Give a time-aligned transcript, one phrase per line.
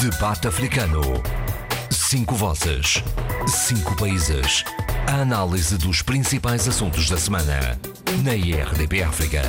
[0.00, 1.00] Debate Africano.
[1.90, 3.02] Cinco vozes.
[3.48, 4.62] Cinco países.
[5.08, 7.76] A análise dos principais assuntos da semana.
[8.22, 9.42] Na IRDP África.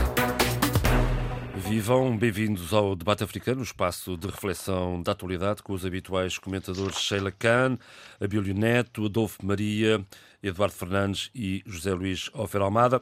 [1.55, 7.31] Vivam, bem-vindos ao Debate Africano, espaço de reflexão da atualidade com os habituais comentadores Sheila
[7.31, 7.77] Khan,
[8.19, 10.03] Abílio Neto, Adolfo Maria,
[10.41, 13.01] Eduardo Fernandes e José Luís Ofer Almada.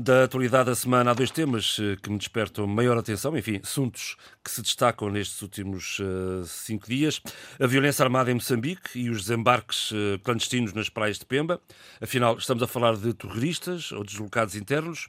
[0.00, 4.16] Da atualidade da semana há dois temas eh, que me despertam maior atenção, enfim, assuntos
[4.44, 7.20] que se destacam nestes últimos uh, cinco dias.
[7.58, 11.60] A violência armada em Moçambique e os desembarques uh, clandestinos nas praias de Pemba.
[12.00, 15.08] Afinal, estamos a falar de terroristas ou deslocados internos.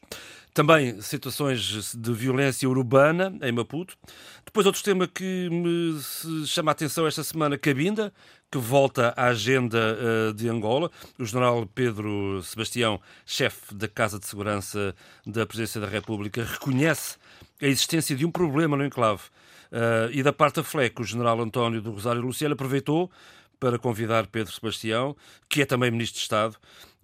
[0.55, 3.95] Também situações de violência urbana em Maputo.
[4.43, 6.01] Depois, outro tema que me
[6.47, 8.11] chama a atenção esta semana, Cabinda,
[8.52, 10.89] que volta à agenda uh, de Angola.
[11.17, 17.17] O general Pedro Sebastião, chefe da Casa de Segurança da Presidência da República, reconhece
[17.62, 19.23] a existência de um problema no enclave.
[19.72, 23.12] Uh, e da parte da FLEC, o general António do Rosário Luciano aproveitou
[23.59, 25.15] para convidar Pedro Sebastião,
[25.49, 26.55] que é também Ministro de Estado,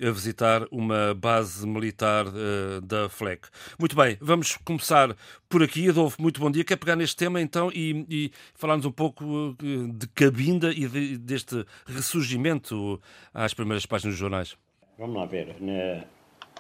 [0.02, 3.48] a visitar uma base militar uh, da FLEC.
[3.80, 5.16] Muito bem, vamos começar
[5.50, 5.90] por aqui.
[5.90, 6.64] Adolfo, muito bom dia.
[6.64, 11.18] Quer pegar neste tema então e, e falarmos um pouco eh, de Cabinda e de,
[11.18, 13.02] deste ressurgimento
[13.34, 14.58] às primeiras páginas dos jornais?
[14.98, 15.56] Vamos lá ver.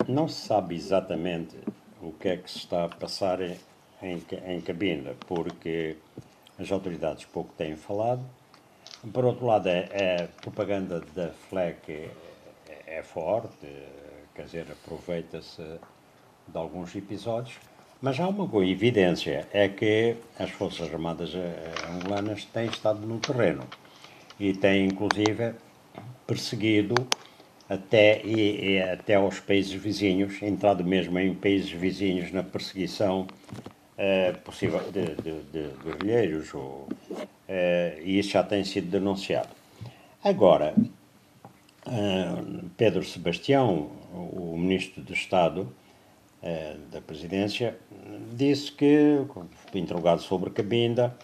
[0.07, 1.55] Não se sabe exatamente
[2.01, 3.57] o que é que se está a passar em,
[4.01, 5.97] em Cabinda, porque
[6.57, 8.25] as autoridades pouco têm falado
[9.11, 12.09] por outro lado, é, é a propaganda da FLEC
[12.67, 13.67] é, é forte,
[14.33, 15.61] quer dizer, aproveita-se
[16.47, 17.57] de alguns episódios,
[18.01, 23.19] mas há uma boa evidência, é que as Forças Armadas eh, angolanas têm estado no
[23.19, 23.63] terreno
[24.39, 25.53] e têm, inclusive,
[26.27, 26.93] perseguido
[27.69, 33.25] até, e, e até aos países vizinhos, entrado mesmo em países vizinhos na perseguição
[33.97, 36.87] uh, possível de, de, de guerrilheiros ou
[37.47, 39.49] Uh, e isso já tem sido denunciado.
[40.23, 40.73] Agora,
[41.85, 45.71] uh, Pedro Sebastião, o Ministro do Estado
[46.91, 47.75] da Presidência,
[48.33, 49.17] disse que,
[49.73, 51.15] interrogado sobre Cabinda,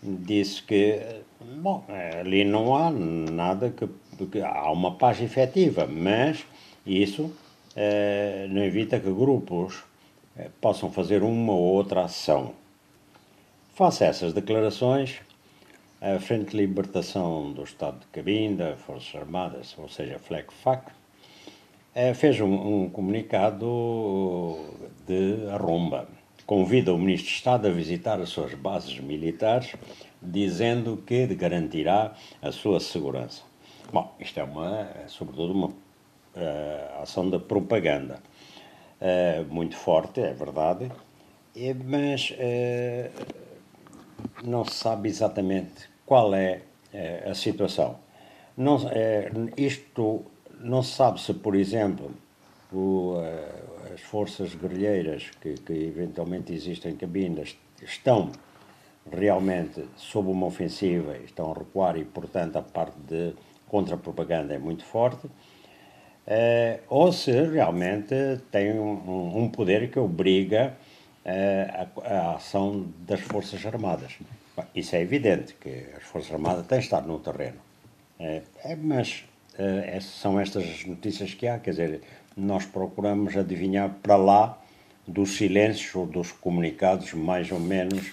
[0.00, 1.00] disse que,
[1.56, 1.84] bom,
[2.20, 3.88] ali não há nada que,
[4.26, 6.46] que há uma paz efetiva, mas
[6.86, 7.34] isso
[8.48, 9.82] não evita que grupos
[10.60, 12.54] possam fazer uma ou outra ação.
[13.74, 15.20] Face a essas declarações,
[16.00, 20.90] a Frente de Libertação do Estado de Cabinda, Forças Armadas, ou seja, FLEC-FAC,
[21.94, 24.56] eh, fez um, um, comunicado
[25.06, 26.08] de arromba.
[26.46, 29.74] Convida o Ministro de Estado a visitar as suas bases militares,
[30.22, 33.42] dizendo que garantirá a sua segurança.
[33.92, 38.20] Bom, isto é uma, sobretudo, uma uh, ação de propaganda
[39.00, 40.90] uh, muito forte, é verdade,
[41.84, 43.10] mas uh,
[44.44, 46.62] não se sabe exatamente qual é,
[46.92, 47.98] é a situação.
[48.56, 48.78] Não,
[49.56, 50.24] isto
[50.60, 52.10] não se sabe se, por exemplo,
[52.72, 58.30] o, eh, as forças guerrilheiras que, que eventualmente existem em Cabindas estão
[59.10, 63.34] realmente sob uma ofensiva, estão a recuar e, portanto, a parte de
[63.66, 65.28] contra-propaganda é muito forte,
[66.32, 68.14] eh, ou se realmente
[68.52, 70.74] tem um, um poder que obriga
[71.24, 74.16] eh, a, a ação das Forças Armadas.
[74.72, 77.58] Isso é evidente, que as Forças Armadas têm estado no terreno.
[78.20, 79.24] É, é, mas
[79.58, 82.00] é, são estas as notícias que há, quer dizer,
[82.36, 84.62] nós procuramos adivinhar para lá
[85.08, 88.12] dos silêncios ou dos comunicados mais ou menos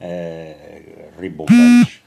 [0.00, 0.56] é,
[1.20, 2.00] ribombantes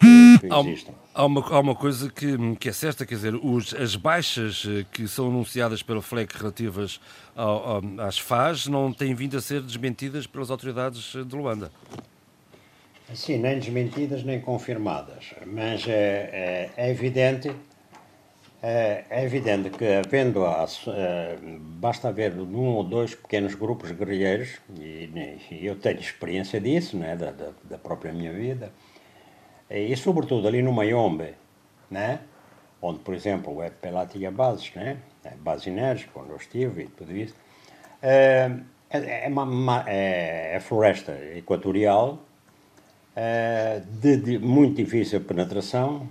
[0.47, 0.95] que, que existem.
[1.13, 4.85] Há uma, há uma coisa que, que é certa, quer dizer, os, as baixas eh,
[4.91, 6.99] que são anunciadas pelo FLEC relativas
[7.35, 11.71] ao, ao, às FAS não têm vindo a ser desmentidas pelas autoridades de Luanda.
[13.13, 17.49] Sim, nem desmentidas nem confirmadas, mas é, é, é evidente
[18.61, 21.37] é, é, evidente que havendo a, é,
[21.79, 25.09] basta haver um ou dois pequenos grupos guerrilheiros e,
[25.51, 28.71] e eu tenho experiência disso, né, da, da, da, própria minha vida
[29.69, 31.33] e, sobretudo ali no Mayombe,
[31.89, 32.21] né,
[32.81, 36.87] onde por exemplo é Pelá tinha bases, né, é base enérgica onde eu estive e
[36.87, 37.35] tudo isso,
[38.01, 38.51] é,
[38.89, 42.19] é, é uma, é, é floresta equatorial
[43.15, 46.07] eh, de, de, muito difícil penetração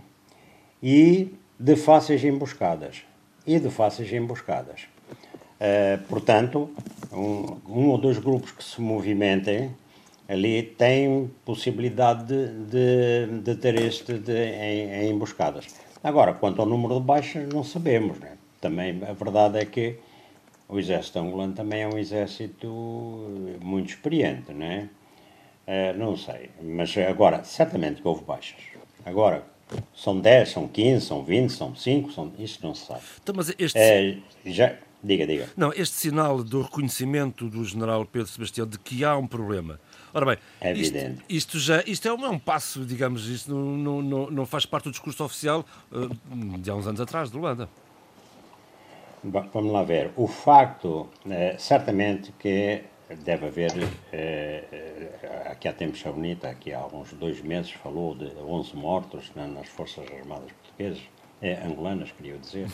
[0.83, 3.05] e de fáceis emboscadas.
[3.47, 4.89] E de fáceis emboscadas.
[6.09, 6.69] Portanto,
[7.13, 9.71] um, um, ou dois grupos que se movimentem
[10.29, 15.67] ali têm possibilidade de, de, de ter este de, em, em, emboscadas.
[16.03, 18.19] Agora, quanto ao número de baixas, não sabemos.
[18.19, 18.37] Né?
[18.61, 19.99] Também a verdade é que
[20.69, 22.69] o exército angolano também é um exército
[23.61, 24.89] muito experiente, né?
[25.67, 28.61] Uh, não sei, mas agora, certamente que houve baixas.
[29.05, 29.45] Agora,
[29.95, 32.33] são 10, são 15, são 20, são 5, são...
[32.39, 33.01] isto não se sabe.
[33.23, 33.77] Então, mas este...
[33.77, 34.75] É, já...
[35.03, 35.49] Diga, diga.
[35.57, 39.79] Não, este sinal do reconhecimento do general Pedro Sebastião de que há um problema.
[40.13, 40.97] Ora bem, é isto,
[41.29, 44.85] isto já isto é, um, é um passo, digamos, isto não, não, não, faz parte
[44.85, 47.69] do discurso oficial uh, de há uns anos atrás de Luanda.
[49.23, 50.13] Vamos lá ver.
[50.17, 52.85] O facto, é, certamente que
[53.25, 53.73] deve haver,
[54.13, 59.33] é, aqui há tempos a bonita, aqui há uns dois meses falou de 11 mortos
[59.35, 61.03] nas Forças Armadas Portuguesas,
[61.41, 62.69] é, angolanas, queria dizer.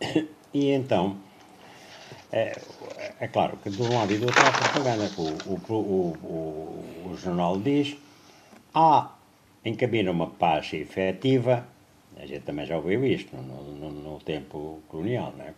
[0.54, 1.16] E então,
[2.32, 2.56] é,
[3.20, 5.10] é, claro que de um lado e do outro há propaganda.
[5.18, 7.94] O, o, o, o, jornal diz:
[8.74, 9.10] há
[9.62, 11.66] em cabina uma paz efetiva.
[12.16, 15.54] A gente também já ouviu isto no, no, no tempo colonial, não é?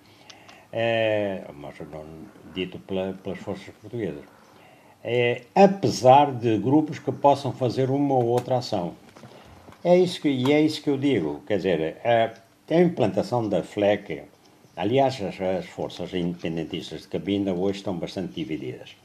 [0.72, 2.04] é mas não,
[2.52, 4.24] dito pela, pelas forças portuguesas.
[5.02, 8.94] É, apesar de grupos que possam fazer uma ou outra ação.
[9.84, 11.42] É isso que, e é isso que eu digo.
[11.46, 14.22] Quer dizer, a, a implantação da FLEC
[14.76, 18.96] Aliás, as, as forças independentistas de Cabinda hoje estão bastante divididas.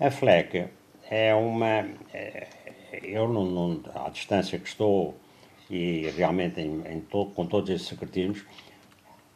[0.00, 0.66] A FLEC
[1.08, 1.88] é uma.
[2.12, 2.48] É,
[3.02, 5.14] eu, não, não, à distância que estou,
[5.70, 8.44] e realmente em, em to, com todos esses secretismos,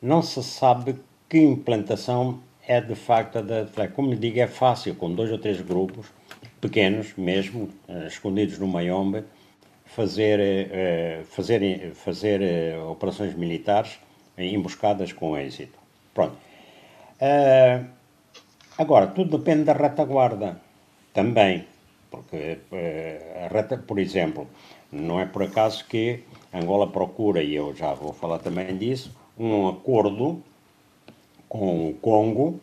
[0.03, 0.97] não se sabe
[1.29, 3.95] que implantação é de facto a da FLEC.
[3.95, 6.09] Como lhe digo, é fácil, com dois ou três grupos,
[6.61, 9.23] pequenos mesmo, eh, escondidos no Mayombe,
[9.85, 13.99] fazer, eh, fazer, fazer eh, operações militares
[14.43, 15.79] emboscadas com êxito.
[16.15, 16.37] Pronto.
[17.21, 17.85] Uh,
[18.79, 20.61] agora, tudo depende da retaguarda
[21.13, 21.67] também,
[22.11, 24.49] porque uh, reta, por exemplo,
[24.91, 29.69] não é por acaso que Angola procura, e eu já vou falar também disso, um
[29.69, 30.43] acordo
[31.49, 32.61] com o Congo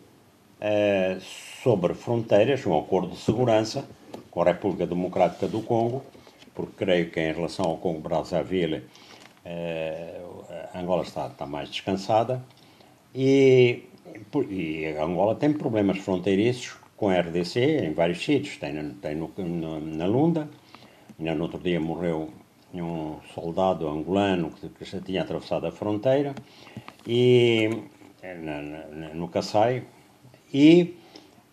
[0.59, 1.21] uh,
[1.61, 3.87] sobre fronteiras, um acordo de segurança
[4.31, 6.03] com a República Democrática do Congo,
[6.53, 8.83] porque creio que em relação ao Congo-Brazzaville
[10.73, 12.43] Angola está, está mais descansada
[13.13, 13.83] e,
[14.49, 18.57] e Angola tem problemas fronteiriços com a RDC em vários sítios.
[18.57, 20.49] Tem, tem no, no, na Lunda,
[21.17, 22.29] ainda no outro dia morreu
[22.73, 26.35] um soldado angolano que, que tinha atravessado a fronteira,
[27.05, 27.69] e
[28.21, 29.83] na, na, no Kassai,
[30.53, 30.95] e,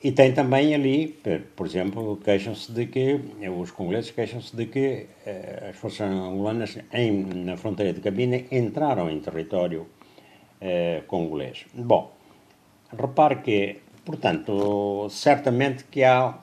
[0.04, 1.18] e tem também ali,
[1.56, 3.18] por exemplo, queixam-se de que,
[3.48, 9.08] os congoleses queixam-se de que eh, as forças angolanas em, na fronteira de Cabina entraram
[9.10, 9.86] em território
[10.60, 11.64] eh, congolês.
[11.72, 12.12] Bom,
[12.94, 16.38] repare que, portanto, certamente que há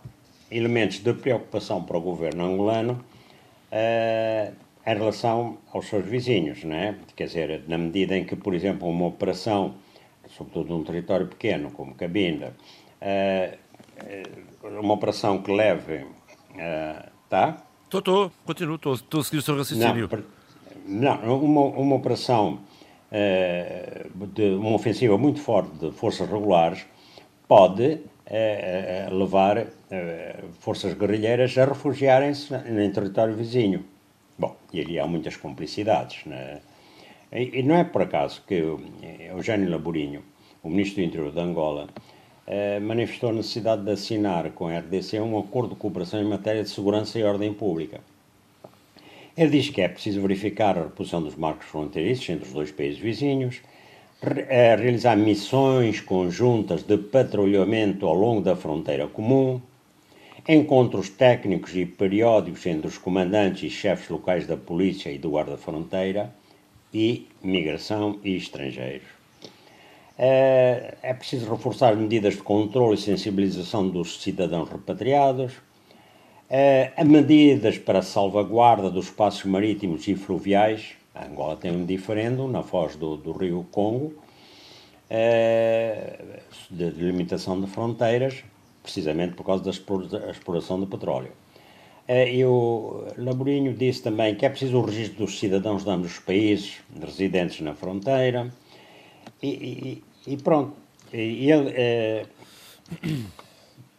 [0.49, 3.05] elementos de preocupação para o governo angolano
[3.71, 4.53] eh,
[4.87, 6.95] em relação aos seus vizinhos, não é?
[7.15, 9.75] Quer dizer, na medida em que, por exemplo, uma operação,
[10.35, 12.55] sobretudo num território pequeno como Cabinda,
[14.63, 16.05] uma operação que leve.
[16.51, 17.57] Uh, tá?
[17.83, 20.09] Estou, estou, continuo, estou, estou a seguir o seu raciocínio.
[20.85, 22.59] Não, não uma, uma operação
[24.33, 26.85] de uma ofensiva muito forte de forças regulares
[27.47, 27.99] pode
[29.11, 29.67] levar
[30.59, 33.83] forças guerrilheiras a refugiarem-se em território vizinho.
[34.39, 36.25] Bom, e ali há muitas complicidades.
[36.25, 36.61] Né?
[37.31, 38.55] E, e, não é por acaso que
[39.29, 40.23] Eugênio Laborinho,
[40.63, 41.87] o ministro do interior de Angola,
[42.81, 46.69] manifestou a necessidade de assinar com a RDC um acordo de cooperação em matéria de
[46.69, 48.01] segurança e ordem pública.
[49.37, 52.99] Ele diz que é preciso verificar a reposição dos marcos fronteiriços entre os dois países
[52.99, 53.61] vizinhos,
[54.21, 59.61] eh, realizar missões conjuntas de patrulhamento ao longo da fronteira comum,
[60.47, 66.33] encontros técnicos e periódicos entre os comandantes e chefes locais da polícia e do guarda-fronteira
[66.93, 69.20] e migração e estrangeiros.
[70.23, 75.53] Eh, é preciso reforçar medidas de controle e sensibilização dos cidadãos repatriados,
[76.95, 80.91] a medidas para a salvaguarda dos espaços marítimos e fluviais.
[81.15, 84.13] A Angola tem um diferendo na foz do, do rio Congo,
[85.09, 86.19] eh,
[86.69, 88.43] de delimitação de fronteiras,
[88.83, 89.71] precisamente por causa da
[90.29, 91.31] exploração do petróleo.
[92.07, 96.19] E o Laborinho disse também que é preciso o registro dos cidadãos de ambos os
[96.19, 98.51] países residentes na fronteira.
[99.41, 100.03] E
[100.37, 100.73] pronto.
[101.13, 102.25] E ele, eh,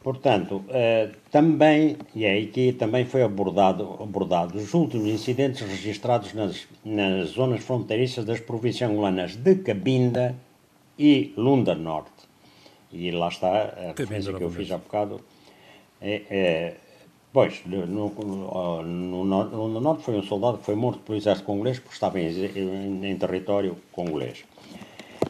[0.03, 6.67] portanto, eh, também, e é aqui também foi abordado, abordado os últimos incidentes registrados nas,
[6.85, 10.35] nas zonas fronteiriças das províncias angolanas de Cabinda
[10.99, 12.11] e Lunda Norte.
[12.93, 15.21] E lá está a referência que eu fiz há bocado.
[16.01, 16.75] É, é,
[17.33, 21.79] pois, no, no, no, no, Norte foi um soldado que foi morto pelo exército congolês
[21.79, 24.45] porque estava em, em, em território congolês.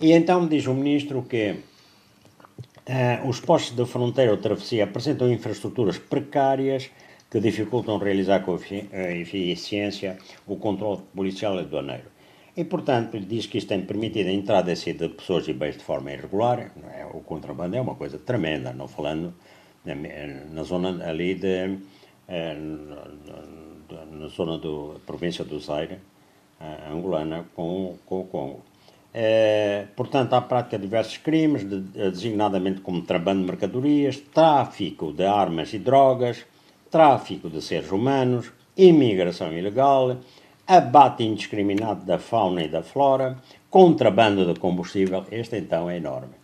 [0.03, 5.97] E então diz o ministro que uh, os postos da fronteira ou travessia apresentam infraestruturas
[5.97, 6.91] precárias
[7.31, 12.11] que dificultam realizar com eficiência o controle policial e aduaneiro.
[12.57, 15.77] E, portanto, diz que isto tem permitido a entrada e saída de pessoas e bens
[15.79, 16.73] de forma irregular.
[16.93, 17.07] É?
[17.07, 19.33] O contrabando é uma coisa tremenda, não falando
[19.85, 19.95] na,
[20.51, 21.79] na zona ali de.
[22.29, 25.99] Eh, na, na zona da província do Zaire,
[26.91, 28.72] angolana, com, com o Congo.
[29.15, 35.25] É, portanto, há prática de diversos crimes, de, designadamente como contrabando de mercadorias, tráfico de
[35.25, 36.47] armas e drogas,
[36.91, 40.17] tráfico de seres humanos, imigração ilegal,
[40.67, 43.37] abate indiscriminado da fauna e da flora,
[43.69, 46.35] contrabando de combustível, este então é enorme,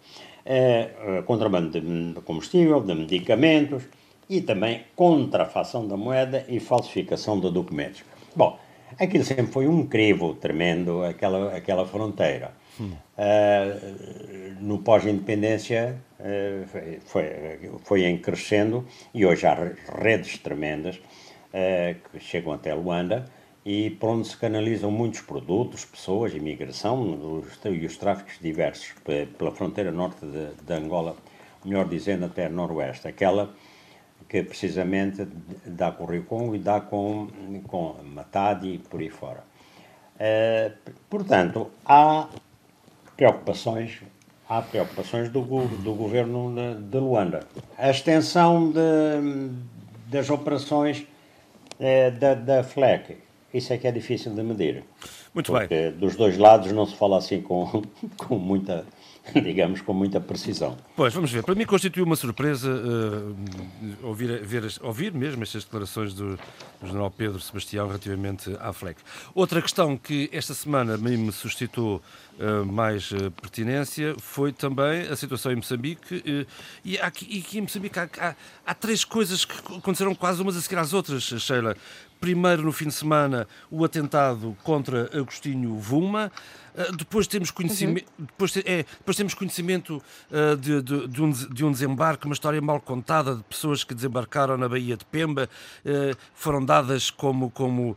[0.45, 3.85] é contrabando de combustível, de medicamentos
[4.29, 8.05] e também contrafação da moeda e falsificação de documentos.
[8.37, 8.59] Bom,
[8.99, 12.53] aquilo sempre foi um crivo tremendo, aquela, aquela fronteira.
[12.80, 19.56] Uh, no pós-independência uh, foi, foi em crescendo e hoje há
[20.00, 23.25] redes tremendas uh, que chegam até Luanda
[23.64, 28.94] e por onde se canalizam muitos produtos, pessoas, imigração e os tráficos diversos
[29.37, 31.16] pela fronteira norte de, de, Angola,
[31.64, 33.52] melhor dizendo até noroeste, aquela
[34.26, 35.26] que precisamente
[35.66, 37.28] dá com o Rio Congo e dá com,
[37.66, 39.42] com Matadi e por aí fora.
[41.11, 42.28] Portanto, há
[43.19, 44.01] preocupações
[44.49, 47.41] há preocupações do, do governo de, de, Luanda.
[47.77, 49.51] A extensão de,
[50.07, 51.07] das operações
[51.79, 54.85] eh, da, da FLEC isso é que é difícil de medir.
[55.33, 55.93] Muito bem.
[55.93, 57.83] dos dois lados não se fala assim com,
[58.17, 58.87] com muita,
[59.42, 60.76] digamos, com muita precisão.
[60.97, 61.42] Pois, vamos ver.
[61.42, 63.37] Para mim constituiu uma surpresa uh,
[64.02, 66.38] ouvir, ver, ouvir mesmo estas declarações do,
[66.80, 69.00] do general Pedro Sebastião relativamente à FLEC.
[69.35, 72.02] Outra questão que esta semana me suscitou
[72.38, 76.47] uh, mais uh, pertinência foi também a situação em Moçambique.
[76.85, 78.35] e, aqui, e aqui em Moçambique há, há,
[78.66, 81.76] há, três coisas que aconteceram quase umas a seguir às outras, Sheila.
[82.20, 86.32] Primeiro, no fim de semana, o atentado contra Agostinho Vuma.
[86.78, 88.25] Uh, depois temos conhecimento, uhum.
[88.25, 92.62] depois, é, depois temos conhecimento uh, de, de, de, um, de, um, desembarque, uma história
[92.62, 95.50] mal contada de pessoas que desembarcaram na Baía de Pemba,
[95.85, 97.97] uh, foram dadas como, como,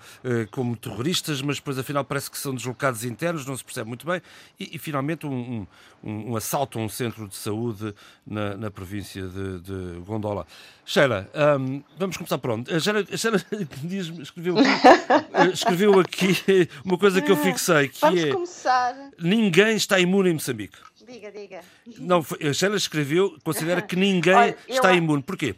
[0.50, 4.19] como terroristas, mas depois afinal parece que são deslocados internos, não se percebe muito bem,
[4.59, 5.67] e, e finalmente um,
[6.03, 7.93] um, um, assalto a um centro de saúde
[8.25, 10.47] na, na província de, Gondola.
[10.85, 12.73] Sheila, um, vamos começar por onde?
[12.73, 13.38] A Sheila, a Sheila
[14.21, 18.71] escreveu aqui, escreveu aqui uma coisa que eu fixei, que Vamos é começar.
[19.20, 20.78] Ninguém está imune em Moçambique.
[21.06, 21.62] Diga, diga.
[21.98, 24.98] Não, a Sheila escreveu, considera que ninguém Olha, está eu...
[24.98, 25.24] imune.
[25.24, 25.56] Porquê?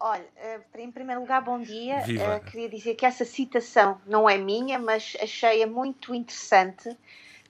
[0.00, 1.96] Olha, eh, em primeiro lugar, bom dia.
[1.98, 6.96] Uh, queria dizer que essa citação não é minha, mas achei-a muito interessante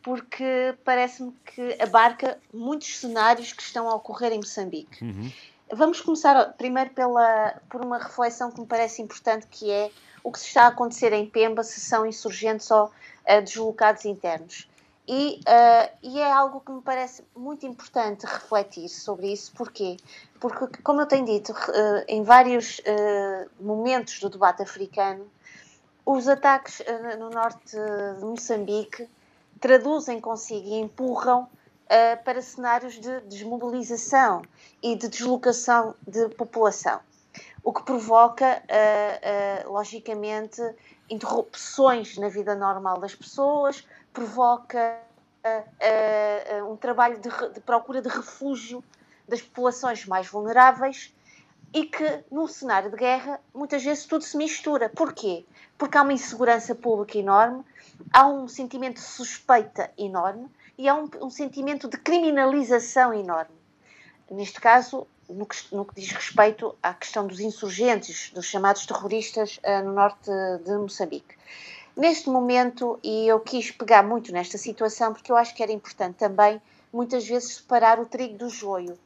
[0.03, 5.05] porque parece-me que abarca muitos cenários que estão a ocorrer em Moçambique.
[5.05, 5.31] Uhum.
[5.71, 9.91] Vamos começar primeiro pela, por uma reflexão que me parece importante, que é
[10.25, 12.91] o que se está a acontecer em Pemba, se são insurgentes ou
[13.29, 14.69] uh, deslocados internos.
[15.07, 19.53] E, uh, e, é algo que me parece muito importante refletir sobre isso.
[19.55, 19.97] Porquê?
[20.39, 22.81] Porque, como eu tenho dito, uh, em vários
[23.59, 25.27] momentos do debate africano,
[26.05, 26.83] os ataques
[27.19, 27.77] no norte
[28.19, 29.09] de Moçambique
[29.61, 31.49] traduzem consigo e empurram
[31.89, 34.43] uh, para cenários de desmobilização
[34.83, 37.01] e de deslocação de população,
[37.63, 40.63] o que provoca, uh, uh, logicamente,
[41.11, 44.99] interrupções na vida normal das pessoas, provoca
[46.69, 48.85] um trabalho de, de procura de refúgio
[49.27, 51.15] das populações mais vulneráveis
[51.73, 54.89] e que, num cenário de guerra, muitas vezes tudo se mistura.
[54.89, 55.45] Porquê?
[55.77, 57.65] Porque há uma insegurança pública enorme,
[58.13, 63.58] há um sentimento de suspeita enorme e há um, um sentimento de criminalização enorme.
[64.31, 69.59] Neste caso, no que, no que, diz respeito à questão dos insurgentes, dos chamados terroristas
[69.59, 70.31] uh, no norte
[70.65, 71.37] de Moçambique.
[71.97, 76.17] Neste momento, e eu quis pegar muito nesta situação porque eu acho que era importante
[76.17, 76.61] também,
[76.93, 78.99] muitas vezes, separar o trigo do joio,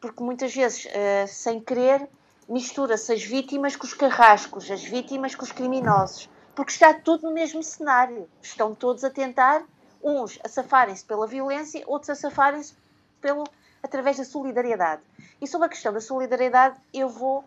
[0.00, 2.08] porque muitas vezes, uh, sem querer,
[2.48, 7.32] mistura-se as vítimas com os carrascos, as vítimas com os criminosos, porque está tudo no
[7.32, 8.28] mesmo cenário.
[8.40, 9.64] Estão todos a tentar
[10.02, 12.74] uns a safarem-se pela violência, outros a safarem-se
[13.20, 13.44] pelo
[13.86, 15.02] através da solidariedade.
[15.40, 17.44] E sobre a questão da solidariedade, eu vou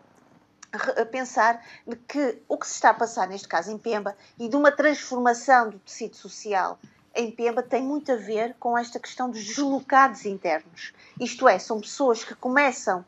[1.12, 1.64] pensar
[2.08, 5.70] que o que se está a passar neste caso em Pemba e de uma transformação
[5.70, 6.80] do tecido social
[7.16, 10.94] em Pemba tem muito a ver com esta questão dos deslocados internos.
[11.20, 13.04] Isto é, são pessoas que começam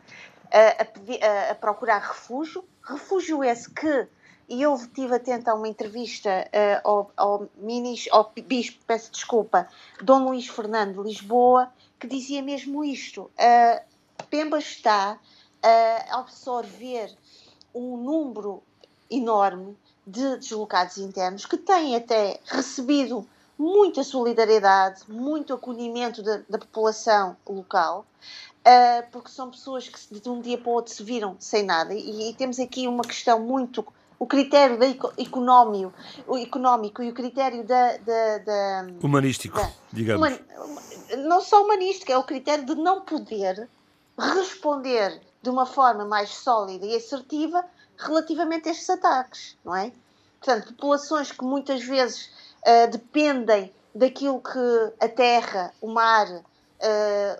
[0.51, 4.07] a, a, a, procurar refúgio, refúgio esse que
[4.49, 9.65] e eu estive atenta a uma entrevista uh, ao, ao, minis, ao bispo, peço desculpa,
[10.01, 11.71] Dom Luís Fernando de Lisboa,
[12.01, 13.29] que dizia mesmo isto.
[13.37, 15.19] Uh, Pemba está
[15.63, 17.15] a absorver
[17.73, 18.63] um número
[19.09, 19.77] enorme
[20.07, 23.27] de deslocados internos que têm até recebido
[23.57, 28.05] muita solidariedade, muito acolhimento da, da população local,
[28.65, 31.93] uh, porque são pessoas que de um dia para o outro se viram sem nada.
[31.93, 33.85] E, e temos aqui uma questão muito.
[34.21, 34.85] O critério da
[35.17, 35.91] económico,
[36.27, 37.97] o económico e o critério da.
[37.97, 40.39] da, da Humanístico, da, digamos.
[41.25, 43.67] não só humanístico, é o critério de não poder
[44.15, 47.65] responder de uma forma mais sólida e assertiva
[47.97, 49.91] relativamente a estes ataques, não é?
[50.39, 56.41] Portanto, populações que muitas vezes uh, dependem daquilo que a terra, o mar, uh,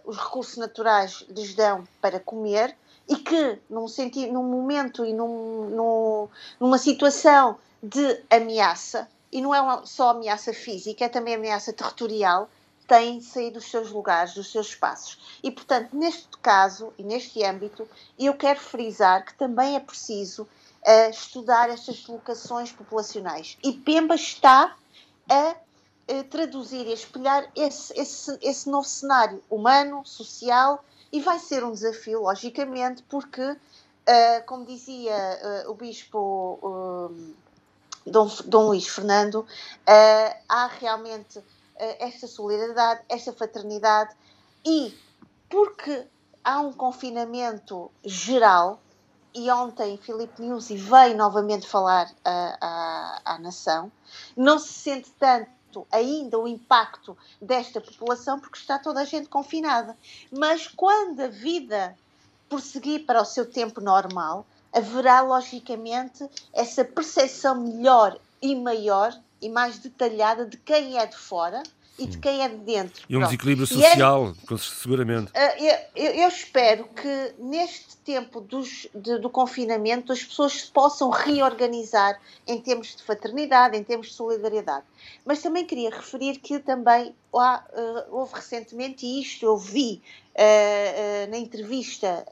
[0.03, 2.75] os recursos naturais lhes dão para comer
[3.11, 9.53] e que, num, sentido, num momento e num, num, numa situação de ameaça, e não
[9.53, 12.49] é só ameaça física, é também ameaça territorial,
[12.87, 15.39] têm saído dos seus lugares, dos seus espaços.
[15.43, 17.85] E, portanto, neste caso e neste âmbito,
[18.17, 23.57] eu quero frisar que também é preciso uh, estudar estas locações populacionais.
[23.61, 24.73] E Pemba está
[25.29, 31.39] a, a traduzir e a espelhar esse, esse, esse novo cenário humano, social, e vai
[31.39, 37.11] ser um desafio, logicamente, porque, uh, como dizia uh, o Bispo
[38.05, 39.45] Dom, Dom Luís Fernando,
[40.47, 41.43] há realmente
[41.99, 44.15] esta solidariedade, esta fraternidade
[44.65, 44.95] e
[45.49, 46.07] porque
[46.43, 48.79] há um confinamento geral
[49.33, 53.91] e ontem Filipe Nuzzi veio novamente falar à, à nação,
[54.35, 55.49] não se sente tanto
[55.91, 59.97] ainda o impacto desta população porque está toda a gente confinada.
[60.31, 61.97] Mas quando a vida
[62.49, 69.79] prosseguir para o seu tempo normal, haverá logicamente essa percepção melhor e maior e mais
[69.79, 71.63] detalhada de quem é de fora
[72.01, 73.05] e de quem é de dentro.
[73.07, 75.31] E um desequilíbrio é social, é, seguramente.
[75.33, 81.11] Eh, eu, eu, espero que neste tempo dos, de, do confinamento as pessoas se possam
[81.11, 84.83] reorganizar em termos de fraternidade, em termos de solidariedade.
[85.23, 90.01] Mas também queria referir que também há, uh, houve recentemente, e isto eu vi
[90.35, 92.25] uh, uh, na entrevista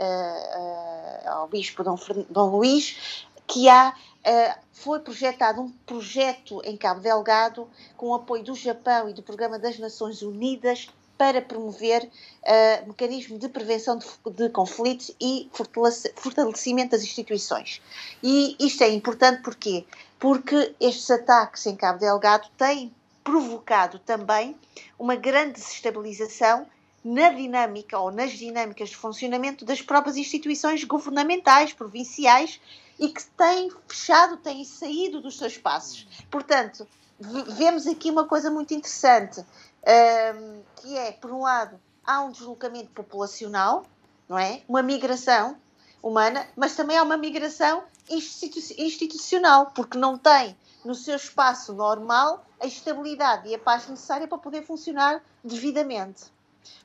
[1.25, 1.97] ao Bispo Dom,
[2.29, 8.43] Dom Luís, que há uh, foi projetado um projeto em Cabo Delgado com o apoio
[8.43, 14.05] do Japão e do Programa das Nações Unidas para promover uh, mecanismo de prevenção de,
[14.31, 15.49] de, conflitos e
[16.15, 17.81] fortalecimento das instituições.
[18.23, 19.83] E isto é importante porquê?
[20.19, 24.55] Porque estes ataques em Cabo Delgado têm provocado também
[24.97, 26.67] uma grande desestabilização
[27.03, 32.59] na dinâmica ou nas dinâmicas de funcionamento das próprias instituições governamentais, provinciais
[32.99, 36.05] e que têm fechado, têm saído dos seus espaços.
[36.29, 36.85] Portanto,
[37.19, 42.89] vemos aqui uma coisa muito interessante, um, que é, por um lado, há um deslocamento
[42.91, 43.85] populacional,
[44.27, 44.61] não é?
[44.67, 45.57] Uma migração
[46.03, 52.45] humana, mas também há uma migração institu institucional, porque não tem no seu espaço normal
[52.59, 56.23] a estabilidade e a paz necessária para poder funcionar devidamente.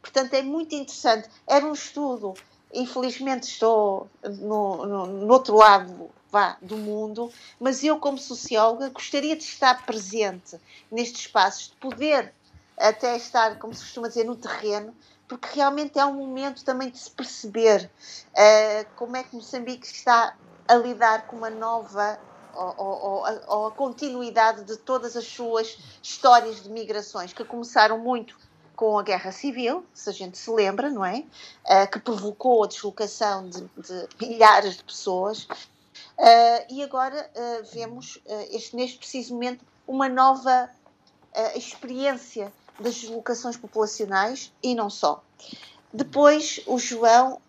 [0.01, 1.29] Portanto, é muito interessante.
[1.47, 2.35] Era um estudo
[2.75, 9.37] infelizmente estou no, no, no outro lado vá, do mundo, mas eu, como socióloga, gostaria
[9.37, 10.59] de estar presente
[10.91, 12.35] nestes espaços, de poder
[12.77, 14.93] até estar, como se costuma dizer, no terreno,
[15.29, 17.89] porque realmente é um momento também de se perceber
[18.33, 22.19] uh, como é que Moçambique está a lidar com uma nova
[22.55, 28.37] ou, ou, ou, a continuidade de todas as suas histórias de migrações, que começaram muito
[28.77, 31.25] com a Guerra Civil, se a gente se lembra, não é?
[31.65, 35.45] Uh, que provocou a deslocação de, de milhares de pessoas.
[35.45, 38.19] Uh, e agora uh, vemos,
[38.51, 40.71] este, neste preciso momento, uma nova
[41.57, 45.21] experiência das deslocações populacionais e não só.
[45.93, 47.41] Depois, o João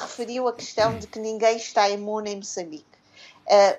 [0.00, 2.86] referiu a questão de que ninguém está imune em Moçambique.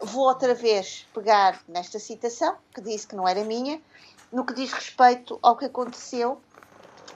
[0.02, 3.82] vou outra vez pegar nesta citação, que disse que não era minha,
[4.34, 6.42] no que diz respeito ao que aconteceu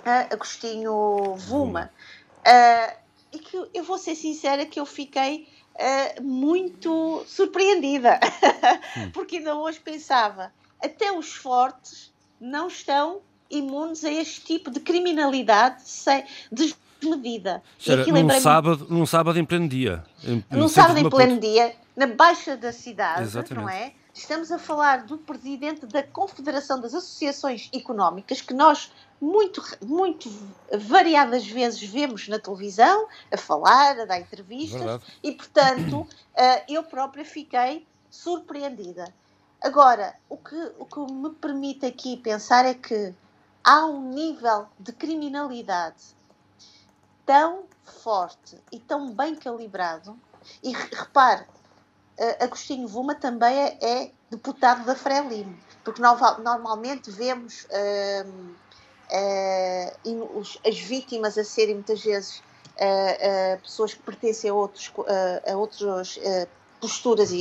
[0.06, 1.92] Agostinho Vuma.
[2.40, 2.96] Uh,
[3.32, 8.20] e que eu vou ser sincera que eu fiquei uh, muito surpreendida,
[9.14, 15.84] porque ainda hoje pensava, até os fortes não estão imunes a este tipo de criminalidade
[15.84, 17.62] sem, desmedida.
[17.80, 20.04] Será, num, sábado, num sábado em pleno dia.
[20.24, 23.64] Em, num sábado em pleno dia, na baixa da cidade, Exatamente.
[23.64, 23.94] não é?
[24.18, 30.28] Estamos a falar do presidente da Confederação das Associações Económicas, que nós muito, muito
[30.76, 35.04] variadas vezes vemos na televisão a falar, a dar entrevistas, Verdade.
[35.22, 39.14] e portanto eh, eu própria fiquei surpreendida.
[39.62, 43.14] Agora, o que, o que me permite aqui pensar é que
[43.64, 46.16] há um nível de criminalidade
[47.24, 50.18] tão forte e tão bem calibrado,
[50.64, 51.46] e repare,
[52.40, 58.28] Agostinho Vuma também é, é deputado da Frelimo, porque no, normalmente vemos uh,
[60.06, 62.44] uh, as vítimas a serem muitas vezes
[63.64, 64.94] pessoas que pertencem a, outros,
[65.52, 66.20] a outras
[66.80, 67.32] posturas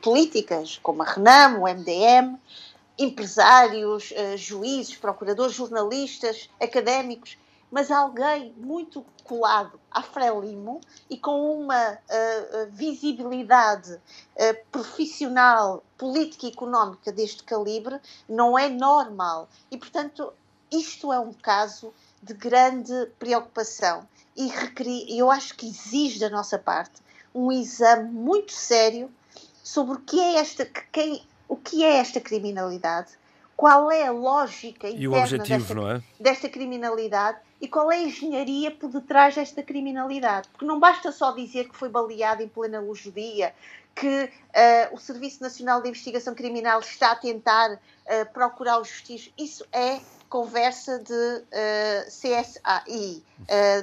[0.00, 2.38] políticas, como a Renamo, o MDM,
[2.98, 7.36] empresários, juízes, procuradores, jornalistas, académicos,
[7.74, 14.00] mas alguém muito colado à Frelimo e com uma uh, visibilidade uh,
[14.70, 19.48] profissional, política e económica deste calibre não é normal.
[19.72, 20.32] E, portanto,
[20.70, 24.06] isto é um caso de grande preocupação
[24.36, 24.52] e
[25.08, 27.02] eu acho que exige da nossa parte
[27.34, 29.10] um exame muito sério
[29.64, 33.14] sobre o que é esta, quem, o que é esta criminalidade,
[33.56, 36.22] qual é a lógica interna objetivo, desta, é?
[36.22, 40.50] desta criminalidade e qual é a engenharia por detrás desta criminalidade.
[40.50, 43.54] Porque não basta só dizer que foi baleado em plena luz do dia,
[43.94, 49.32] que uh, o Serviço Nacional de Investigação Criminal está a tentar uh, procurar os vestígios.
[49.38, 49.98] Isso é
[50.28, 53.22] conversa de uh, eh, CSI,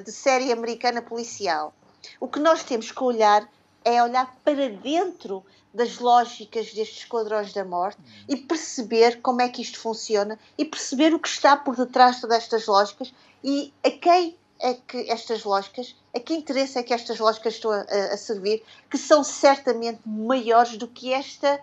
[0.04, 1.74] de série americana policial.
[2.20, 3.50] O que nós temos que olhar
[3.84, 9.62] é olhar para dentro das lógicas destes esquadrões da morte e perceber como é que
[9.62, 13.14] isto funciona e perceber o que está por detrás de estas lógicas
[13.44, 17.72] e a quem é que estas lógicas, a que interesse é que estas lógicas estão
[17.72, 21.60] a, a servir, que são certamente maiores do que esta, uh,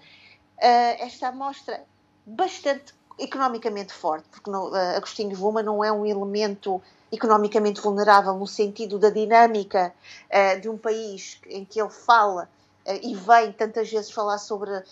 [0.98, 1.84] esta amostra
[2.26, 8.46] bastante economicamente forte, porque no, uh, Agostinho Vuma não é um elemento economicamente vulnerável no
[8.46, 9.94] sentido da dinâmica
[10.30, 12.48] uh, de um país em que ele fala
[12.86, 14.82] uh, e vem tantas vezes falar sobre,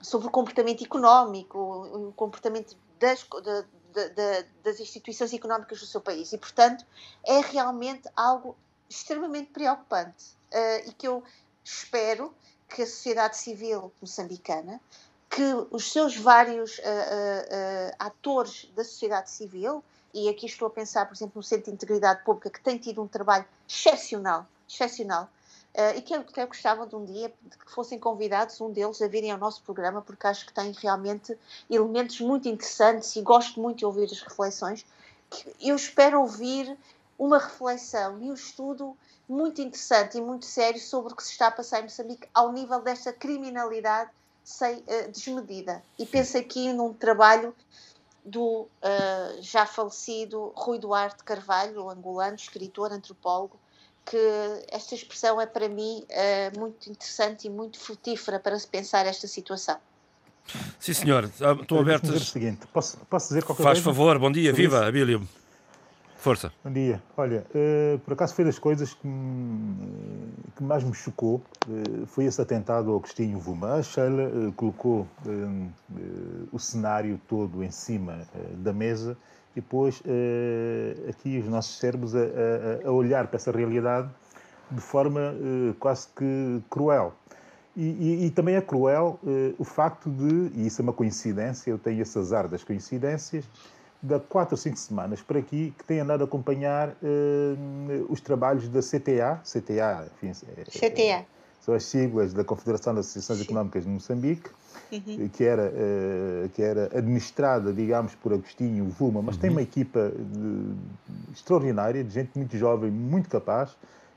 [0.00, 6.00] sobre o comportamento económico, o, comportamento das, de, de, de, das instituições económicas do seu
[6.00, 6.32] país.
[6.32, 6.84] E, portanto,
[7.26, 8.56] é realmente algo
[8.88, 11.22] extremamente preocupante uh, e que eu
[11.62, 12.32] espero
[12.68, 14.80] que a sociedade civil moçambicana,
[15.30, 19.82] que os seus vários uh, uh, atores da sociedade civil,
[20.14, 23.02] e aqui estou a pensar, por exemplo, no Centro de Integridade Pública, que tem tido
[23.02, 25.28] um trabalho excepcional, excepcional,
[25.76, 29.02] Uh, e que eu até gostava de um dia de que fossem convidados um deles
[29.02, 31.36] a virem ao nosso programa, porque acho que tem realmente
[31.68, 34.86] elementos muito interessantes e gosto muito de ouvir as reflexões.
[35.60, 36.78] eu espero ouvir
[37.18, 38.96] uma reflexão e um estudo
[39.28, 42.52] muito interessante e muito sério sobre o que se está a passar em Moçambique ao
[42.52, 44.12] nível desta criminalidade
[44.44, 45.82] sem, uh, desmedida.
[45.98, 47.52] E penso aqui num trabalho
[48.24, 48.68] do uh,
[49.40, 53.58] já falecido Rui Duarte Carvalho, angolano, escritor, antropólogo,
[54.04, 54.18] que
[54.68, 59.26] esta expressão é para mim uh, muito interessante e muito frutífera para se pensar esta
[59.26, 59.78] situação.
[60.78, 61.30] Sim, senhor.
[61.40, 62.08] Ah, estou aberto.
[62.72, 63.84] posso, posso dizer qualquer Faz coisa?
[63.84, 65.26] Faz favor, bom dia, viva, Abílio.
[66.24, 66.50] Força.
[66.64, 67.02] Bom dia.
[67.18, 69.06] Olha, uh, por acaso foi das coisas que,
[70.56, 73.74] que mais me chocou, uh, foi esse atentado ao Agostinho Vuma.
[73.74, 75.06] A Sheila uh, colocou
[76.50, 78.22] o cenário todo em cima
[78.56, 79.18] da mesa
[79.54, 80.02] e pôs
[81.10, 84.08] aqui os nossos cérebros a, a, a, olhar para essa realidade
[84.70, 85.34] de forma
[85.78, 87.12] quase que cruel.
[87.76, 91.70] E, e, e também é cruel uh, o facto de, e isso é uma coincidência,
[91.70, 93.44] eu tenho esse azar das coincidências,
[94.04, 96.94] de quatro ou cinco semanas por aqui que tenho andado a acompanhar
[98.08, 100.32] os trabalhos da CTA, CTA, enfim,
[100.64, 101.24] CTA.
[101.60, 104.50] são as siglas da Confederação das Associações Económicas de Moçambique,
[104.92, 105.28] uhum.
[105.28, 109.40] que, era, uh, que era administrada, digamos, por Agostinho Vuma, mas uhum.
[109.40, 113.70] tem uma equipa de, extraordinária, de gente muito jovem, muito capaz.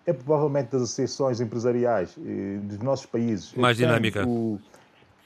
[0.06, 4.26] É provavelmente das associações empresariais uh, dos nossos países mais dinâmica.
[4.28, 4.60] O,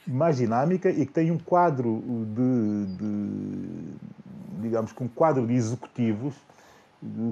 [0.06, 2.02] mais dinâmica e que tem um quadro
[2.34, 6.34] de, de digamos, com um quadro de executivos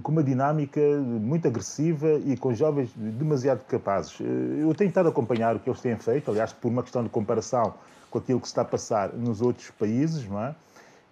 [0.03, 4.21] com uma dinâmica muito agressiva e com jovens demasiado capazes.
[4.21, 7.05] Eh, eu tenho estado a acompanhar o que eles têm feito, aliás, por uma questão
[7.05, 7.75] de comparação
[8.11, 10.55] com aquilo que se está a passar nos outros países, não é?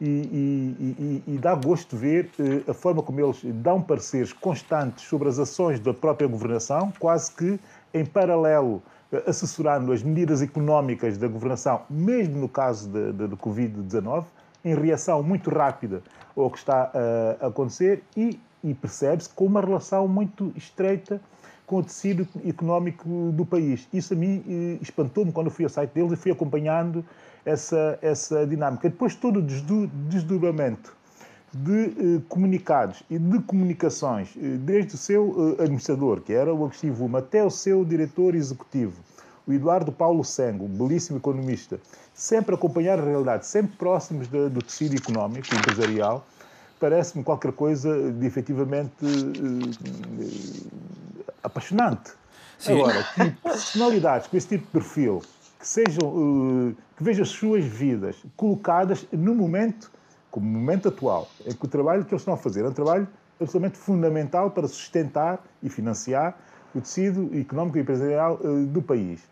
[0.01, 5.05] E, e, e, e dá gosto ver uh, a forma como eles dão pareceres constantes
[5.05, 7.59] sobre as ações da própria governação, quase que
[7.93, 8.83] em paralelo,
[9.27, 14.25] assessorando as medidas económicas da governação, mesmo no caso da Covid-19,
[14.65, 16.03] em reação muito rápida
[16.37, 16.91] ao que está
[17.41, 21.21] a acontecer e, e percebe-se com uma relação muito estreita
[21.67, 23.87] com o tecido económico do país.
[23.93, 27.05] Isso a mim eh, espantou-me quando fui ao site deles e fui acompanhando
[27.45, 28.89] essa, essa dinâmica.
[28.89, 29.43] Depois todo o
[30.09, 30.97] desdobramento
[31.53, 36.65] de eh, comunicados e de comunicações, eh, desde o seu eh, administrador, que era o
[36.65, 39.01] Agostinho Vuma, até o seu diretor executivo,
[39.47, 41.81] o Eduardo Paulo Sengo, belíssimo economista,
[42.13, 46.27] sempre acompanhar a realidade, sempre próximos de, do tecido económico, empresarial,
[46.79, 48.93] parece-me qualquer coisa de efetivamente
[51.43, 52.11] apaixonante.
[52.59, 52.73] Sim.
[52.73, 55.23] Agora, que personalidades com esse tipo de perfil
[55.59, 59.91] que sejam que vejam as suas vidas colocadas no momento,
[60.31, 63.09] como momento atual, é que o trabalho que eles estão a fazer é um trabalho
[63.41, 66.37] absolutamente fundamental para sustentar e financiar
[66.75, 69.23] o tecido económico e empresarial uh, do país.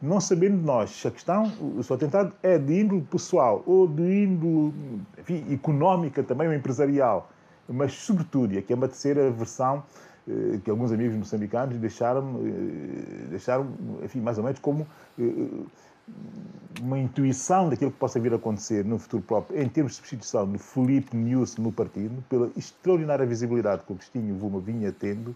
[0.00, 4.24] Não sabendo nós se a questão, o seu atentado é de índole pessoal ou de
[4.24, 4.72] índole
[5.18, 7.30] enfim, económica também ou empresarial,
[7.68, 9.82] mas sobretudo, e aqui é uma terceira versão
[10.26, 13.68] uh, que alguns amigos moçambicanos deixaram, uh, deixaram
[14.02, 14.86] enfim, mais ou menos como
[16.80, 20.46] uma intuição daquilo que possa vir a acontecer no futuro próprio, em termos de substituição
[20.46, 25.34] do Felipe News no partido, pela extraordinária visibilidade que o Cristinho Vuma vinha tendo,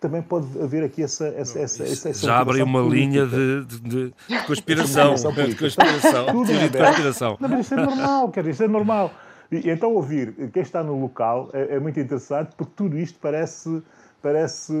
[0.00, 1.26] também pode haver aqui essa.
[1.28, 3.24] essa, essa, essa Já abre uma política.
[3.24, 5.14] linha de, de, de conspiração.
[5.14, 6.26] de conspiração.
[6.26, 7.36] Tudo de conspiração.
[7.40, 9.10] Não, mas isto é normal, quer dizer, é normal.
[9.50, 13.82] E, então, ouvir quem está no local é, é muito interessante, porque tudo isto parece
[14.26, 14.72] parece.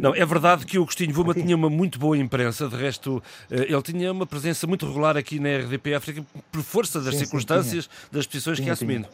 [0.00, 3.66] Não, é verdade que o Agostinho Vuma tinha uma muito boa imprensa, de resto, eh,
[3.68, 7.84] ele tinha uma presença muito regular aqui na RDP África por força das sim, circunstâncias,
[7.84, 9.06] sim, das posições que ia assumindo.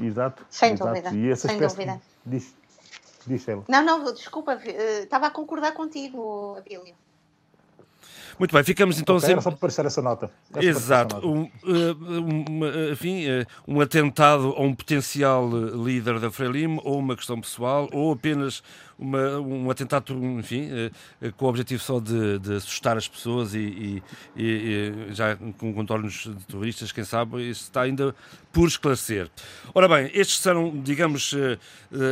[0.00, 0.44] Exato.
[0.50, 0.90] Sem exato.
[0.90, 1.14] dúvida.
[1.14, 2.00] E essa Sem dúvida.
[2.26, 2.52] Diz,
[3.26, 3.64] diz ela.
[3.68, 6.94] Não, não, desculpa, eh, estava a concordar contigo, Abílio.
[8.42, 9.34] Muito bem, ficamos então okay, sempre...
[9.34, 10.28] Era só para aparecer essa nota.
[10.52, 11.14] Era Exato.
[11.14, 11.26] Nota.
[11.28, 16.98] Um, eh, um, enfim, eh, um atentado a um potencial eh, líder da Frelimo, ou
[16.98, 18.60] uma questão pessoal, ou apenas
[18.98, 20.68] uma, um atentado, enfim,
[21.36, 24.02] com o objetivo só de, de assustar as pessoas e,
[24.36, 28.14] e, e já com contornos de terroristas, quem sabe, isso está ainda
[28.52, 29.30] por esclarecer.
[29.74, 31.34] Ora bem, estes serão, digamos,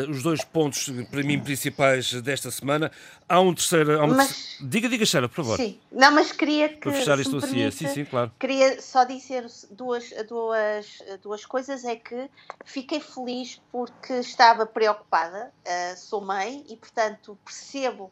[0.09, 2.91] os dois pontos, para mim, principais desta semana.
[3.29, 4.03] Há um terceiro...
[4.03, 4.59] Há mas...
[4.61, 5.57] Diga, diga, Sheila, por favor.
[5.57, 6.77] Sim, não, mas queria que.
[6.77, 8.31] Para fechar isto assim, sim, sim, claro.
[8.39, 12.29] Queria só dizer duas, duas, duas coisas: é que
[12.65, 18.11] fiquei feliz porque estava preocupada, uh, sou mãe e, portanto, percebo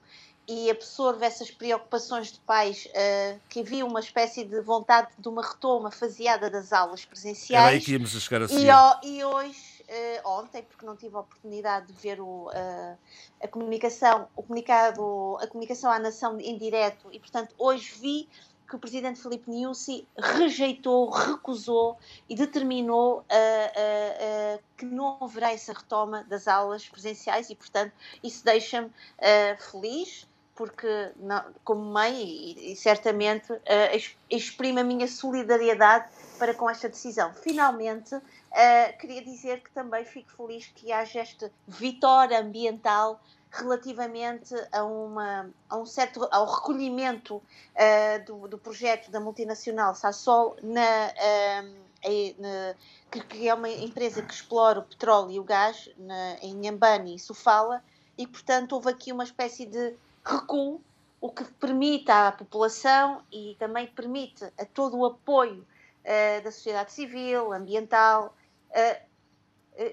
[0.48, 5.46] e absorvo essas preocupações de pais uh, que havia uma espécie de vontade de uma
[5.46, 7.64] retoma faseada das aulas presenciais.
[7.64, 8.66] Era aí que íamos a chegar a seguir.
[9.02, 12.98] E, e hoje uh, ontem, porque não tive a oportunidade de ver o, uh,
[13.42, 18.28] a comunicação, o comunicado, a comunicação à nação em direto, e portanto hoje vi
[18.68, 26.24] que o presidente Filipe Nyusi rejeitou, recusou e determinou uh, que não haverá essa retoma
[26.24, 28.90] das aulas presenciais e, portanto, isso deixa-me
[29.58, 30.28] feliz
[30.58, 33.60] porque não, como mãe e, e certamente uh,
[34.28, 37.32] exprimo a minha solidariedade para com esta decisão.
[37.32, 44.84] Finalmente, uh, queria dizer que também fico feliz que haja esta vitória ambiental relativamente a,
[44.84, 51.12] uma, a um certo ao recolhimento uh, do, do, projeto da multinacional Sasol na,
[52.38, 52.74] na,
[53.10, 57.18] que, é uma empresa que explora o petróleo e o gás na, em Nhambane e
[57.18, 57.82] Sofala
[58.16, 60.80] e portanto houve aqui uma espécie de recuo,
[61.20, 65.66] o que permite à população e também permite a todo o apoio
[66.04, 68.36] uh, da sociedade civil, ambiental,
[68.70, 69.08] uh,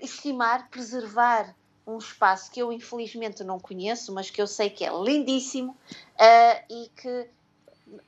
[0.01, 4.91] estimar, preservar um espaço que eu infelizmente não conheço, mas que eu sei que é
[4.91, 7.29] lindíssimo uh, e que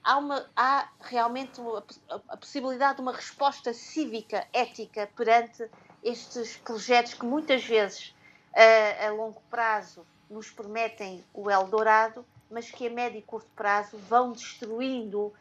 [0.03, 1.61] há, uma, há realmente
[2.09, 5.69] a, a, possibilidade de uma resposta cívica, ética perante
[6.03, 8.15] estes projetos que muitas vezes
[8.53, 13.97] uh, a longo prazo nos prometem o Eldorado, mas que a médio e curto prazo
[13.97, 15.31] vão destruindo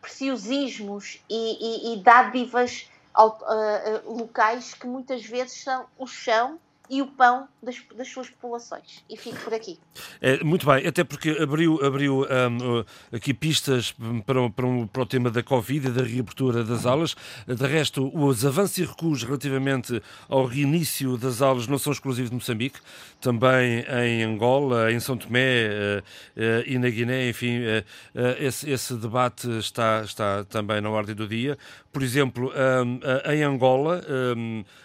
[0.00, 6.58] preciosismos e, e, e dádivas uh, locais que muitas vezes são o chão
[6.90, 9.04] e o pão das, das, suas populações.
[9.08, 9.78] E fico por aqui.
[10.20, 15.06] É, muito bem, até porque abriu, abriu um, aqui pistas para, para, um, para, o
[15.06, 17.14] tema da Covid e da reabertura das aulas.
[17.46, 22.36] De resto, os avanços e recuos relativamente ao reinício das aulas não são exclusivos de
[22.36, 22.80] Moçambique,
[23.20, 27.84] também em Angola, em São Tomé uh, uh, e na Guiné, enfim, uh,
[28.38, 31.58] esse, esse, debate está, está também na ordem do dia.
[31.92, 32.52] Por exemplo,
[33.32, 34.02] em Angola,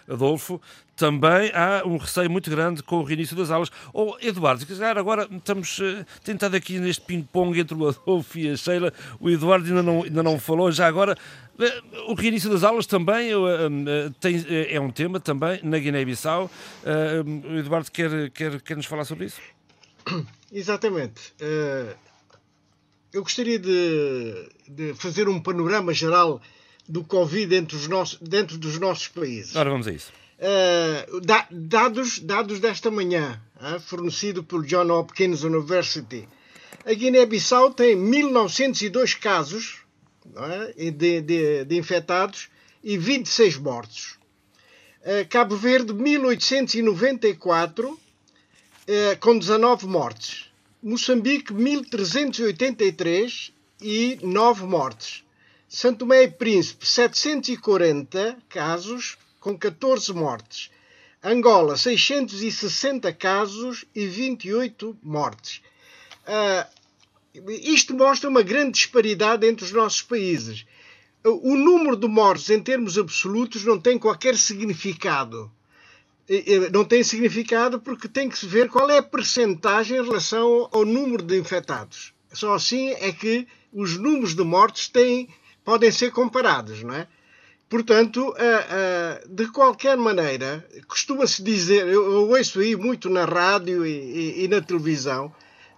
[0.10, 0.60] Adolfo,
[0.96, 3.72] também há um receio muito grande com o reinício das aulas.
[3.92, 8.58] Ou, oh, Eduardo, agora estamos uh, tentado aqui neste ping-pong entre o Adolfo e a
[8.58, 8.94] Sheila.
[9.20, 10.72] O Eduardo ainda não, ainda não falou.
[10.72, 11.18] Já agora,
[11.58, 16.50] uh, o reinício das aulas também uh, tem, é um tema também na Guiné-Bissau.
[16.86, 19.42] o Eduardo quer, quer, quer nos falar sobre isso?
[20.52, 21.34] Exatamente.
[23.12, 26.40] eu gostaria de, de fazer um panorama geral
[26.88, 29.56] do Covid dentro dos nossos, dentro dos nossos países.
[29.56, 30.12] Ora, vamos a isso.
[31.24, 36.28] Da, dados, dados desta manhã, uh, fornecido por John Hopkins University.
[36.86, 39.78] A Guiné-Bissau tem 1902 casos
[40.78, 42.50] é, de, de, de, infectados
[42.84, 44.20] e 26 mortos.
[45.00, 47.98] Uh, Cabo Verde, 1894,
[49.22, 50.52] com 19 mortes.
[50.82, 55.24] Moçambique 1383 e 9 mortes.
[55.70, 60.72] Santo Tomé e Príncipe 740 casos com 14 mortes.
[61.22, 65.62] Angola 660 casos e 28 mortes.
[66.26, 70.66] Uh, isto mostra uma grande disparidade entre os nossos países.
[71.26, 75.52] O número de mortes em termos absolutos não tem qualquer significado.
[76.72, 80.86] Não tem significado porque tem que se ver qual é a percentagem em relação ao
[80.86, 82.14] número de infectados.
[82.32, 85.28] Só assim é que os números de mortes têm,
[85.66, 87.08] podem ser comparados, não é?
[87.70, 88.36] Portanto,
[89.28, 95.34] de qualquer maneira, costuma-se dizer, eu ouço aí muito na rádio e, na televisão,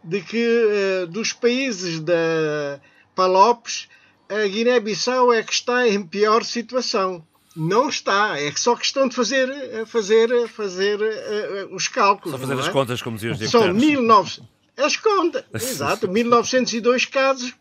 [0.06, 2.80] de que uh, dos países da
[3.16, 3.88] Palopes,
[4.30, 7.26] a Guiné-Bissau é que está em pior situação.
[7.56, 12.32] Não está, é só questão de fazer, eh, fazer, eh, fazer uh, os cálculos.
[12.32, 12.72] Só fazer as é?
[12.72, 14.42] contas, como diziam os São 19...
[14.78, 17.54] As contas, exato, 1902 casos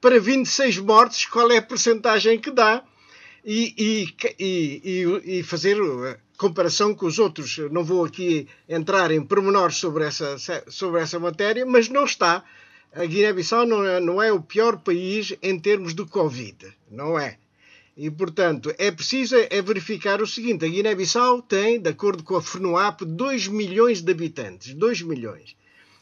[0.00, 2.82] para 26 mortes, qual é a percentagem que dá?
[3.44, 5.76] E, e, e, e fazer
[6.36, 7.58] comparação com os outros.
[7.70, 10.36] Não vou aqui entrar em pormenores sobre essa,
[10.68, 12.44] sobre essa matéria, mas não está.
[12.94, 16.72] A Guiné-Bissau não é, não é o pior país em termos de Covid.
[16.90, 17.38] Não é.
[17.96, 22.42] E, portanto, é preciso é verificar o seguinte: a Guiné-Bissau tem, de acordo com a
[22.42, 24.74] FNUAP, 2 milhões de habitantes.
[24.74, 25.54] 2 milhões.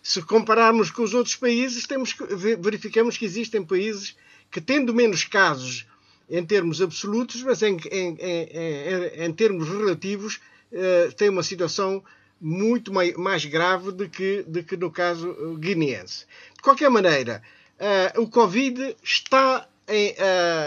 [0.03, 2.15] Se compararmos com os outros países, temos,
[2.59, 4.17] verificamos que existem países
[4.51, 5.87] que, tendo menos casos
[6.31, 10.41] em termos absolutos, mas em, em, em, em termos relativos
[10.73, 12.03] uh, tem uma situação
[12.41, 16.25] muito mais, mais grave do que, do que no caso guineense.
[16.55, 17.43] De qualquer maneira,
[18.17, 20.15] uh, o Covid está, em,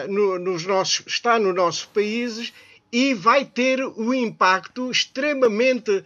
[0.10, 2.54] no, nos nossos, está no nossos países
[2.92, 6.04] e vai ter um impacto extremamente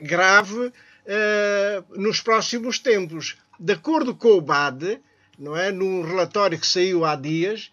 [0.00, 0.72] grave
[1.90, 3.36] nos próximos tempos.
[3.60, 4.98] De acordo com o BAD,
[5.38, 7.70] não é, num relatório que saiu há dias,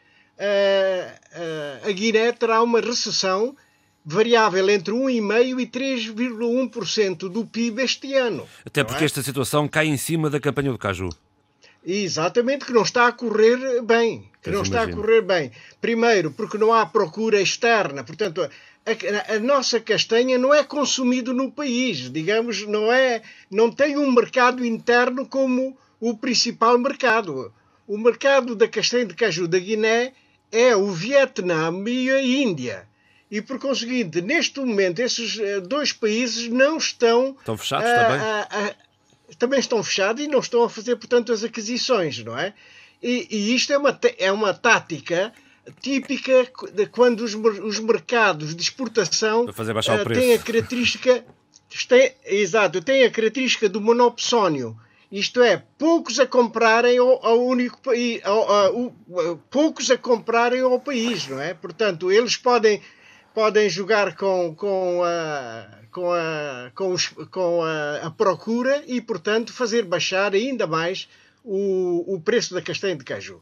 [1.84, 3.56] a Guiné terá uma recessão
[4.04, 8.48] variável entre 1,5% e 3,1% do PIB este ano.
[8.66, 9.06] Até porque é?
[9.06, 11.10] esta situação cai em cima da campanha do Caju.
[11.86, 14.30] Exatamente, que não está a correr bem.
[14.42, 15.52] Que não está a correr bem.
[15.80, 18.04] Primeiro, porque não há procura externa.
[18.04, 18.48] Portanto,
[18.86, 22.12] a, a, nossa castanha não é consumida no país.
[22.12, 27.52] Digamos, não, é, não tem um mercado interno como o principal mercado.
[27.88, 30.14] O mercado da castanha de caju da Guiné
[30.52, 32.88] é o Vietnã e a Índia.
[33.30, 37.36] E por conseguinte, neste momento, esses eh, dois países não estão.
[37.40, 38.20] Estão fechados a, também?
[38.20, 42.54] A, a, também estão fechados e não estão a fazer, portanto, as aquisições, não é?
[43.02, 45.34] E, e isto é uma, é uma tática
[45.82, 51.24] típica de quando os, os mercados de exportação uh, têm a característica.
[51.88, 54.78] Tem, exato, têm a característica do monopsónio
[55.12, 58.22] isto é, poucos a comprarem ao, ao único país,
[59.50, 61.54] poucos a comprarem ao país, não é?
[61.54, 62.82] Portanto, eles podem,
[63.34, 69.52] podem jogar com, com, a, com, a, com, os, com a, a, procura e, portanto,
[69.52, 71.10] fazer baixar ainda mais
[71.44, 73.42] o, o preço da castanha de caju.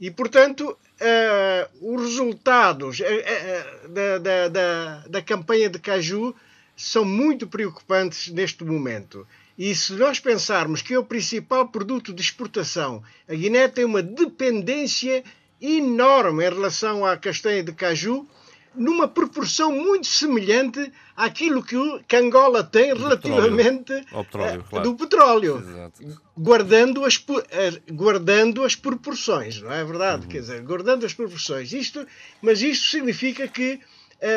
[0.00, 6.34] E, portanto, uh, os resultados uh, uh, da, da, da, da campanha de caju
[6.74, 9.26] são muito preocupantes neste momento.
[9.60, 14.02] E se nós pensarmos que é o principal produto de exportação, a Guiné tem uma
[14.02, 15.22] dependência
[15.60, 18.26] enorme em relação à castanha de caju,
[18.74, 21.76] numa proporção muito semelhante àquilo que,
[22.08, 24.24] que Angola tem do relativamente petróleo.
[24.24, 24.84] petróleo, claro.
[24.88, 25.92] do petróleo,
[26.38, 30.22] guardando as, eh, guardando as proporções, não é verdade?
[30.22, 30.28] Uhum.
[30.30, 31.70] Quer dizer, guardando as proporções.
[31.74, 32.06] Isto,
[32.40, 33.78] mas isto significa que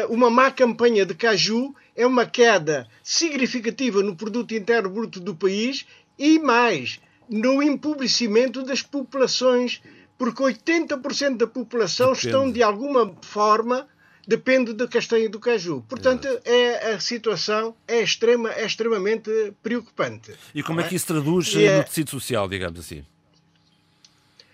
[0.10, 5.86] uma má campanha de caju é uma queda significativa no produto interno bruto do país
[6.18, 9.82] e mais no empobrecimento das populações,
[10.18, 12.28] porque 80% da população Depende.
[12.28, 13.88] estão de alguma forma
[14.28, 15.84] depende da castanha do caju.
[15.88, 19.30] Portanto, é, a situação é, extrema, é extremamente
[19.62, 20.34] preocupante.
[20.56, 20.86] E como é?
[20.86, 21.78] é que isso traduz é...
[21.78, 23.04] no tecido social, digamos assim?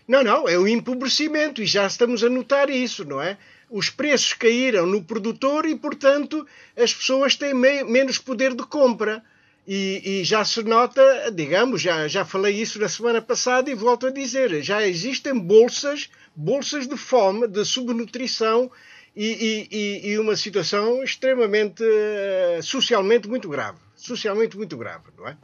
[0.07, 3.37] Não, não, é o empobrecimento e já estamos a notar isso, não é?
[3.69, 6.45] Os preços caíram no produtor e, portanto,
[6.75, 9.23] as pessoas têm me menos poder de compra.
[9.67, 14.07] E, e, já se nota, digamos, já, já falei isso na semana passada e volto
[14.07, 18.71] a dizer, já existem bolsas, bolsas de fome, de subnutrição
[19.15, 23.77] e, e, e uma situação extremamente, uh, socialmente muito grave.
[23.95, 25.37] Socialmente muito grave, não é?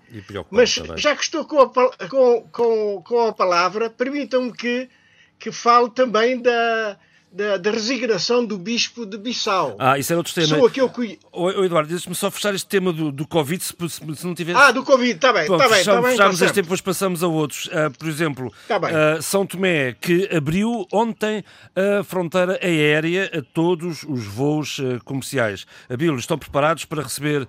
[0.50, 0.98] Mas também.
[0.98, 1.70] já que estou com a,
[2.08, 4.90] com, com, com a palavra, permitam-me que,
[5.38, 6.98] que fale também da,
[7.36, 9.76] da, da, resignação do bispo de Bissau.
[9.78, 10.48] Ah, isso é outro tema.
[10.48, 11.20] Sou que...
[11.32, 14.56] Ô, Eduardo, deixa-me só fechar este tema do, do Covid, se, se, não tiver...
[14.56, 15.84] Ah, do Covid, está bem, está bem.
[15.84, 17.66] Tá fechamos este tempo, depois passamos a outros.
[17.66, 21.44] Uh, por exemplo, tá uh, São Tomé, que abriu ontem
[21.76, 25.66] a fronteira aérea a todos os voos uh, comerciais.
[25.90, 27.48] Abílio, estão preparados para receber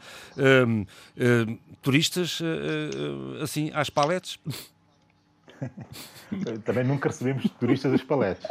[1.81, 2.41] turistas
[3.41, 4.39] assim às paletes?
[6.65, 8.47] Também nunca recebemos turistas das paletes.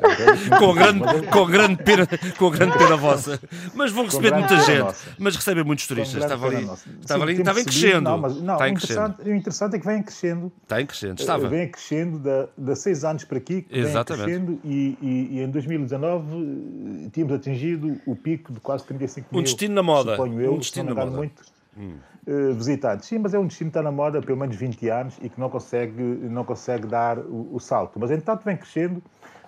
[0.57, 3.39] com, grande, com, grande pena, com grande pena vossa.
[3.73, 4.79] Mas vão receber muita gente.
[4.79, 5.09] Nossa.
[5.17, 6.23] Mas recebem muitos turistas.
[6.23, 6.69] Estava ali,
[7.01, 8.01] estava, ali, estava em crescendo.
[8.01, 10.51] Não, mas, não, está o, interessante, o interessante é que vem crescendo.
[10.63, 11.19] Está em crescendo.
[11.19, 11.47] Estava.
[11.49, 13.65] Vem crescendo de, de seis anos para aqui.
[13.69, 14.23] Exatamente.
[14.25, 19.39] crescendo e, e, e, em 2019 eh, tínhamos atingido o pico de quase 35 mil.
[19.39, 20.15] Um destino na moda.
[20.15, 21.17] Eu, um destino na moda.
[21.17, 21.43] Muito,
[21.77, 21.97] hum.
[22.27, 23.07] uh, visitantes.
[23.07, 25.29] Sim, mas é um destino que está na moda há pelo menos 20 anos e
[25.29, 27.99] que não consegue, não consegue dar o, o salto.
[27.99, 29.01] Mas, entretanto, vem crescendo,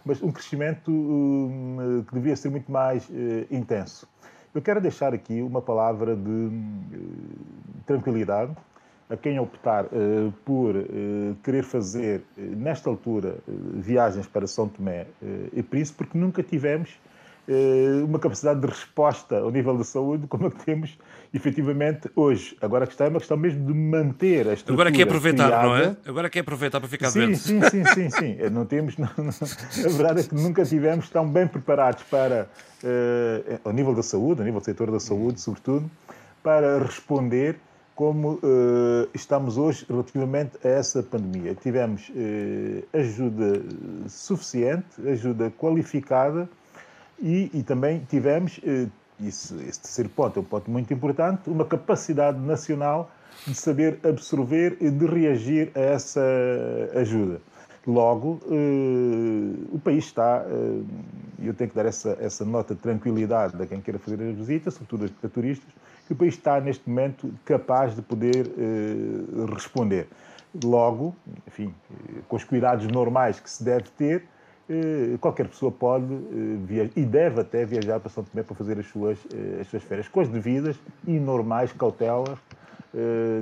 [0.05, 3.13] mas um crescimento uh, que devia ser muito mais uh,
[3.51, 4.07] intenso.
[4.53, 6.49] Eu quero deixar aqui uma palavra de
[7.85, 8.55] tranquilidade
[9.09, 9.85] a quem optar
[10.43, 10.73] por
[11.43, 15.05] querer fazer, nesta altura, viagens para São Tomé
[15.53, 16.97] e Príncipe, porque nunca tivemos
[17.47, 20.97] eh, uma capacidade de resposta ao nível da saúde como a que temos
[21.37, 22.57] efetivamente hoje.
[22.61, 25.67] Agora a questão é uma questão mesmo de manter a estrutura Agora quer aproveitar, criada.
[25.67, 25.97] não é?
[26.05, 27.37] Agora quer aproveitar para ficar sim, doente.
[27.37, 28.37] Sim, sim, sim, sim.
[28.51, 32.49] Não temos, não, não, a verdade é que nunca tivemos tão bem preparados para,
[32.83, 35.89] uh, ao nível da saúde, ao nível do setor da saúde, sobretudo,
[36.43, 37.57] para responder
[37.95, 41.55] como uh, estamos hoje relativamente a essa pandemia.
[41.55, 43.61] Tivemos uh, ajuda
[44.07, 46.47] suficiente, ajuda qualificada,
[47.19, 48.59] e, e também tivemos,
[49.19, 53.11] eh, isso, esse terceiro ponto é um ponto muito importante, uma capacidade nacional
[53.45, 56.21] de saber absorver e de reagir a essa
[56.95, 57.41] ajuda.
[57.85, 60.45] Logo, eh, o país está,
[61.39, 64.15] e eh, eu tenho que dar essa, essa nota de tranquilidade a quem queira fazer
[64.15, 65.69] a visita, sobretudo a turistas,
[66.05, 68.49] que o país está neste momento capaz de poder
[69.53, 70.07] responder.
[70.63, 71.13] Logo,
[71.45, 71.73] enfim,
[72.27, 74.23] com os cuidados normais que se deve ter, eh,
[75.19, 78.85] qualquer pessoa pode eh, viajar, e deve até viajar para São Tomé para fazer as
[78.87, 82.37] suas, eh, as suas férias, com as devidas e normais cautelas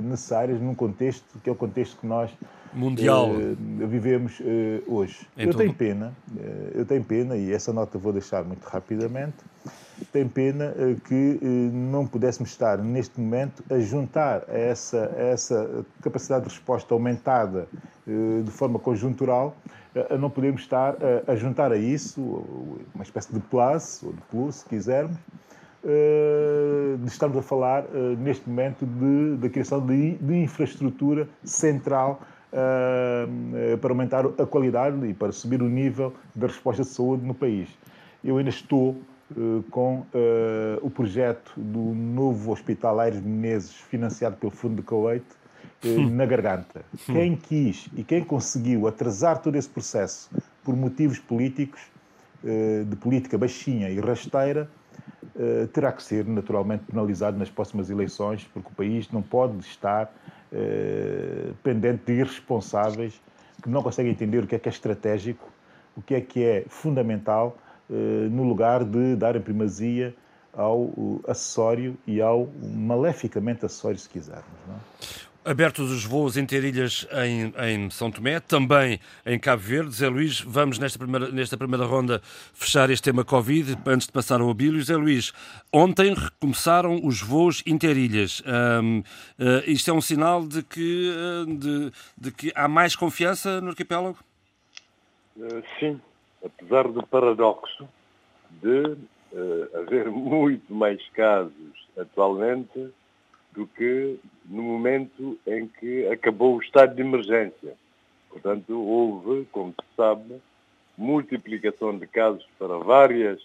[0.02, 2.30] necessárias num contexto que é o contexto que nós
[2.74, 3.30] mundial
[3.88, 4.42] vivemos
[4.86, 5.26] hoje.
[5.38, 6.12] eu tenho pena,
[6.74, 9.36] eu tenho pena e essa nota vou deixar muito rapidamente.
[10.12, 10.74] Tenho pena
[11.06, 11.38] que
[11.72, 17.66] não pudéssemos estar neste momento a juntar a essa, a essa capacidade de resposta aumentada
[18.06, 19.56] de forma conjuntural
[20.18, 22.20] não podemos estar a, juntar a isso
[22.94, 25.16] uma espécie de plus, ou de plus, se quisermos,
[25.84, 28.84] eh, de estarmos a falar eh, neste momento
[29.38, 32.20] da criação de, de infraestrutura central
[32.52, 37.34] eh, para aumentar a qualidade e para subir o nível da resposta de saúde no
[37.34, 37.68] país.
[38.24, 38.96] Eu ainda estou
[39.70, 40.06] com
[40.82, 45.24] o projeto do novo Hospital Aires Menezes, financiado pelo Fundo de Kuwait,
[46.10, 46.84] na garganta.
[47.04, 50.30] Quem quis e quem conseguiu atrasar todo esse processo
[50.64, 51.80] por motivos políticos,
[52.44, 54.68] eh, de política baixinha e rasteira,
[55.38, 60.12] eh, terá que ser naturalmente penalizado nas próximas eleições, porque o país não pode estar
[60.52, 63.20] eh, pendente de irresponsáveis
[63.62, 65.48] que não conseguem entender o que é que é estratégico,
[65.96, 67.56] o que é que é fundamental,
[67.88, 70.14] no lugar de darem primazia
[70.52, 70.90] ao
[71.28, 74.44] acessório e ao maleficamente acessório, se quisermos.
[74.66, 74.74] Não?
[74.74, 75.26] É?
[75.46, 79.94] Abertos os voos interilhas em, em São Tomé, também em Cabo Verde.
[79.94, 82.20] Zé Luís, vamos nesta primeira, nesta primeira ronda
[82.52, 84.82] fechar este tema Covid, antes de passar ao Abílio.
[84.82, 85.32] Zé Luís,
[85.72, 88.42] ontem recomeçaram os voos interilhas.
[88.44, 89.02] Um, uh,
[89.38, 93.68] eh, isto é um sinal de que, uh, de, de, que há mais confiança no
[93.68, 94.18] arquipélago?
[95.36, 96.00] Uh, sim,
[96.44, 97.88] apesar do paradoxo
[98.62, 98.96] de
[99.74, 102.90] haver muito mais casos atualmente
[103.52, 107.74] do que no momento em que acabou o estado de emergência.
[108.28, 110.40] Portanto, houve, como se sabe,
[110.96, 113.40] multiplicação de casos para várias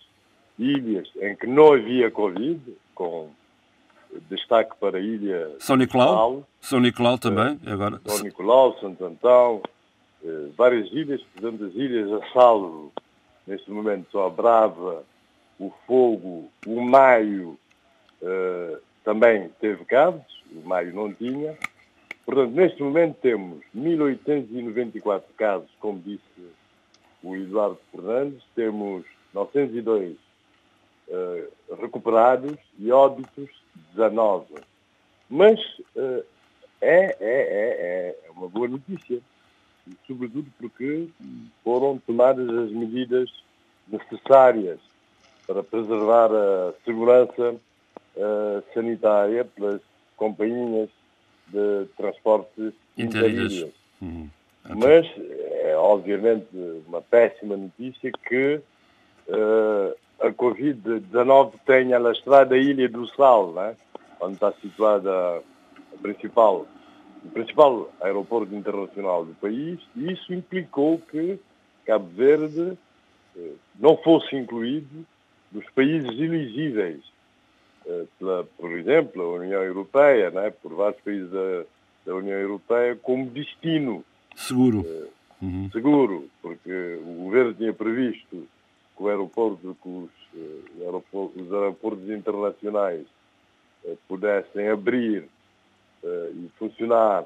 [0.60, 2.62] ilhas em que não havia Covid,
[2.94, 3.30] com
[4.30, 8.02] destaque para a ilha São Nicolau, São Nicolau também, eh, agora.
[8.06, 9.62] São Nicolau, Santo Antão,
[10.56, 12.92] várias ilhas, portanto as ilhas a salvo,
[13.48, 15.04] neste momento só a Brava,
[15.60, 17.58] o Fogo, o Maio,
[18.22, 21.58] eh, também teve casos, o maio não tinha.
[22.26, 26.22] Portanto, neste momento temos 1.894 casos, como disse
[27.24, 30.16] o Eduardo Fernandes, temos 902
[31.08, 33.50] uh, recuperados e óbitos
[33.94, 34.56] 19.
[35.30, 35.60] Mas
[35.96, 36.24] uh,
[36.80, 39.20] é, é, é, é uma boa notícia,
[40.08, 41.08] sobretudo porque
[41.64, 43.30] foram tomadas as medidas
[43.88, 44.80] necessárias
[45.46, 47.56] para preservar a segurança
[48.16, 49.82] uh, sanitária pelas
[50.16, 50.90] companhias
[51.48, 53.70] de transporte interilhas.
[54.02, 54.30] Uhum.
[54.70, 56.48] Mas é obviamente
[56.88, 58.62] uma péssima notícia que
[59.28, 63.76] uh, a Covid-19 tenha alastrado a Ilha do Sal, né?
[64.20, 65.42] onde está situada a
[66.02, 66.68] principal,
[67.24, 71.40] o principal aeroporto internacional do país, e isso implicou que
[71.86, 72.78] Cabo Verde
[73.36, 75.06] uh, não fosse incluído
[75.52, 77.02] dos países elegíveis,
[77.86, 80.50] uh, pela, por exemplo, a União Europeia, né?
[80.50, 81.64] por vários países da,
[82.06, 84.04] da União Europeia, como destino
[84.36, 84.86] Seguro.
[85.42, 85.70] Uhum.
[85.72, 88.48] Seguro, porque o governo tinha previsto
[88.96, 90.10] que o aeroporto, que os,
[90.80, 93.06] aeroportos, os aeroportos internacionais
[94.08, 95.28] pudessem abrir
[96.04, 97.26] e funcionar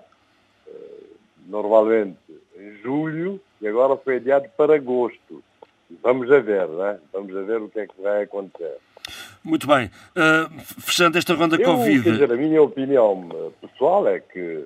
[1.48, 2.18] normalmente
[2.58, 5.44] em julho e agora foi adiado para agosto.
[6.02, 7.00] Vamos a ver, né?
[7.14, 8.78] Vamos a ver o que é que vai acontecer.
[9.44, 9.92] Muito bem.
[10.80, 12.04] fechando esta ronda Eu, Covid.
[12.04, 13.30] Quer dizer, a minha opinião
[13.62, 14.66] pessoal é que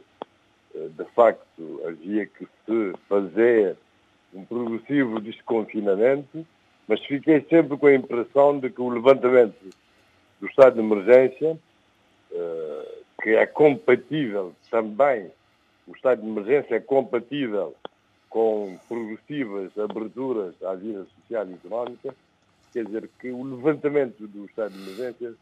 [0.74, 3.76] de facto havia que se fazer
[4.34, 6.46] um progressivo desconfinamento,
[6.88, 9.56] mas fiquei sempre com a impressão de que o levantamento
[10.40, 11.58] do estado de emergência,
[12.32, 15.32] eh, que é compatível também,
[15.88, 17.76] o estado de emergência é compatível
[18.30, 22.16] com progressivas aberturas à vida social e económica,
[22.72, 25.34] quer dizer que o levantamento do estado de emergência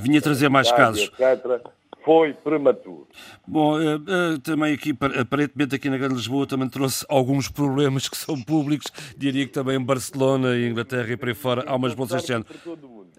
[0.00, 1.10] vinha trazer mais casos.
[1.18, 1.62] Etc.,
[2.04, 3.06] foi prematuro.
[3.46, 8.16] Bom, uh, uh, também aqui, aparentemente aqui na Grande Lisboa também trouxe alguns problemas que
[8.16, 8.90] são públicos.
[9.16, 12.28] Diria que também em Barcelona Inglaterra e por aí fora há umas bolsas de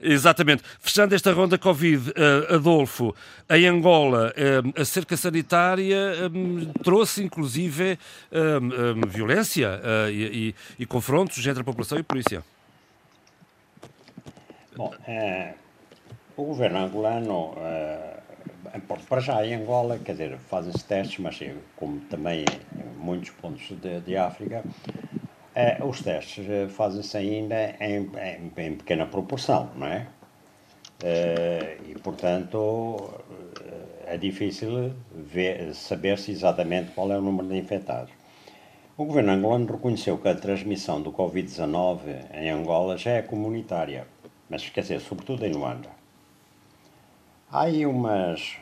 [0.02, 0.64] Exatamente.
[0.80, 3.14] Fechando esta ronda Covid, uh, Adolfo,
[3.50, 4.34] em Angola,
[4.76, 7.98] a cerca sanitária um, trouxe inclusive
[9.08, 9.82] violência
[10.12, 12.44] e, e, e, confrontos entre a população e a polícia.
[14.76, 14.94] Bom,
[16.38, 17.56] o governo angolano
[19.08, 21.40] para já em Angola, quer dizer, fazem-se testes, mas
[21.76, 22.46] como também
[22.76, 24.64] em muitos pontos de, de África,
[25.60, 30.08] eh, os testes eh, fazem-se ainda em, em, em, pequena proporção, não é?
[31.04, 33.20] Eh, e, portanto,
[34.06, 34.94] é difícil
[35.74, 38.14] saber-se exatamente qual é o número de infectados.
[38.98, 42.00] O governo angolano reconheceu que a transmissão do Covid-19
[42.34, 44.08] em Angola já é comunitária,
[44.50, 45.90] mas quer dizer, sobretudo em Luanda.
[47.52, 48.56] Há aí umas.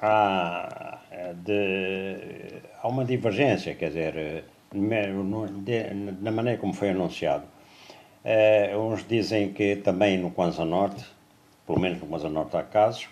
[0.00, 0.98] Há,
[1.44, 4.44] de, há uma divergência, quer dizer,
[4.74, 7.44] na maneira como foi anunciado.
[8.24, 11.04] Uh, uns dizem que também no Kwanza Norte,
[11.66, 13.08] pelo menos no Kwanza Norte há casos,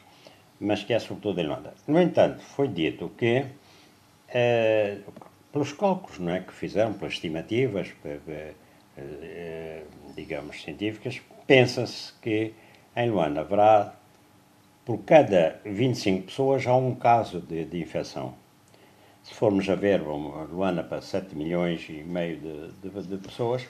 [0.61, 1.75] mas que é sobretudo em Luanda.
[1.89, 5.13] No entanto, foi dito que, uh,
[5.53, 8.55] pelos cálculos não é, que fizeram, pelas estimativas, uh,
[10.15, 12.55] digamos, científicas, pensa-se que
[12.95, 13.95] em Luanda haverá
[14.85, 18.35] por cada 25 pessoas há um caso de, de infecção.
[19.23, 23.67] Se formos a ver, vamos, Luana para 7 milhões e meio de, de, de pessoas,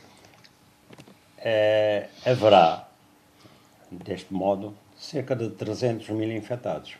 [1.38, 2.88] é, haverá,
[3.90, 6.96] deste modo, cerca de 300 mil infectados.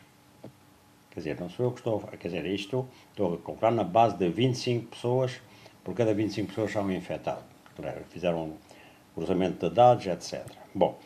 [1.11, 3.83] Quer dizer, não sou eu que estou a quer dizer, isto estou a comprar na
[3.83, 5.41] base de 25 pessoas,
[5.83, 7.43] por cada 25 pessoas há um infectado.
[8.09, 8.57] Fizeram um
[9.15, 10.45] cruzamento de dados, etc.
[10.73, 10.97] Bom,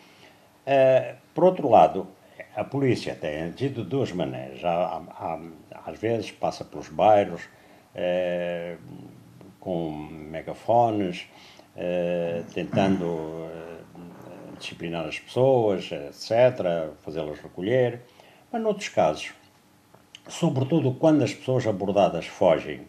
[0.65, 2.07] é, por outro lado,
[2.55, 4.63] a polícia tem agido de duas maneiras.
[4.63, 5.39] Há, há,
[5.85, 7.43] às vezes passa pelos bairros
[7.93, 8.77] eh,
[9.59, 11.27] com megafones,
[11.75, 18.01] eh, tentando eh, disciplinar as pessoas, etc., fazê-las recolher.
[18.51, 19.33] Mas, noutros casos,
[20.27, 22.87] sobretudo quando as pessoas abordadas fogem,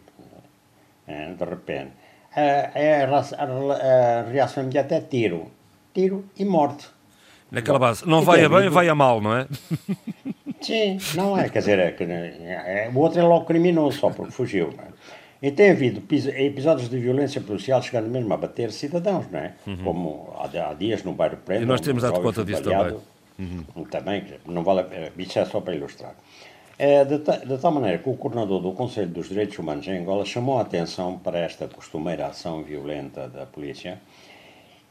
[1.07, 1.93] de repente,
[2.35, 5.49] a, a, a reação imediata é tiro.
[5.93, 6.96] Tiro e morte.
[7.51, 8.07] Naquela base.
[8.07, 9.47] Não vai a bem, vai a mal, não é?
[10.61, 11.49] Sim, não é.
[11.49, 14.73] Quer dizer, é, é, o outro é logo criminoso só porque fugiu.
[14.75, 14.87] Não é?
[15.41, 16.01] E tem havido
[16.35, 19.53] episódios de violência policial chegando mesmo a bater cidadãos, não é?
[19.67, 19.77] Uhum.
[19.83, 21.61] Como há, há, dias no bairro Preto.
[21.61, 22.97] E nós temos dado conta disso também.
[23.37, 23.83] Uhum.
[23.85, 26.15] Também, não vale a, isso é só para ilustrar.
[26.79, 30.25] É, de, de, tal maneira que o coordenador do Conselho dos Direitos Humanos em Angola
[30.25, 33.99] chamou a atenção para esta costumeira ação violenta da polícia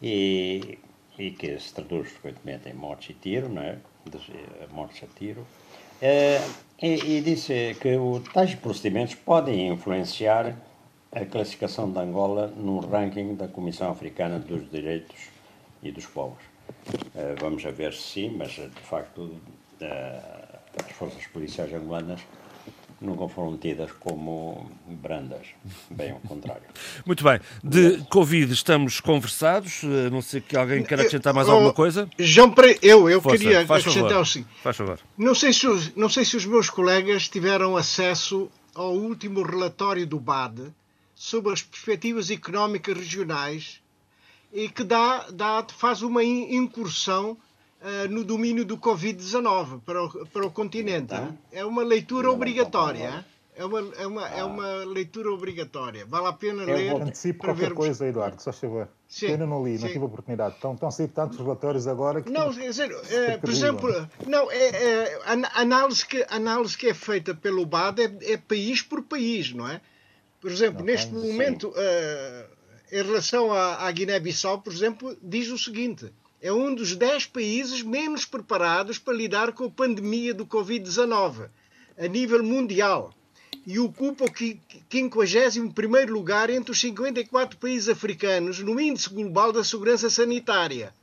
[0.03, 0.79] e
[1.19, 3.79] e que se traduz frequentemente em mortes e tiro, não é?
[4.07, 5.47] Eh, mortes a tiro,
[6.01, 6.41] é,
[6.81, 10.55] e, e, disse que o, tais procedimentos podem influenciar
[11.11, 15.31] a classificação de Angola no ranking da Comissão Africana dos Direitos
[15.83, 16.43] e dos Povos.
[17.15, 19.41] É, vamos ver se sim, mas de facto
[20.85, 22.21] as forças policiais angolanas
[23.01, 25.47] nunca foram tidas como brandas,
[25.91, 26.65] bem ao contrário.
[27.05, 27.41] Muito bem.
[27.63, 32.09] De Covid estamos conversados, a não ser que alguém queira acrescentar mais alguma coisa?
[32.19, 34.51] João eu, eu Força, queria acrescentar o seguinte.
[34.63, 34.99] Faz favor.
[35.17, 40.07] Não sei, se os, não sei se os meus colegas tiveram acesso ao último relatório
[40.07, 40.73] do BAD
[41.15, 43.81] sobre as perspectivas económicas regionais
[44.53, 47.37] e que dá, dá, faz uma incursão
[47.83, 51.15] uh, no domínio do Covid-19 para o, para o continente.
[51.15, 53.25] Então, é uma leitura obrigatória.
[53.59, 56.05] É uma, é, uma, é uma leitura obrigatória.
[56.05, 56.93] Vale a pena eu ler.
[56.93, 57.79] Antecipo qualquer vermos...
[57.79, 58.87] coisa, Eduardo, só favor.
[59.09, 59.85] Sim, Pena não li, sim.
[59.85, 60.57] não tive oportunidade.
[60.57, 62.31] Estão, estão a sair tantos relatórios agora que.
[62.31, 66.95] Não, quer dizer, é, por exemplo, não, é, é, a análise, que, análise que é
[66.95, 69.81] feita pelo BAD é, é país por país, não é?
[70.39, 72.57] Por exemplo, não, neste momento, uh,
[72.93, 77.83] em relação à, à Guiné-Bissau, por exemplo, diz o seguinte: é um dos 10 países
[77.83, 81.49] menos preparados para lidar com a pandemia do Covid-19
[81.99, 83.13] a nível mundial
[83.67, 85.73] e ocupa o 51
[86.13, 90.95] lugar entre os 54 países africanos no Índice Global da Segurança Sanitária.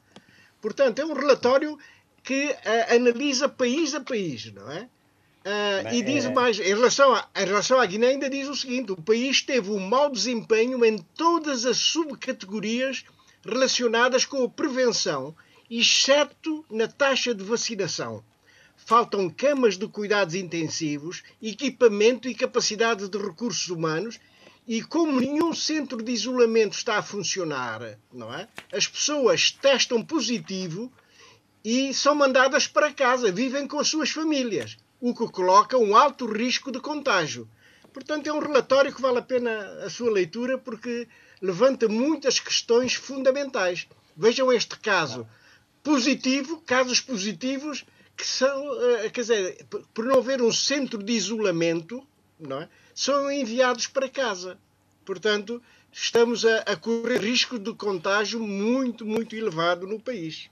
[0.62, 1.78] Portanto, é um relatório
[2.24, 4.88] que uh, analisa país a país, não é?
[5.46, 6.32] Uh, e diz é...
[6.32, 9.70] mais, em relação, a, em relação à Guiné, ainda diz o seguinte: o país teve
[9.70, 13.04] um mau desempenho em todas as subcategorias
[13.46, 15.36] relacionadas com a prevenção,
[15.70, 18.24] exceto na taxa de vacinação.
[18.76, 24.20] Faltam camas de cuidados intensivos, equipamento e capacidade de recursos humanos
[24.68, 28.48] e como nenhum centro de isolamento está a funcionar, não é?
[28.72, 30.92] As pessoas testam positivo
[31.64, 36.26] e são mandadas para casa, vivem com as suas famílias, o que coloca um alto
[36.26, 37.48] risco de contágio.
[37.94, 41.08] Portanto, é um relatório que vale a pena a sua leitura porque
[41.44, 43.86] levanta muitas questões fundamentais.
[44.16, 45.28] Vejam este caso
[45.84, 47.84] positivo, casos positivos
[48.16, 52.08] que são, eh, quer dizer, por não haver um centro de isolamento,
[52.40, 52.70] não é?
[52.96, 54.58] são enviados para casa.
[55.04, 60.50] Portanto, estamos a, a correr risco de contágio muito, muito elevado no país.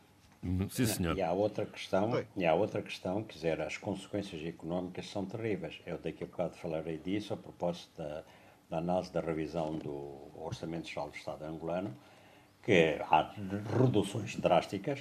[0.71, 1.17] Sim, senhor.
[1.17, 5.79] E há outra questão, e há outra questão, quer dizer, as consequências económicas são terríveis.
[5.85, 8.25] Eu daqui a bocado falarei disso a propósito da,
[8.71, 11.93] da análise da revisão do Orçamento Geral do Estado angolano,
[12.63, 13.33] que há
[13.77, 14.99] reduções drásticas,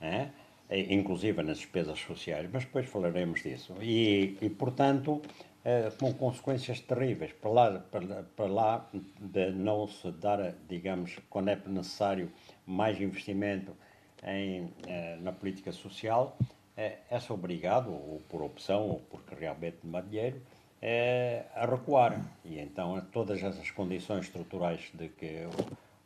[0.00, 0.28] é?
[0.70, 3.74] inclusive nas despesas sociais, mas depois falaremos disso.
[3.80, 5.22] E, e portanto,
[5.64, 7.32] é, com consequências terríveis.
[7.32, 12.30] Para lá, para, para lá de não se dar, digamos, quando é necessário
[12.66, 13.74] mais investimento
[14.22, 16.36] em, é, na política social,
[16.76, 20.42] é, é-se obrigado, ou por opção, ou porque realmente não há dinheiro,
[20.80, 22.20] é, a recuar.
[22.44, 25.46] E então todas essas condições estruturais de que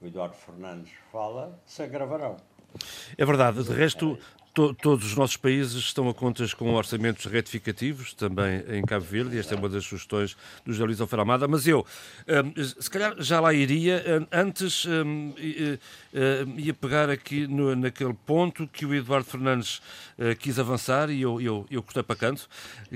[0.00, 2.36] o Eduardo Fernandes fala se agravarão.
[3.18, 3.62] É verdade.
[3.62, 4.22] De resto, To,
[4.52, 9.54] todos os nossos países estão a contas com orçamentos retificativos, também em Cabo Verde, esta
[9.54, 10.98] é uma das sugestões do José Luís
[11.48, 11.86] mas eu,
[12.28, 15.32] um, se calhar já lá iria, um, antes um,
[16.56, 19.80] ia pegar aqui no, naquele ponto que o Eduardo Fernandes
[20.18, 22.48] uh, quis avançar e eu, eu, eu cortei para canto,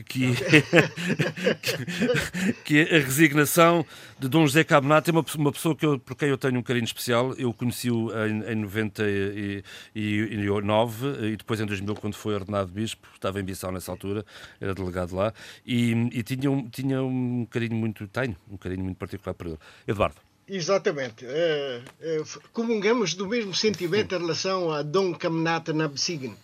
[0.07, 0.35] que,
[2.65, 3.87] que, a resignação
[4.19, 6.63] de Dom José Cabenato, é uma, uma pessoa que eu, por quem eu tenho um
[6.63, 13.07] carinho especial, eu conheci-o em, em 99 e depois em 2000, quando foi ordenado bispo,
[13.15, 14.25] estava em Bissau nessa altura,
[14.59, 15.33] era delegado lá,
[15.65, 19.59] e, e tinha, um, tinha um carinho muito, tenho um carinho muito particular por ele.
[19.87, 20.17] Eduardo.
[20.49, 21.27] Exatamente.
[21.27, 22.23] É, é,
[22.53, 26.37] comungamos do mesmo sentimento em relação a Dom Caminata na Besigna.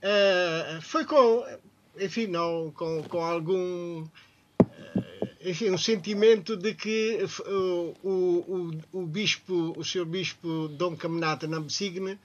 [0.00, 1.44] É, foi com,
[1.98, 4.06] enfim, não, com, com algum
[5.44, 11.58] enfim, um sentimento de que o, o, o, bispo, o senhor bispo Dom Caminata na
[11.60, 12.18] Besigna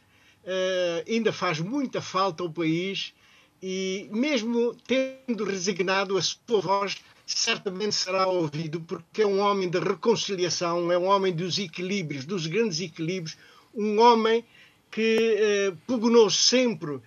[0.44, 3.14] uh, ainda faz muita falta ao país
[3.62, 9.80] e, mesmo tendo resignado, a sua voz certamente será ouvido, porque é um homem de
[9.80, 13.38] reconciliação, é um homem dos equilíbrios, dos grandes equilíbrios,
[13.74, 14.44] um homem
[14.92, 17.02] que uh, pugnou sempre uh,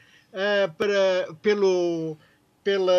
[0.78, 2.16] para, pelo,
[2.64, 2.93] pela,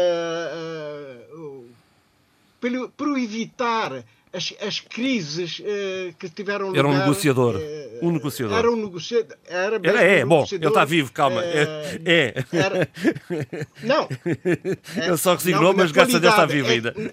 [2.61, 6.79] pelo, por evitar as, as crises uh, que tiveram lugar.
[6.79, 7.55] Era um negociador.
[7.55, 8.57] Uh, um negociador.
[8.57, 9.37] Era um negociador.
[9.47, 11.41] Era, era é, um bom, ele está vivo, calma.
[11.41, 12.33] Uh, é.
[12.51, 12.89] Era,
[13.83, 14.07] não.
[15.05, 16.93] ele só resignou, mas graças a Deus está vivo é, ainda.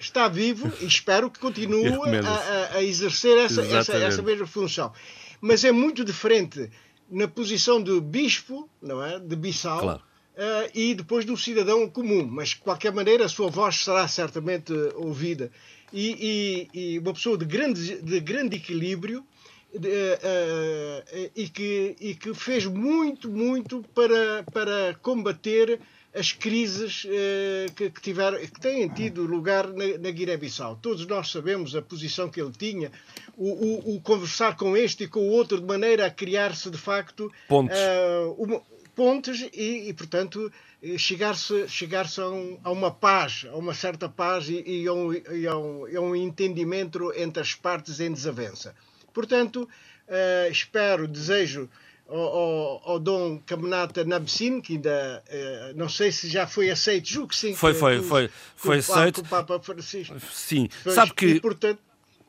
[0.00, 1.88] Está vivo e espero que continue
[2.24, 4.92] a, a, exercer essa, essa, essa mesma função.
[5.40, 6.70] Mas é muito diferente
[7.10, 9.18] na posição do bispo, não é?
[9.18, 9.80] De Bissau.
[9.80, 10.02] Claro.
[10.36, 14.72] Uh, e depois do cidadão comum, mas de qualquer maneira a sua voz será certamente
[14.94, 15.50] ouvida
[15.92, 19.24] e, e, e uma pessoa de grande, de grande equilíbrio
[19.72, 25.80] de, uh, uh, e, que, e que fez muito, muito para, para combater
[26.14, 30.78] as crises uh, que, que, tiveram, que têm tido lugar na, na Guiné-Bissau.
[30.80, 32.90] Todos nós sabemos a posição que ele tinha,
[33.36, 36.78] o, o, o, conversar com este e com o outro de maneira a criar-se de
[36.78, 38.62] facto pontos, uh, uma,
[38.96, 40.50] pontos e, e, portanto
[40.96, 45.12] chegar-se chegar a, um, a, uma paz, a uma certa paz e, e, a um,
[45.12, 48.74] e, a um, e, a um, entendimento entre as partes em desavença.
[49.12, 49.68] Portanto,
[50.08, 51.68] uh, espero, desejo
[52.08, 57.28] ao, ao, Dom Caminata Nabsin, que ainda uh, não sei se já foi aceito, julgo
[57.28, 57.54] que sim.
[57.54, 59.22] Foi, que, foi, foi, foi aceito.
[59.24, 60.16] Papa Francisco.
[60.32, 61.80] Sim, foi, sabe que e, portanto,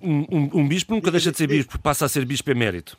[0.02, 2.98] um, um, um, bispo nunca deixa de ser bispo, passa a ser bispo emérito.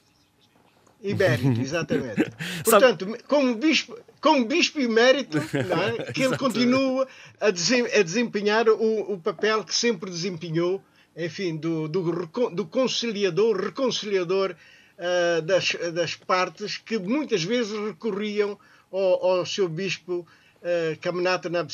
[1.03, 2.31] Emérito, exatamente.
[2.65, 5.39] Portanto, como bispo, como bispo emérito,
[5.99, 6.13] é?
[6.13, 7.09] que ele continua
[7.41, 10.83] a, desempenhar o, o papel que sempre desempenhou,
[11.17, 14.55] enfim, do, do, do conciliador, reconciliador
[14.99, 18.59] uh, das, das partes que muitas vezes recorriam
[18.93, 20.27] ao, ao seu bispo
[20.63, 21.67] uh, Caminata na.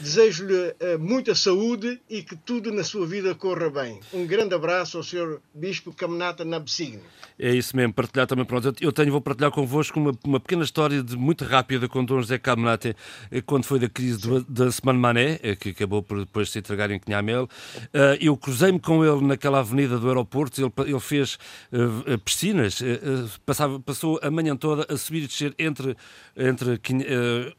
[0.00, 4.00] Desejo-lhe uh, muita saúde e que tudo na sua vida corra bem.
[4.12, 5.40] Um grande abraço ao Sr.
[5.54, 7.00] Bispo Caminata na Bessigna.
[7.38, 8.44] É isso mesmo, partilhar também.
[8.44, 12.20] Pronto, eu tenho, vou partilhar convosco uma, uma pequena história de, muito rápida com Dom
[12.20, 12.96] José Caminata
[13.30, 14.18] eh, quando foi da crise
[14.48, 17.48] da Semana Mané, que acabou por depois se entregar em Cunhamel.
[18.20, 21.38] Eu cruzei-me com ele naquela avenida do aeroporto, ele, ele fez
[21.72, 25.96] uh, piscinas, uh, passava, passou a manhã toda a subir e descer entre,
[26.36, 27.52] entre uh, eh,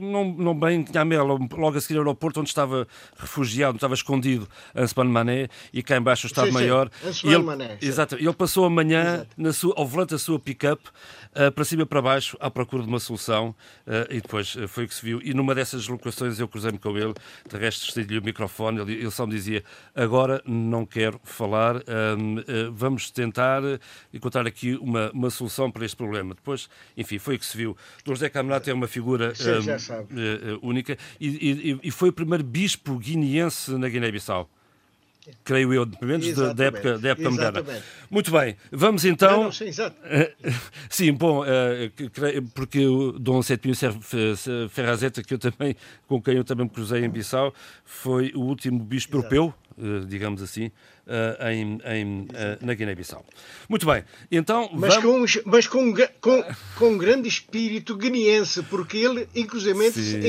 [0.00, 4.48] não, não bem em Cunhamel, logo a seguir ao aeroporto, onde estava refugiado, estava escondido
[4.74, 6.90] Anspan Mané, e cá embaixo o Estado-Maior.
[7.24, 7.78] Ele, Mané.
[7.80, 8.16] Exato.
[8.16, 10.82] Ele passou amanhã na sua, ao volante da sua pick-up,
[11.34, 13.54] uh, para cima e para baixo, à procura de uma solução,
[13.86, 15.20] uh, e depois foi o que se viu.
[15.22, 17.14] E numa dessas locações eu cruzei-me com ele,
[17.48, 19.64] de resto estendei-lhe o microfone, ele, ele, só me dizia,
[19.94, 21.76] agora não quero falar,
[22.72, 23.62] vamos tentar
[24.12, 26.34] encontrar aqui uma, uma solução para este problema.
[26.34, 27.76] Depois, enfim, foi o que se viu.
[28.06, 29.32] José Camerata é uma figura
[30.62, 34.48] única e, e, e foi o primeiro bispo guineense na Guiné-Bissau
[35.44, 37.64] creio eu, pelo menos da época, da época moderna.
[38.10, 39.30] Muito bem, vamos então.
[39.30, 39.96] Não, não, sim, exato.
[40.90, 41.90] sim, bom, eh,
[42.54, 43.74] porque o Dom Sepinho
[44.70, 45.76] Ferrazeta, que eu também,
[46.08, 47.54] com quem eu também me cruzei em Bissau,
[47.84, 49.34] foi o último bispo exato.
[49.34, 50.70] europeu, eh, digamos assim,
[51.06, 52.26] uh, em, em, uh,
[52.60, 53.24] na Guiné-Bissau.
[53.68, 54.68] Muito bem, então.
[54.72, 55.36] Mas, vamos...
[55.36, 56.44] com, mas com, com,
[56.76, 59.72] com um grande espírito guineense, porque ele, inclusive,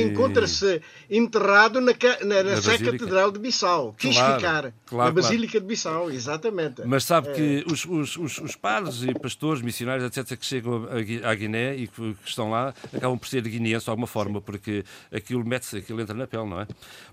[0.00, 1.92] encontra-se enterrado na,
[2.24, 3.94] na, na, Sé Catedral de Bissau.
[3.98, 4.72] Quis claro, ficar.
[4.86, 5.64] Claro, na Basílica claro.
[5.64, 6.82] de Bissau, exatamente.
[6.84, 7.32] Mas sabe é...
[7.32, 10.88] que os, os, os, os, padres e pastores, missionários, etc., que chegam
[11.22, 14.84] à Guiné e que, que estão lá, acabam por ser guineenses de alguma forma, porque
[15.12, 16.66] aquilo mete-se, aquilo entra na pele, não é?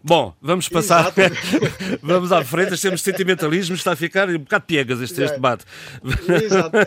[0.03, 1.11] Bom, vamos passar.
[2.01, 5.65] vamos à frente, temos sentimentalismo jornalismo está a ficar um bocado piegas este, este debate.
[6.43, 6.77] Exato.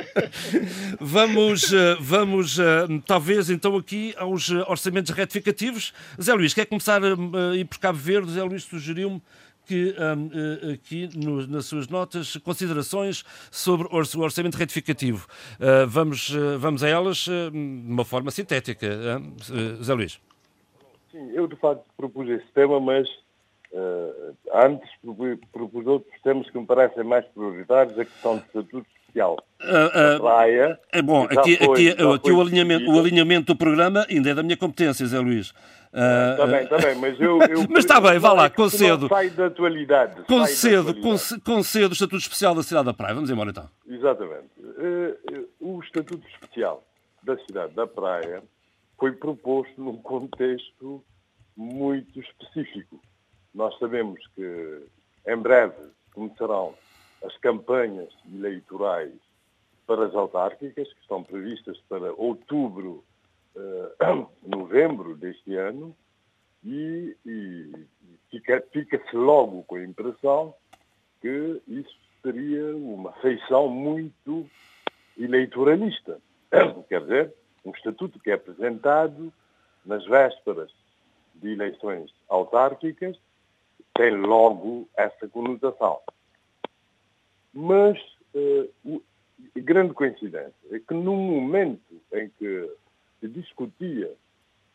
[1.00, 5.92] vamos, eh, vamos eh, talvez então aqui aos eh, orçamentos retificativos.
[6.20, 8.32] Zé Luís, quer começar a ir por Cabo Verde?
[8.32, 9.22] Zé Luís sugeriu-me
[9.64, 15.28] que um, aqui no, nas suas notas considerações sobre o orçamento retificativo.
[15.54, 18.88] Uh, vamos, uh, vamos a elas uh, de uma forma sintética.
[19.80, 20.20] Zé Luís.
[21.12, 23.06] Sim, eu de facto propus esse tema, mas
[24.54, 24.88] antes
[25.52, 30.20] propus outros temas que me parecem mais prioritários, a questão do estatuto social uh, uh,
[30.20, 30.78] praia.
[30.90, 34.42] É bom, aqui, foi, aqui, aqui o, alinhamento, o alinhamento do programa ainda é da
[34.42, 35.54] minha competência, Zé Luís.
[35.92, 37.38] Está bem, está bem, mas eu.
[37.42, 39.08] eu mas está bem, vá lá, concedo.
[39.08, 40.22] Sai da atualidade.
[40.24, 40.94] Concedo,
[41.44, 43.14] concedo o Estatuto Especial da Cidade da Praia.
[43.14, 43.68] Vamos embora então.
[43.86, 44.48] Exatamente.
[45.60, 46.82] o Estatuto Especial
[47.22, 48.42] da Cidade da Praia
[48.98, 51.04] foi proposto num contexto
[51.54, 52.98] muito específico
[53.54, 54.86] nós sabemos que
[55.26, 56.74] em breve começarão
[57.24, 59.12] as campanhas eleitorais
[59.86, 63.04] para as autárquicas, que estão previstas para outubro,
[63.54, 65.94] uh, novembro deste ano,
[66.64, 67.86] e, e
[68.30, 70.54] fica-se fica logo com a impressão
[71.20, 74.48] que isso seria uma feição muito
[75.18, 76.20] eleitoralista.
[76.88, 77.34] Quer dizer,
[77.64, 79.32] um estatuto que é apresentado
[79.84, 80.70] nas vésperas
[81.34, 83.18] de eleições autárquicas
[83.94, 86.00] tem logo essa conotação.
[87.52, 87.98] Mas
[88.34, 89.02] uh,
[89.56, 92.70] grande coincidência é que no momento em que
[93.20, 94.10] se discutia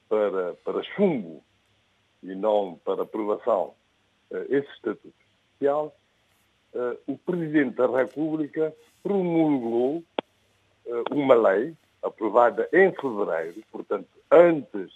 [0.07, 1.43] para, para chumbo
[2.23, 3.73] e não para aprovação
[4.31, 5.13] uh, esse estatuto
[5.51, 5.95] especial,
[6.73, 10.03] uh, o Presidente da República promulgou
[11.11, 14.91] uma lei aprovada em fevereiro, portanto, antes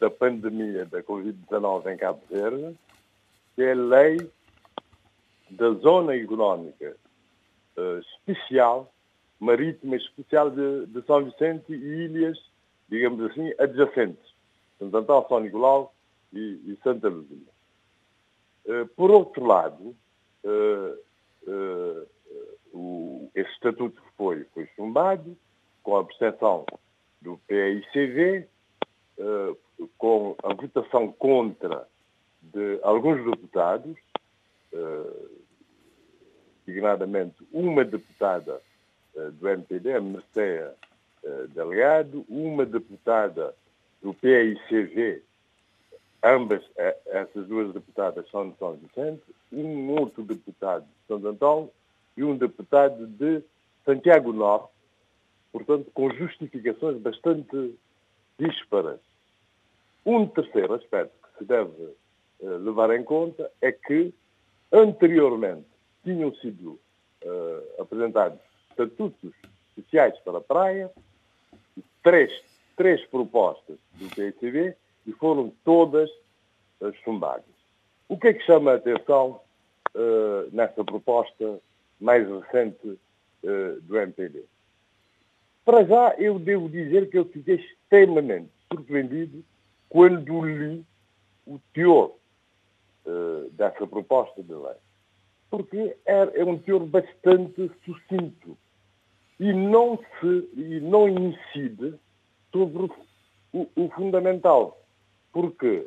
[0.00, 2.76] da pandemia da Covid-19 em Cabo Verde,
[3.54, 4.30] que é a lei
[5.50, 6.96] da zona económica
[7.76, 8.92] uh, especial,
[9.38, 12.38] marítima especial de, de, São Vicente e ilhas,
[12.88, 14.32] digamos assim, adjacentes.
[14.78, 15.94] Santo Antão, São Nicolau
[16.32, 17.52] e, e Santa Luzia.
[18.64, 19.94] Uh, por outro lado,
[20.44, 20.98] uh,
[22.72, 25.36] o, esse estatuto foi, foi chumbado
[25.82, 26.64] com a percepção
[27.20, 28.48] do PICV,
[29.98, 31.86] com a votação contra
[32.42, 33.96] de alguns deputados,
[36.66, 38.60] designadamente uma deputada
[39.14, 40.70] do MPD, a Mercedes
[41.54, 43.54] Delegado, uma deputada
[44.02, 45.22] do PICV,
[46.22, 49.22] ambas, eh, essas duas deputadas são de São Vicente,
[49.52, 51.70] um outro deputado de São Antão
[52.16, 53.42] e um deputado de
[53.84, 54.72] Santiago Norte,
[55.52, 57.74] portanto, com justificações bastante
[58.38, 59.00] disparas.
[60.04, 61.94] Um terceiro aspecto que se deve
[62.42, 64.12] levar em conta é que,
[64.70, 65.66] anteriormente,
[66.04, 66.80] tinham sido
[67.24, 68.38] uh, apresentados
[68.70, 69.32] estatutos
[69.76, 70.90] especiais para a praia,
[72.02, 72.32] três
[72.76, 74.74] três propostas do PICB
[75.06, 76.10] e foram todas
[76.80, 77.44] uh, chumbadas.
[78.08, 79.40] O que é que chama a atenção
[79.94, 81.60] uh, nessa proposta
[82.00, 84.42] mais recente uh, do MPD?
[85.64, 89.44] Para já, eu devo dizer que eu fiquei extremamente surpreendido
[89.88, 90.84] quando li
[91.46, 92.14] o teor
[93.52, 94.76] dessa proposta de lei.
[95.50, 98.56] Porque é, é um teor bastante sucinto
[99.38, 101.94] e não, se, e não incide
[102.52, 102.88] sobre
[103.52, 104.80] o, o fundamental,
[105.32, 105.86] porque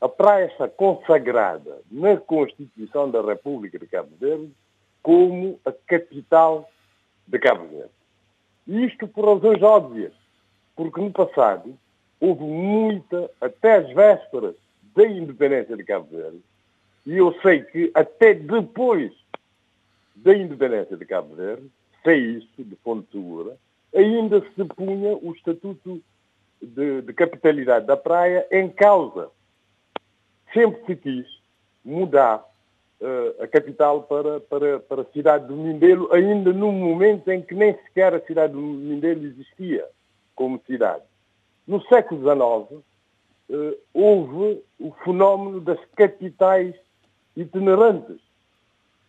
[0.00, 4.52] a está consagrada na Constituição da República de Cabo Verde
[5.02, 6.68] como a capital
[7.26, 7.90] de Cabo Verde.
[8.66, 10.12] E isto por razões óbvias,
[10.74, 11.78] porque no passado
[12.20, 14.54] houve muita, até as vésperas
[14.96, 16.40] da independência de Cabo Verde,
[17.04, 19.12] e eu sei que até depois
[20.16, 21.70] da independência de Cabo Verde,
[22.02, 23.56] sei isso de fonte segura,
[23.94, 26.02] ainda se punha o estatuto
[26.60, 29.28] de, de capitalidade da praia em causa.
[30.52, 31.26] Sempre se quis
[31.84, 32.44] mudar
[33.00, 37.54] uh, a capital para, para, para a cidade do Mindelo, ainda num momento em que
[37.54, 39.86] nem sequer a cidade do Mindelo existia
[40.34, 41.04] como cidade.
[41.66, 42.82] No século XIX,
[43.92, 46.74] houve o fenómeno das capitais
[47.36, 48.18] itinerantes.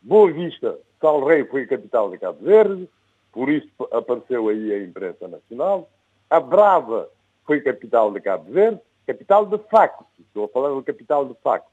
[0.01, 2.89] Boa Vista, Sal Rei foi a capital de Cabo Verde,
[3.31, 5.89] por isso apareceu aí a imprensa nacional.
[6.29, 7.09] A Brava
[7.45, 10.05] foi capital de Cabo Verde, capital de facto.
[10.19, 11.69] Estou a falar da capital de facto.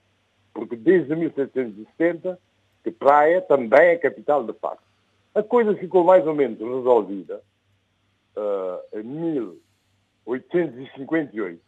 [0.52, 2.38] Porque desde 1770
[2.84, 4.84] que Praia também é capital de facto.
[5.34, 7.40] A coisa ficou mais ou menos resolvida
[8.36, 11.58] uh, em 1858,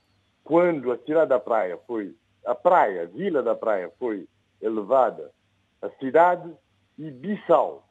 [0.46, 4.28] quando a cidade da Praia foi, a Praia, a Vila da Praia foi
[4.62, 5.32] elevada
[5.82, 6.48] à cidade
[6.96, 7.84] e Bissau,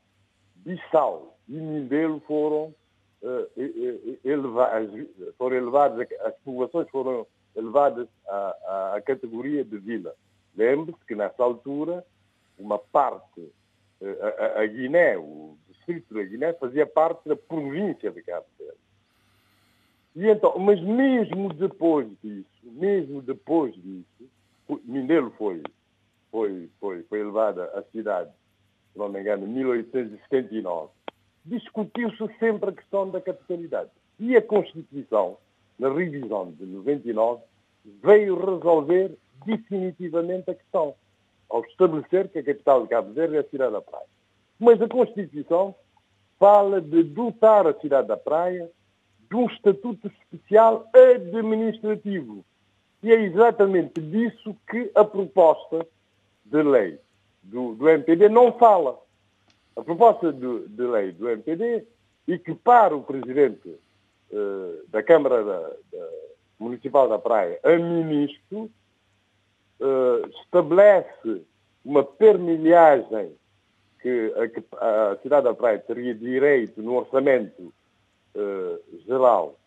[0.56, 2.74] Bissau e Mindelo foram,
[3.22, 3.49] uh,
[4.24, 4.89] elevadas,
[5.38, 7.28] foram elevadas, as populações foram
[7.58, 10.16] elevadas à, à categoria de vila.
[10.56, 12.06] Lembre-se que nessa altura
[12.58, 18.22] uma parte, uh, a, a, Guiné, o distrito da Guiné fazia parte da província de
[18.24, 18.84] Cabo Verde.
[20.16, 24.30] E então, mas mesmo depois disso, mesmo depois disso,
[24.86, 25.61] Mindelo foi,
[26.32, 28.32] foi, foi, foi elevada à cidade,
[28.93, 30.89] se não me engano, em 1879
[31.45, 33.91] discutiu-se sempre a questão da capitalidade.
[34.20, 35.38] E a Constituição,
[35.78, 37.43] na revisão de 99,
[38.03, 40.95] veio resolver definitivamente a questão,
[41.49, 44.07] ao estabelecer que a capital de Cabo Verde é a cidade da praia.
[44.59, 45.76] Mas a Constituição
[46.39, 48.70] fala de dotar a cidade da praia
[49.30, 52.45] de um estatuto especial administrativo.
[53.03, 55.86] E é exatamente disso que a proposta
[56.43, 56.99] de lei
[57.43, 58.99] do, do MPD não fala.
[59.76, 61.86] A proposta de, de lei do MPD
[62.28, 63.69] equipara o presidente
[64.32, 65.59] uh, da Câmara da,
[65.91, 66.09] da
[66.57, 68.71] Municipal da Praia a ministro,
[69.80, 71.43] uh, estabelece
[71.84, 73.34] uma permilhagem
[74.01, 74.34] que
[74.78, 77.73] a, a, cidade da Praia teria direito no orçamento
[79.07, 79.57] geral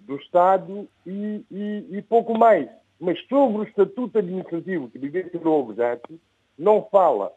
[0.00, 2.68] do Estado e, e, e, pouco mais.
[2.98, 4.98] Mas sobre o estatuto administrativo que
[5.30, 6.18] ser o objeto,
[6.58, 7.32] não fala.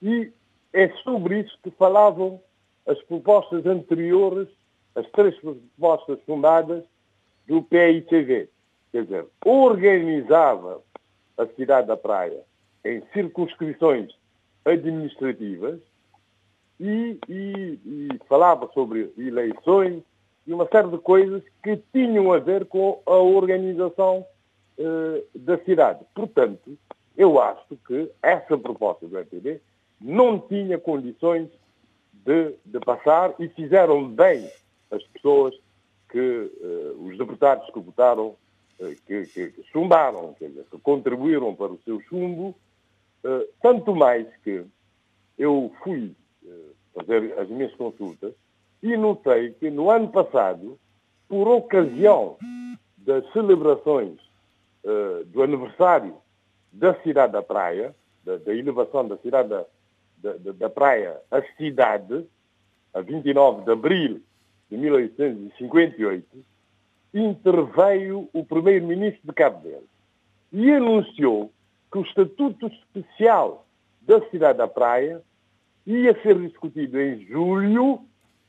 [0.00, 0.32] E
[0.72, 2.40] é sobre isso que falavam
[2.86, 4.48] as propostas anteriores,
[4.94, 6.84] as três propostas fundadas
[7.46, 8.48] do PICV.
[8.92, 10.80] Quer dizer, organizava
[11.36, 12.42] a cidade da praia
[12.84, 14.14] em circunscrições
[14.64, 15.80] administrativas
[16.78, 20.02] e, e, e, falava sobre eleições
[20.46, 24.24] e uma série de coisas que tinham a ver com a organização
[24.78, 26.04] eh, da cidade.
[26.14, 26.78] Portanto,
[27.16, 29.60] eu acho que essa proposta do EPD
[30.00, 31.48] não tinha condições
[32.12, 34.48] de, de passar e fizeram bem
[34.90, 35.54] as pessoas
[36.10, 38.36] que, uh, os deputados que votaram
[39.06, 40.48] que, que, que chumbaram, que
[40.82, 42.54] contribuíram para o seu chumbo,
[43.62, 44.64] tanto mais que
[45.38, 46.14] eu fui
[46.96, 48.32] fazer as minhas consultas
[48.82, 50.78] e notei que no ano passado,
[51.28, 52.38] por ocasião
[52.96, 54.18] das celebrações
[54.84, 56.16] uh, do aniversário
[56.72, 57.94] da cidade da Praia,
[58.24, 59.64] da, da elevação da cidade da,
[60.18, 62.24] da, da, Praia à cidade,
[62.94, 64.22] a 29 de abril
[64.70, 66.26] de 1858,
[67.12, 69.86] interveio o primeiro-ministro de Cabo Verde
[70.52, 71.50] e anunciou
[71.90, 73.66] que o Estatuto Especial
[74.02, 75.22] da cidade da Praia
[75.86, 78.00] ia ser discutido em julho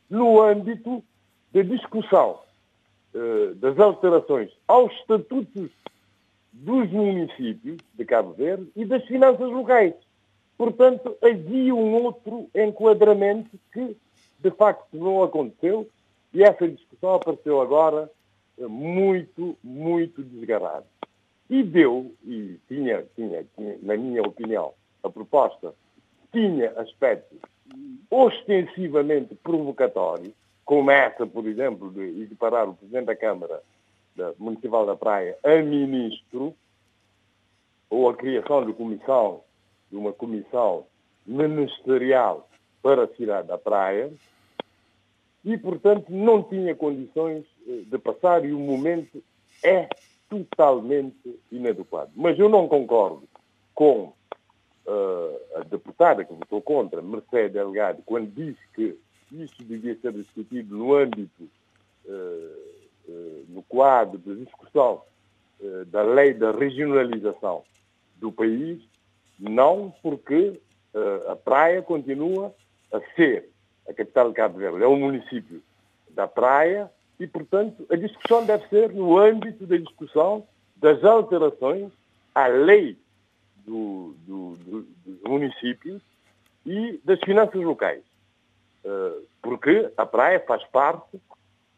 [0.10, 1.04] no âmbito
[1.54, 2.40] da discussão
[3.14, 5.70] uh, das alterações aos estatutos
[6.52, 9.94] dos municípios de Cabo Verde e das finanças locais.
[10.58, 13.96] Portanto, havia um outro enquadramento que,
[14.40, 15.88] de facto, não aconteceu
[16.34, 18.10] e essa discussão apareceu agora
[18.58, 20.86] eh, muito, muito desgarrada.
[21.50, 24.74] E deu, e tinha, tinha, tinha, na minha opinião,
[25.04, 25.74] a proposta
[26.32, 27.40] tinha aspectos
[28.10, 30.34] ostensivamente provocatórios,
[30.66, 33.62] como essa, por exemplo, de equiparar o Presidente da Câmara
[34.16, 36.54] da Municipal da Praia a ministro,
[37.90, 39.42] ou a criação de comissão,
[39.90, 40.86] de uma comissão
[41.26, 42.50] ministerial
[42.82, 44.12] para a cidade da Praia,
[45.46, 49.24] e, portanto, não tinha condições eh, de passar e o momento
[49.64, 49.88] é
[50.30, 52.12] totalmente inadequado.
[52.16, 53.24] Mas eu não concordo
[53.74, 54.12] com
[54.88, 58.98] uh, a deputada que votou contra, Mercedes Delgado, quando disse que
[59.32, 61.44] isso devia ser discutido no âmbito,
[62.06, 62.58] uh,
[63.10, 65.02] uh, no quadro de discussão
[65.88, 67.64] da lei da regionalização
[68.18, 68.80] do país,
[69.40, 70.62] não porque
[71.28, 72.54] a praia continua
[72.94, 73.50] a ser
[73.90, 75.64] a capital de Cabo Verde, é um município
[76.12, 81.92] da praia e, portanto, a discussão deve ser no âmbito da discussão das alterações
[82.36, 82.96] à lei
[83.68, 86.02] do, do, do, dos municípios
[86.66, 88.02] e das finanças locais.
[88.86, 91.20] Uh, porque a praia faz parte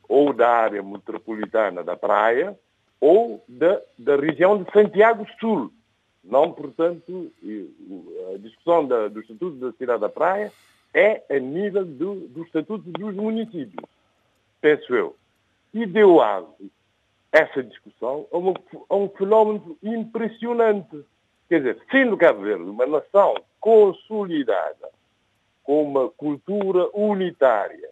[0.08, 2.58] ou da área metropolitana da praia
[3.02, 5.72] ou da, da região de Santiago Sul.
[6.24, 7.32] Não, portanto,
[8.34, 10.52] a discussão da, do Estatuto da Cidade da Praia
[10.94, 13.84] é a nível do, do Estatuto dos Municípios,
[14.60, 15.16] penso eu.
[15.74, 16.48] E deu asa
[17.32, 18.54] essa discussão a, uma,
[18.90, 21.06] a um fenómeno impressionante
[21.50, 24.92] Quer dizer, sendo Cabo Verde uma nação consolidada,
[25.64, 27.90] com uma cultura unitária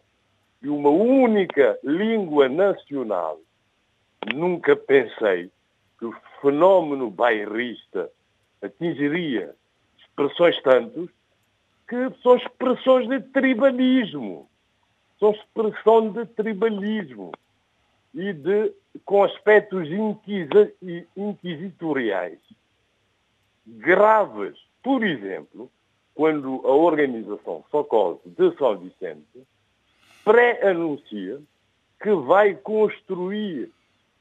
[0.62, 3.40] e uma única língua nacional,
[4.34, 5.52] nunca pensei
[5.98, 8.12] que o fenómeno bairrista
[8.62, 9.56] atingiria
[9.98, 11.10] expressões tantos
[11.88, 14.48] que são expressões de tribalismo.
[15.20, 17.32] São expressão de tribalismo
[18.14, 18.72] e de,
[19.04, 19.88] com aspectos
[21.16, 22.40] inquisitoriais
[23.68, 24.56] graves.
[24.82, 25.70] Por exemplo,
[26.14, 29.44] quando a organização Socorro de São Vicente
[30.24, 31.40] pré-anuncia
[32.02, 33.72] que vai construir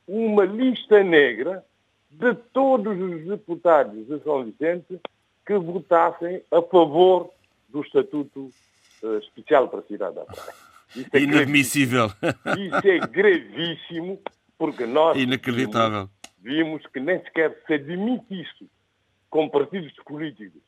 [0.06, 1.64] uma lista negra
[2.10, 5.00] de todos os deputados de São Vicente
[5.46, 7.30] que votassem a favor
[7.68, 8.50] do Estatuto
[9.02, 10.54] uh, Especial para a Cidade da Praia.
[10.94, 12.10] Isso é Inadmissível.
[12.20, 12.76] Gravíssimo.
[12.76, 14.20] Isso é gravíssimo,
[14.58, 16.08] porque nós Inacreditável.
[16.40, 18.66] Vimos, vimos que nem sequer se admite isso
[19.36, 20.62] com partidos políticos,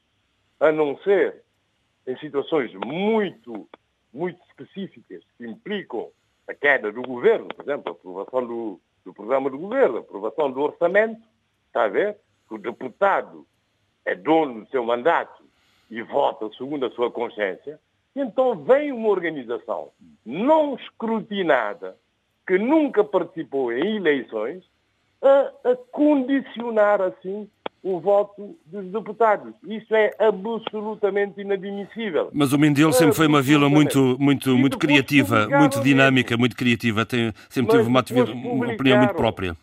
[0.61, 1.43] a não ser
[2.07, 3.67] em situações muito,
[4.13, 6.11] muito específicas que implicam
[6.47, 10.53] a queda do governo, por exemplo, a aprovação do, do programa do governo, a aprovação
[10.53, 11.19] do orçamento,
[11.67, 12.19] está a ver?
[12.51, 13.47] O deputado
[14.05, 15.43] é dono do seu mandato
[15.91, 17.81] e vota segundo a sua consciência,
[18.15, 19.93] então vem uma organização
[20.27, 21.97] não escrutinada,
[22.47, 24.63] que nunca participou em eleições,
[25.23, 27.51] a, a condicionar assim
[27.83, 29.55] o voto dos deputados.
[29.65, 32.31] Isso é absolutamente inadmissível.
[32.33, 37.07] Mas o Mindelo sempre foi uma vila muito, muito, muito criativa, muito dinâmica, muito criativa.
[37.07, 38.05] Tem, sempre teve uma,
[38.45, 39.57] uma opinião muito própria.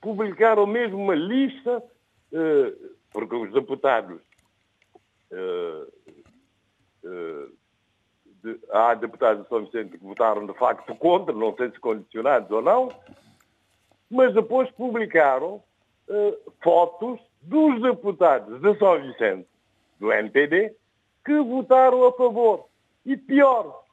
[0.00, 4.20] Publicaram mesmo uma lista, uh, porque os deputados.
[5.32, 5.96] Uh,
[8.42, 12.50] de, há deputados de São Vicente que votaram de facto contra, não sei se condicionados
[12.50, 12.88] ou não,
[14.10, 15.62] mas depois publicaram
[16.62, 19.48] fotos dos deputados de São Vicente,
[20.00, 20.74] do NPD,
[21.24, 22.66] que votaram a favor.
[23.04, 23.84] E pior,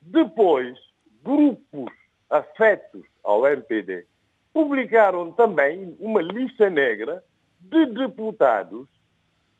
[0.00, 0.76] depois,
[1.22, 1.92] grupos
[2.30, 4.06] afetos ao NPD
[4.52, 7.22] publicaram também uma lista negra
[7.60, 8.88] de deputados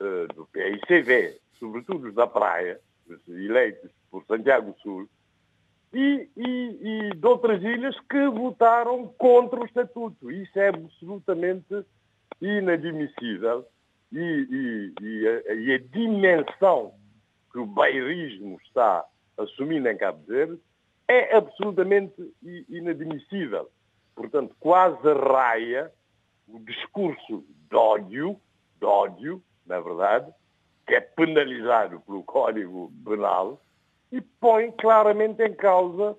[0.01, 2.81] uh, do PICV, sobretudo da Praia,
[3.29, 5.09] eleitos por Santiago Sul,
[5.93, 10.31] e, e, e de outras ilhas que votaram contra o Estatuto.
[10.31, 11.85] Isso é absolutamente
[12.45, 13.67] inadmissível
[14.13, 16.95] e, e, a, e a dimensão
[17.53, 19.05] que o bairismo está
[19.39, 20.59] assumindo em Cabo Verde
[21.09, 22.15] é absolutamente
[22.69, 23.71] inadmissível.
[24.15, 25.93] Portanto, quase raia
[26.49, 28.41] o discurso de ódio,
[28.79, 30.33] de ódio, na verdade,
[30.87, 33.61] que é penalizado pelo Código Penal,
[34.13, 36.17] e põe claramente em causa,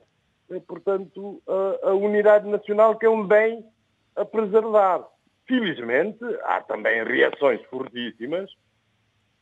[0.49, 3.65] eh, portanto, a, a unidade nacional, que é um bem
[4.15, 5.07] a preservar.
[5.47, 8.51] Felizmente, há também reações fortíssimas,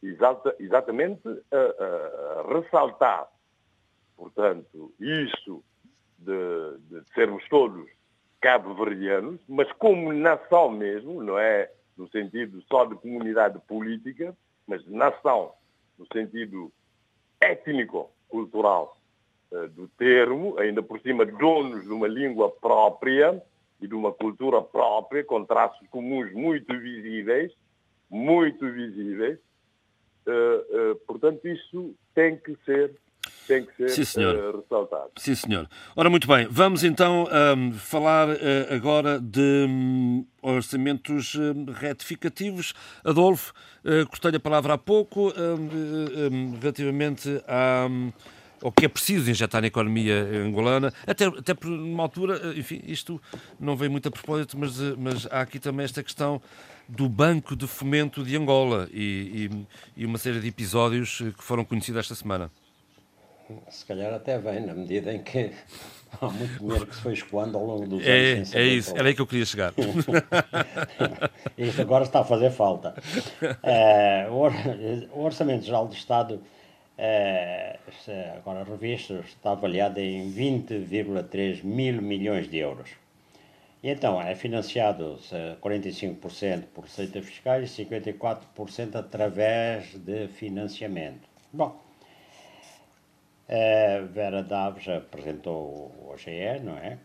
[0.01, 3.27] exata, exatamente a, a, ressaltar,
[4.17, 5.63] portanto, isso
[6.19, 7.89] de, de sermos todos
[8.41, 14.35] cabo-verdianos, mas como nação mesmo, não é no sentido só de comunidade política,
[14.67, 15.53] mas nação,
[15.97, 16.69] no sentido
[17.39, 18.97] étnico-cultural
[19.51, 23.41] uh, do termo, ainda por cima donos de uma língua própria
[23.83, 27.51] e de uma cultura própria, com traços comuns muito visíveis,
[28.09, 29.37] muito visíveis.
[30.25, 32.95] Uh, uh, portanto, isso tem que ser
[33.47, 34.35] tem que ser Sim, senhor.
[34.35, 35.11] Uh, ressaltado.
[35.17, 35.69] Sim, senhor.
[35.95, 37.27] Ora, muito bem, vamos então
[37.57, 42.73] um, falar uh, agora de um, orçamentos um, retificativos.
[43.03, 43.53] Adolfo,
[43.83, 47.87] uh, cortei a palavra há pouco, hum, relativamente a
[48.63, 53.21] o que é preciso injetar na economia angolana, até, até por uma altura, enfim, isto
[53.59, 56.41] não vem muito a propósito, mas, mas há aqui também esta questão
[56.87, 59.49] do Banco de Fomento de Angola e,
[59.97, 62.49] e, e uma série de episódios que foram conhecidos esta semana
[63.69, 65.51] se calhar até vem, na medida em que
[66.21, 68.55] há muito dinheiro que se foi escoando ao longo dos é, anos.
[68.55, 69.73] É isso, era aí que eu queria chegar.
[71.57, 72.93] Isto agora está a fazer falta.
[73.63, 76.41] É, o Orçamento Geral do Estado,
[76.97, 77.79] é,
[78.35, 82.89] agora revisto, está avaliado em 20,3 mil milhões de euros.
[83.81, 85.19] E então, é financiado
[85.61, 91.27] 45% por receitas fiscais e 54% através de financiamento.
[91.51, 91.77] Bom,
[93.49, 96.97] a Vera Daves apresentou o OGE, não é?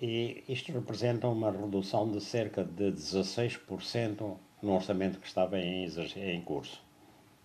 [0.00, 6.40] E isto representa uma redução de cerca de 16% no orçamento que estava em, em
[6.40, 6.82] curso.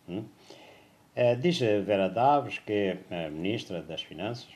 [0.08, 0.24] Hum?
[1.16, 4.48] Uh, diz a Vera Daves, que é a Ministra das Finanças,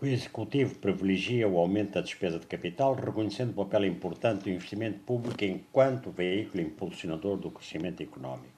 [0.00, 5.00] o Executivo privilegia o aumento da despesa de capital, reconhecendo o papel importante do investimento
[5.00, 8.54] público enquanto veículo impulsionador do crescimento económico.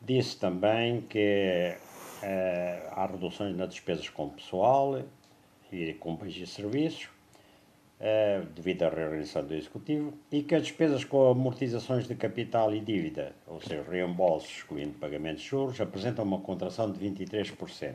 [0.00, 1.76] Disse também que
[2.16, 5.04] Uh, há reduções nas despesas com pessoal
[5.70, 7.10] e com bens e serviços,
[8.00, 12.80] uh, devido à reorganização do Executivo, e que as despesas com amortizações de capital e
[12.80, 17.94] dívida, ou seja, reembolsos, excluindo pagamentos de juros, apresentam uma contração de 23%.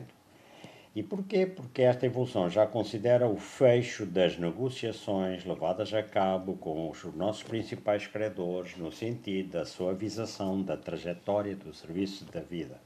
[0.94, 1.46] E porquê?
[1.46, 7.42] Porque esta evolução já considera o fecho das negociações levadas a cabo com os nossos
[7.42, 12.78] principais credores no sentido da suavização da trajetória do serviço da vida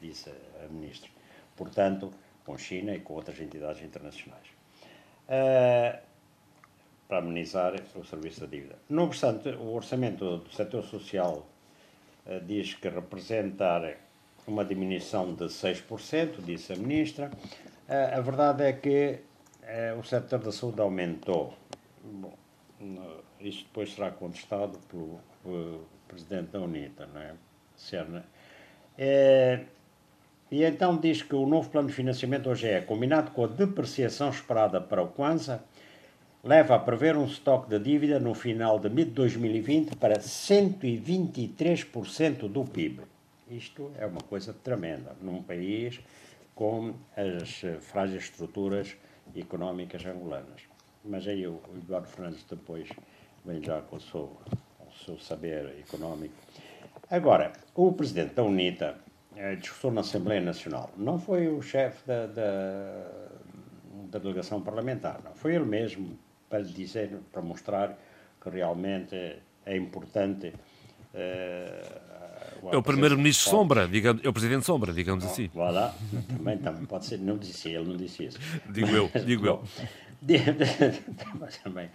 [0.00, 0.30] disse
[0.64, 1.10] a Ministra.
[1.56, 2.12] Portanto,
[2.44, 4.46] com China e com outras entidades internacionais.
[5.28, 5.98] Uh,
[7.08, 8.76] para amenizar o serviço da dívida.
[8.88, 11.46] Não obstante, o orçamento do setor social
[12.26, 13.96] uh, diz que representar
[14.46, 17.30] uma diminuição de 6%, disse a Ministra.
[17.88, 19.20] Uh, a verdade é que
[19.98, 21.52] o setor da saúde aumentou.
[22.02, 22.32] Bom,
[23.38, 27.34] isto depois será contestado pelo, pelo Presidente da UNITA, não é?
[27.76, 28.24] Cerna.
[28.96, 29.64] É,
[30.50, 34.30] e então diz que o novo plano de financiamento hoje é combinado com a depreciação
[34.30, 35.62] esperada para o Kwanza,
[36.48, 43.02] leva a prever um estoque de dívida no final de 2020 para 123% do PIB.
[43.50, 46.00] Isto é uma coisa tremenda num país
[46.54, 48.96] com as frágeis estruturas
[49.36, 50.62] económicas angolanas.
[51.04, 52.88] Mas aí o Eduardo Fernandes depois
[53.44, 54.34] vem já com o seu,
[54.80, 56.32] o seu saber económico.
[57.10, 58.96] Agora, o presidente da UNITA,
[59.36, 60.88] é, discussão na Assembleia Nacional.
[60.96, 63.06] Não foi o chefe da, da,
[64.10, 65.34] da, delegação parlamentar, não.
[65.34, 66.16] Foi ele mesmo
[66.48, 67.98] para dizer, para mostrar
[68.40, 70.52] que realmente é importante.
[71.14, 72.08] Uh,
[72.72, 75.50] é o primeiro-ministro Sombra, digamos, é o presidente Sombra, digamos oh, assim.
[75.54, 75.94] Voilà,
[76.28, 78.38] também, também pode ser, não disse ele, não disse isso.
[78.70, 79.62] Digo eu, digo eu.
[81.62, 81.88] também.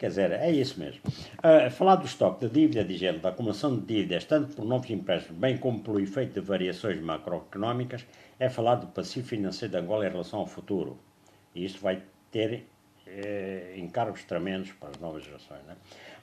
[0.00, 1.00] Quer dizer, é isso mesmo.
[1.38, 4.88] Uh, falar do estoque de dívida, diz ele, da acumulação de dívidas, tanto por novos
[4.88, 8.06] empréstimos, bem como pelo efeito de variações macroeconómicas,
[8.38, 10.98] é falar do passivo financeiro de Angola em relação ao futuro.
[11.54, 12.64] E isso vai ter
[13.06, 13.49] eh,
[13.80, 15.62] encargos tremendos para as novas gerações.
[15.66, 15.76] Né?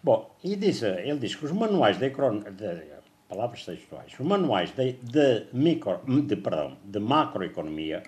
[0.03, 2.97] Bom, e diz, ele diz que os manuais de, de
[3.27, 8.03] palavras textuais, os manuais de, de, micro, de, perdão, de macroeconomia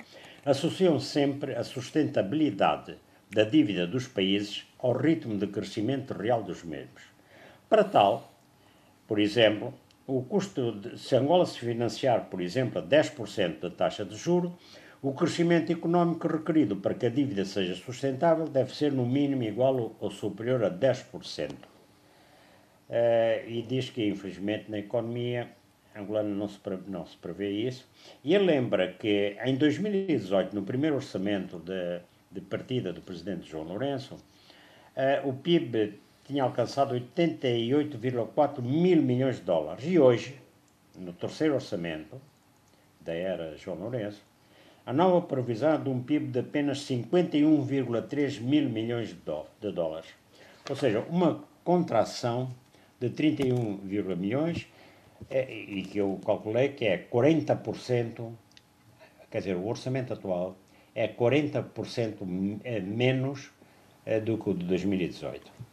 [0.45, 2.97] associam sempre a sustentabilidade
[3.29, 7.03] da dívida dos países ao ritmo de crescimento real dos mesmos.
[7.67, 8.31] Para tal,
[9.07, 9.73] por exemplo,
[10.07, 14.57] o custo de, se Angola se financiar, por exemplo, a 10% da taxa de juro,
[15.01, 19.95] o crescimento económico requerido para que a dívida seja sustentável deve ser no mínimo igual
[19.99, 21.51] ou superior a 10%.
[21.51, 21.55] Uh,
[22.89, 25.49] eh, e diz que, infelizmente, na economia
[25.95, 27.87] angolana não se, não se prevê isso.
[28.23, 32.01] E lembra que em 2018, no primeiro orçamento de,
[32.31, 39.43] de partida do presidente João Lourenço, uh, o PIB tinha alcançado 88,4 mil milhões de
[39.43, 39.85] dólares.
[39.85, 40.37] E hoje,
[40.97, 42.19] no terceiro orçamento
[42.99, 44.28] da era João Lourenço,
[44.85, 50.09] a nova previsão é de um PIB de apenas 51,3 mil milhões de dólares.
[50.69, 52.49] Ou seja, uma contração
[52.99, 53.79] de 31,
[54.17, 54.67] milhões
[55.29, 58.31] é, e que eu calculei que é 40%,
[59.29, 60.57] quer dizer, o orçamento atual
[60.95, 63.51] é 40% é menos
[64.05, 65.68] é, do que o de 2018.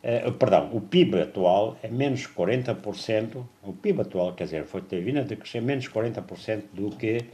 [0.00, 5.00] É, perdão, o PIB atual é menos 40%, o PIB atual, quer dizer, foi ter
[5.02, 7.24] vindo a crescer menos 40% do que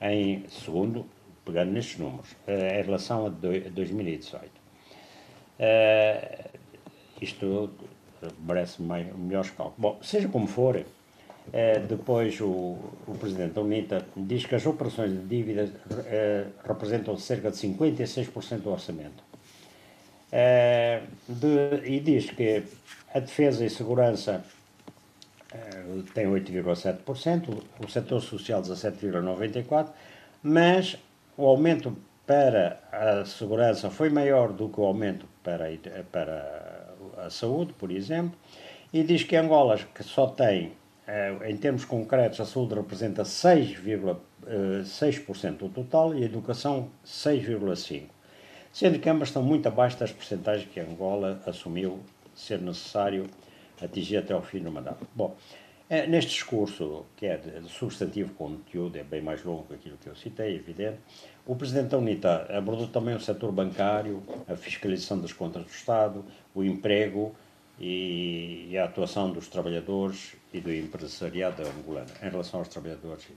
[0.00, 1.04] em segundo,
[1.44, 4.46] pegando nestes números, uh, em relação a, do, a 2018.
[5.60, 6.48] Uh,
[7.20, 7.70] isto
[8.40, 9.78] merece melhores cálculos.
[9.78, 10.82] Bom, seja como for,
[11.88, 15.70] depois o, o Presidente da UNITA diz que as operações de dívidas
[16.66, 19.22] representam cerca de 56% do orçamento.
[21.28, 22.64] De, e diz que
[23.14, 24.42] a defesa e segurança
[26.12, 29.90] tem 8,7%, o setor social 17,94%,
[30.42, 30.98] mas
[31.36, 31.96] o aumento
[32.26, 35.70] para a segurança foi maior do que o aumento para,
[36.10, 38.38] para a saúde, por exemplo,
[38.92, 40.72] e diz que Angola, que só tem,
[41.06, 48.08] eh, em termos concretos, a saúde representa 6,6% do total e a educação 6,5%,
[48.74, 52.00] sendo que ambas estão muito abaixo das percentagens que Angola assumiu
[52.34, 53.30] ser necessário
[53.80, 55.06] atingir até ao fim do mandato.
[55.14, 55.36] Bom,
[55.88, 60.08] é, neste discurso, que é de substantivo conteúdo, é bem mais longo que aquilo que
[60.08, 60.98] eu citei, é evidente,
[61.46, 66.24] o Presidente da UNITA abordou também o setor bancário, a fiscalização das contas do Estado,
[66.52, 67.32] o emprego
[67.78, 73.28] e, a atuação dos trabalhadores e do empresariado angolano, em relação aos trabalhadores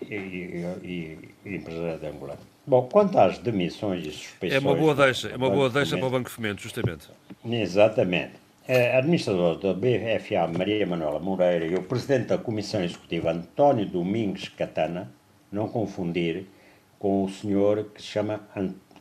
[0.00, 2.51] e, e, e empresariado angolano.
[2.64, 4.62] Bom, quanto às demissões e suspeições...
[4.62, 7.08] É uma boa deixa, é uma boa deixa para o Banco Fomento, justamente.
[7.44, 8.34] Exatamente.
[8.68, 14.48] A administradora da BFA, Maria Manuela Moreira, e o presidente da Comissão Executiva, António Domingos
[14.48, 15.10] Catana,
[15.50, 16.46] não confundir
[17.00, 18.40] com o senhor que se chama,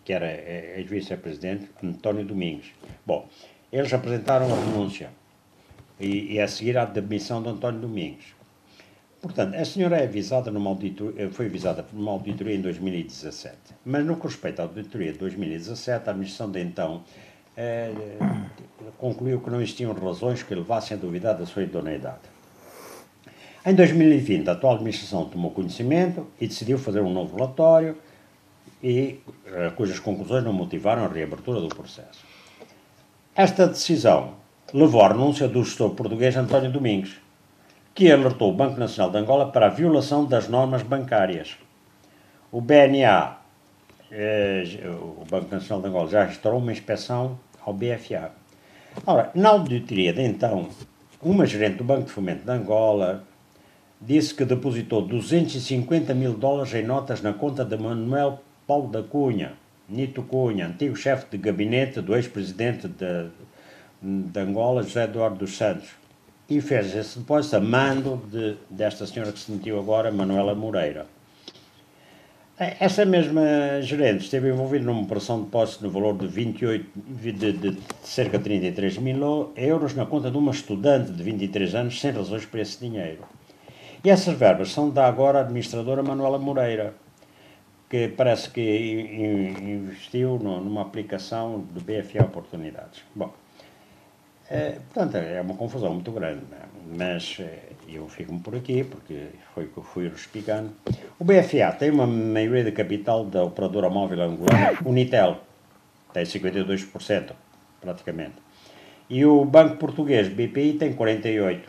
[0.04, 2.72] que era é, ex-vice-presidente, António Domingos.
[3.06, 3.28] Bom,
[3.72, 5.12] eles apresentaram a renúncia
[6.00, 8.26] e, e a seguir a demissão de António Domingos.
[9.22, 14.04] Portanto, a senhora é avisada numa auditoria, foi avisada por uma auditoria em 2017, mas
[14.04, 17.04] no que respeita à auditoria de 2017, a administração de então
[17.56, 17.92] é,
[18.98, 22.32] concluiu que não existiam razões que levassem a duvidar da sua idoneidade.
[23.64, 27.96] Em 2020, a atual administração tomou conhecimento e decidiu fazer um novo relatório,
[28.84, 32.26] e, eh, cujas conclusões não motivaram a reabertura do processo.
[33.36, 34.36] Esta decisão
[34.74, 37.18] levou à renúncia do gestor português António Domingos,
[37.94, 41.58] que alertou o Banco Nacional de Angola para a violação das normas bancárias.
[42.52, 43.42] O BNA
[44.12, 48.32] eh, o Banco Nacional de Angola já registrou uma inspeção ao BFA.
[49.06, 50.68] Ora, na auditoria de então,
[51.22, 53.24] uma gerente do Banco de Fomento de Angola
[54.02, 59.54] disse que depositou 250 mil dólares em notas na conta de Manuel Paulo da Cunha,
[59.88, 63.30] Nito Cunha, antigo chefe de gabinete do ex-presidente de,
[64.02, 65.90] de Angola, José Eduardo dos Santos,
[66.52, 71.08] e fez esse depósito a mando de, desta senhora que se demitiu agora, Manuela Moreira.
[72.58, 77.54] Essa mesma gerente esteve envolvida numa operação de posse no valor de, 28, de, de,
[77.54, 82.12] de cerca de 33 mil euros na conta de uma estudante de 23 anos sem
[82.12, 83.24] razões para esse dinheiro.
[84.04, 86.94] E essas verbas são da agora administradora Manuela Moreira,
[87.90, 93.02] que parece que investiu numa aplicação do BFA Oportunidades.
[93.16, 93.32] Bom,
[94.52, 96.66] é, portanto, é uma confusão muito grande, é?
[96.98, 100.72] mas é, eu fico-me por aqui, porque foi o que fui explicando.
[101.18, 105.38] O BFA tem uma maioria de capital da operadora móvel angolana, Unitel,
[106.14, 107.32] tem 52%,
[107.80, 108.36] praticamente.
[109.10, 111.62] E o Banco Português, BPI, tem 48%.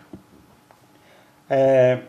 [1.49, 2.01] É,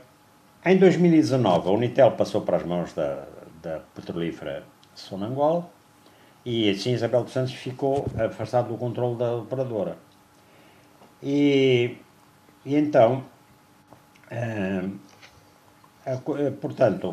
[0.66, 3.28] em 2019, a Unitel passou para as mãos da,
[3.62, 4.64] da petrolífera
[4.96, 5.70] Sonangol
[6.46, 9.98] e assim Isabel dos Santos ficou afastado do controle da operadora.
[11.24, 11.96] E,
[12.66, 13.24] e então,
[14.30, 15.00] uh,
[16.60, 17.12] portanto,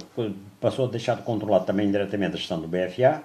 [0.60, 3.22] passou a deixar de controlar também diretamente a gestão do BFA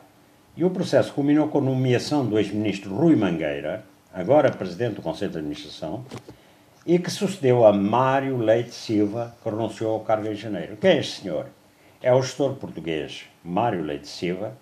[0.56, 3.84] e o processo culminou com a nomeação do ex-ministro Rui Mangueira,
[4.14, 6.06] agora presidente do Conselho de Administração,
[6.86, 10.78] e que sucedeu a Mário Leite Silva, que renunciou ao cargo em janeiro.
[10.78, 11.48] Quem é este senhor?
[12.02, 14.56] É o gestor português Mário Leite Silva.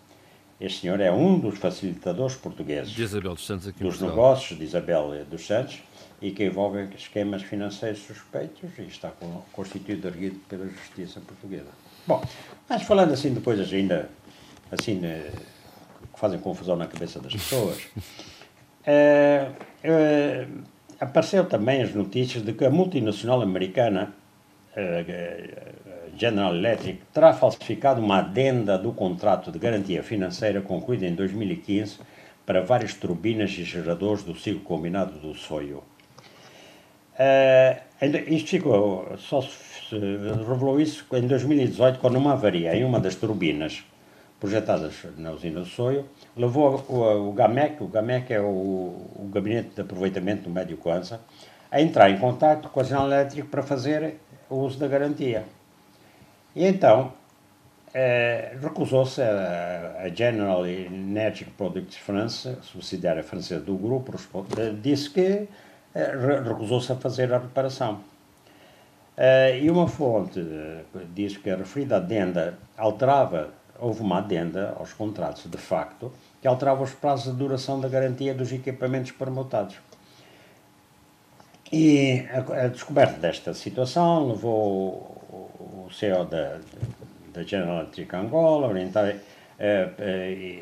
[0.59, 5.81] Este senhor é um dos facilitadores portugueses de dos, negócios de Isabel dos Santos
[6.23, 9.11] e que envolve esquemas financeiros suspeitos e está
[9.51, 11.67] constituído erguido pela justiça portuguesa.
[12.07, 12.23] Bom,
[12.69, 14.09] mas falando assim depois ainda,
[14.71, 15.29] assim, né,
[16.13, 17.77] que fazem confusão na cabeça das pessoas,
[18.85, 19.49] é,
[19.83, 20.47] é,
[20.97, 24.13] apareceu também as notícias de que a multinacional americana
[26.17, 31.99] General Electric terá falsificado uma adenda do contrato de garantia financeira concluído em 2015
[32.45, 35.83] para várias turbinas e geradores do ciclo combinado do Soio.
[37.13, 43.15] Uh, isto ficou, só se revelou isso em 2018, quando uma avaria em uma das
[43.15, 43.83] turbinas
[44.39, 49.69] projetadas na usina do Soio levou o, o GAMEC, o GAMEC é o, o Gabinete
[49.75, 51.21] de Aproveitamento do Médio Coança,
[51.71, 54.15] a entrar em contato com a General Electric para fazer
[54.49, 55.45] o uso da garantia.
[56.55, 57.13] E então
[57.93, 64.13] eh, recusou-se a, a, General Energy Products France, subsidiária francesa do grupo,
[64.81, 65.47] disse que eh,
[65.93, 68.01] recusou-se a fazer a reparação.
[69.15, 70.83] Uh, e uma fonte uh,
[71.13, 76.11] diz que a referida adenda alterava, houve uma adenda aos contratos, de facto,
[76.41, 79.75] que alterava os prazos de duração da garantia dos equipamentos permutados.
[81.71, 86.59] E a, descoberta desta situação levou o, CEO da,
[87.33, 89.15] da General Electric Angola a orientar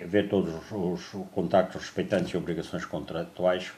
[0.07, 3.71] ver todos os, os contactos respeitantes e obrigações contratuais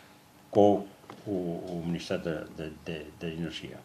[0.52, 0.86] com
[1.26, 3.78] o, o Ministério da, da, da, Energia.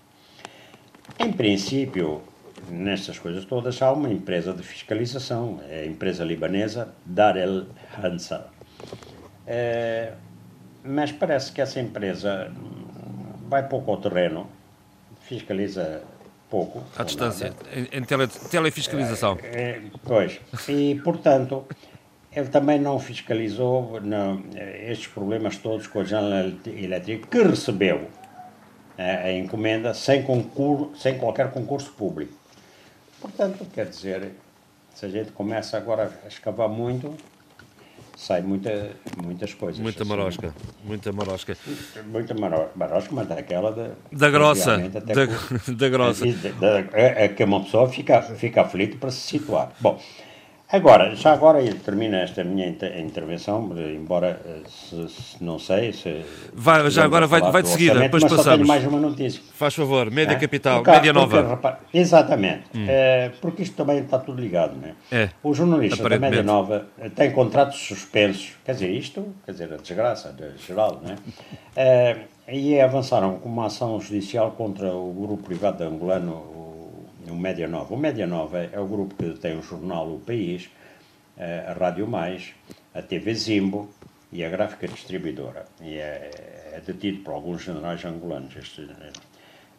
[1.19, 2.23] Em princípio,
[2.69, 7.67] nestas coisas todas, há uma empresa de fiscalização, é a empresa libanesa Dar El
[8.03, 8.51] Hansal.
[9.47, 10.13] É,
[10.85, 12.53] mas parece que essa empresa
[13.49, 14.47] vai pouco ao terreno,
[15.21, 16.03] fiscaliza
[16.51, 16.85] pouco.
[16.97, 19.39] À distância, em, em tele, telefiscalização.
[19.43, 21.67] É, é, pois, e portanto
[22.39, 24.45] ele também não fiscalizou não,
[24.87, 28.09] estes problemas todos com a General Electric, que recebeu
[28.97, 32.33] a, eh, a encomenda sem, concurso, sem qualquer concurso público.
[33.21, 34.31] Portanto, quer dizer,
[34.95, 37.13] se a gente começa agora a escavar muito,
[38.17, 39.81] sai muita, muitas coisas.
[39.81, 40.55] Muita assim, marosca,
[40.85, 41.57] muita marosca.
[42.07, 43.91] Muita marosca, mas daquela da...
[44.13, 45.01] Da grossa, da,
[45.75, 46.25] da grossa.
[46.93, 49.73] É, é que uma pessoa fica, fica aflito para se situar.
[49.81, 50.01] Bom,
[50.71, 56.23] Agora, já agora termina esta minha intervenção, embora eh, se, se, não sei se.
[56.53, 58.69] Vai, já agora vai, vai de seguida, depois mas passamos.
[58.69, 59.41] mais uma notícia.
[59.55, 60.39] Faz favor, Média é?
[60.39, 61.57] Capital, Média Nova.
[61.57, 62.85] Porque, exatamente, hum.
[62.87, 64.95] é, porque isto também está tudo ligado, não é?
[65.11, 66.87] é o jornalista da Média Nova
[67.17, 71.17] tem contratos suspensos, quer dizer, isto, quer dizer, a desgraça de geral, não é?
[71.75, 72.17] é
[72.53, 76.68] e avançaram com uma ação judicial contra o grupo privado angolano,
[77.31, 77.95] o Média Nova.
[77.95, 80.71] O Média Nova é o grupo que tem o jornal O País,
[81.37, 82.55] eh, a Rádio Mais,
[82.95, 83.89] a TV Zimbo
[84.33, 85.67] e a Gráfica Distribuidora.
[85.81, 86.31] E é,
[86.73, 88.55] é detido por alguns generais angolanos.
[88.57, 88.89] Este,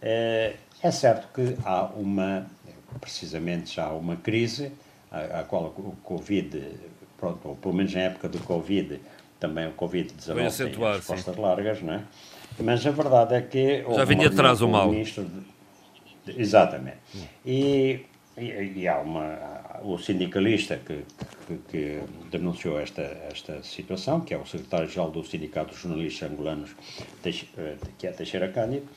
[0.01, 2.45] é, é certo que há uma,
[2.99, 4.71] precisamente já há uma crise,
[5.11, 6.61] a, a qual o Covid,
[7.17, 8.99] pronto, ou pelo menos na época do Covid,
[9.39, 11.41] também o Covid-19 tem respostas sim.
[11.41, 12.03] largas, não é?
[12.59, 13.85] Mas a verdade é que...
[13.93, 14.89] Já vinha atrás o mal.
[14.91, 15.58] Ministro de,
[16.37, 16.97] Exatamente.
[17.45, 18.05] E,
[18.37, 19.37] e, e, há uma,
[19.83, 21.05] o sindicalista que,
[21.47, 22.01] que, que,
[22.31, 23.01] denunciou esta,
[23.31, 26.75] esta situação, que é o secretário-geral do Sindicato dos Jornalistas Angolanos,
[27.25, 28.87] eh, que é Teixeira Cândido,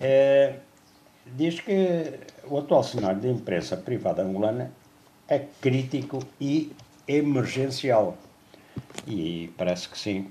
[0.00, 0.56] é,
[1.36, 2.18] diz que
[2.48, 4.72] o atual cenário da imprensa privada angolana
[5.28, 6.72] é crítico e
[7.06, 8.16] emergencial.
[9.06, 10.28] E parece que sim.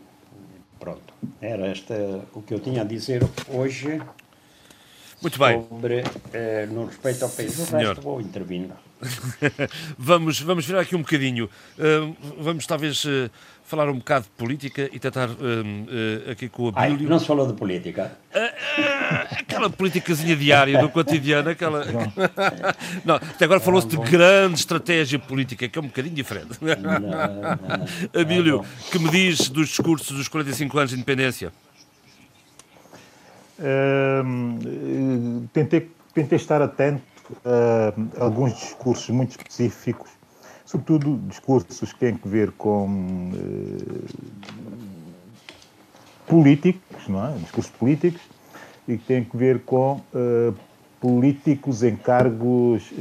[0.80, 1.14] Pronto.
[1.40, 1.94] Era esta
[2.34, 4.02] o que eu tinha a dizer hoje.
[5.22, 5.64] Muito bem.
[5.70, 6.04] Sobre,
[6.34, 7.58] eh, no respeito ao país.
[7.58, 7.90] O Senhor.
[7.90, 8.74] resto vou intervindo.
[9.98, 11.50] vamos, vamos virar aqui um bocadinho.
[11.78, 13.30] Uh, vamos talvez uh,
[13.64, 17.10] falar um bocado de política e tentar uh, aqui com a Bíblia.
[17.10, 18.12] Não se falou de política.
[19.32, 21.86] aquela políticazinha diária do cotidiano, aquela.
[23.06, 26.60] não, até agora falou-se de grande estratégia política, que é um bocadinho diferente.
[28.14, 31.52] Abílio, que me diz dos discursos dos 45 anos de independência?
[35.54, 37.04] Tentei, tentei estar atento
[37.46, 40.10] a alguns discursos muito específicos,
[40.66, 44.32] sobretudo discursos que têm a ver com uh,
[46.28, 47.34] políticos, não é?
[47.38, 48.22] discursos políticos,
[48.88, 50.56] e que têm a ver com uh,
[51.00, 52.92] políticos em cargos,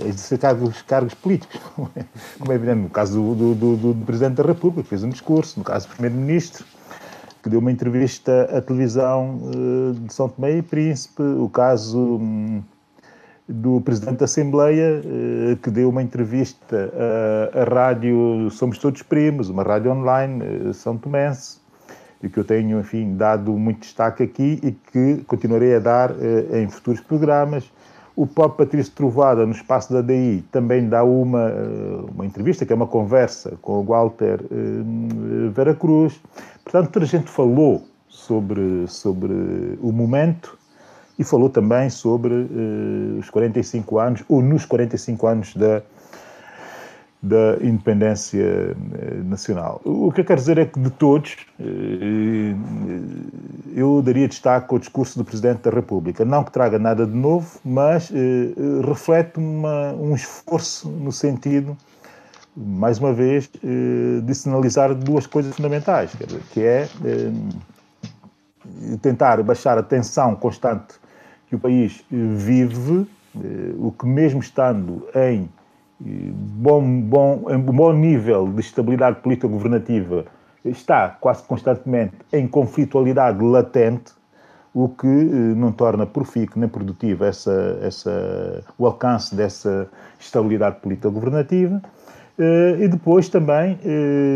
[0.00, 1.90] eh, cargos, cargos políticos, como
[2.52, 5.64] é evidente, no caso do, do, do, do Presidente da República, fez um discurso, no
[5.64, 6.64] caso do Primeiro-Ministro,
[7.44, 12.62] que deu uma entrevista à televisão eh, de São Tomé e Príncipe, o caso hum,
[13.46, 16.90] do Presidente da Assembleia, eh, que deu uma entrevista
[17.52, 21.58] à, rádio Somos Todos Primos, uma rádio online, eh, São Tomense,
[22.22, 26.12] e que eu tenho, enfim, dado muito destaque aqui e que continuarei a dar
[26.50, 27.70] em futuros programas.
[28.16, 31.52] O próprio Patrício Trovada, no espaço da DI, também dá uma,
[32.14, 36.20] uma entrevista, que é uma conversa com o Walter eh, Veracruz.
[36.62, 39.32] Portanto, toda a gente falou sobre, sobre
[39.82, 40.56] o momento
[41.18, 45.82] e falou também sobre uh, os 45 anos, ou nos 45 anos da,
[47.24, 48.76] da independência eh,
[49.24, 49.80] nacional.
[49.84, 52.56] O que eu quero dizer é que, de todos, uh,
[53.74, 56.24] eu daria destaque ao discurso do Presidente da República.
[56.24, 58.12] Não que traga nada de novo, mas
[58.86, 61.76] reflete uma, um esforço no sentido,
[62.56, 63.50] mais uma vez,
[64.22, 66.12] de sinalizar duas coisas fundamentais,
[66.52, 66.88] que é
[69.02, 70.94] tentar baixar a tensão constante
[71.48, 73.06] que o país vive,
[73.36, 75.63] eh, o que mesmo estando em eh,
[76.00, 80.24] bom, bom, bom nível de estabilidade política governativa,
[80.64, 84.12] está quase constantemente em conflitualidade latente,
[84.72, 89.88] o que eh, não torna profícuo nem produtivo essa, essa, o alcance dessa
[90.18, 91.80] estabilidade política governativa.
[92.80, 93.78] E depois também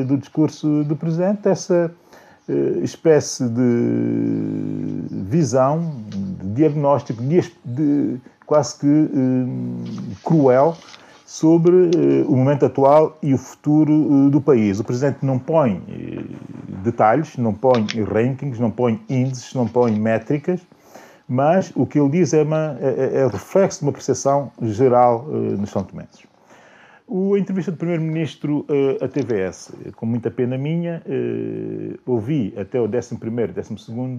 [0.06, 1.92] do discurso do Presidente, essa
[2.48, 8.16] eh, espécie de visão, de diagnóstico de, de,
[8.46, 10.74] quase que eh, cruel
[11.28, 14.80] sobre eh, o momento atual e o futuro do país.
[14.80, 15.84] O Presidente não põe
[16.82, 20.66] detalhes, não põe rankings, não põe índices, não põe métricas,
[21.28, 25.68] mas o que ele diz é, uma, é, é reflexo de uma percepção geral nos
[25.68, 25.86] São.
[27.10, 32.84] A entrevista do Primeiro-Ministro uh, à TVS, com muita pena minha, uh, ouvi até o
[32.84, 34.16] 11 12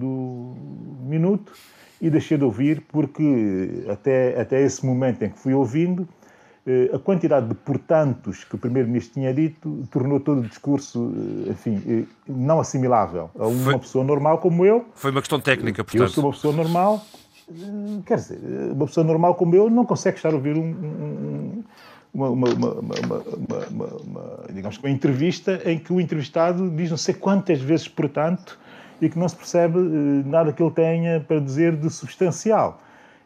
[1.02, 1.52] minuto
[2.00, 6.08] e deixei de ouvir porque até, até esse momento em que fui ouvindo,
[6.94, 11.12] a quantidade de portantos que o Primeiro-Ministro tinha dito tornou todo o discurso,
[11.48, 14.84] enfim, não assimilável a uma foi, pessoa normal como eu.
[14.94, 16.02] Foi uma questão técnica, portanto.
[16.02, 17.04] Eu sou uma pessoa normal,
[18.04, 18.38] quer dizer,
[18.72, 21.64] uma pessoa normal como eu não consegue estar a ouvir um, um
[22.12, 27.88] uma, uma, uma, digamos, uma entrevista em que o entrevistado diz não sei quantas vezes,
[27.88, 28.58] portanto,
[29.00, 32.80] e que não se percebe eh, nada que ele tenha para dizer de substancial.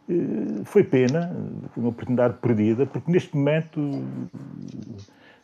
[0.09, 1.35] Eh, foi pena,
[1.75, 3.79] uma oportunidade perdida, porque neste momento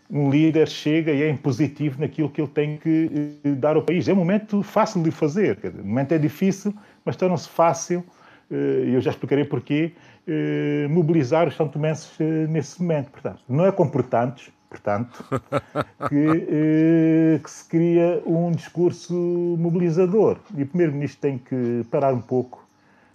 [0.09, 4.07] um líder chega e é impositivo naquilo que ele tem que eh, dar ao país.
[4.07, 6.73] É um momento fácil de fazer, o momento é difícil,
[7.05, 8.03] mas torna-se fácil,
[8.51, 9.93] e eu já explicarei porquê,
[10.27, 13.09] eh, mobilizar os santomenses eh, nesse momento.
[13.09, 15.25] Portanto, não é com portantos, portanto,
[16.09, 20.37] que, eh, que, se cria um discurso mobilizador.
[20.55, 22.63] E o Primeiro-Ministro tem que parar um pouco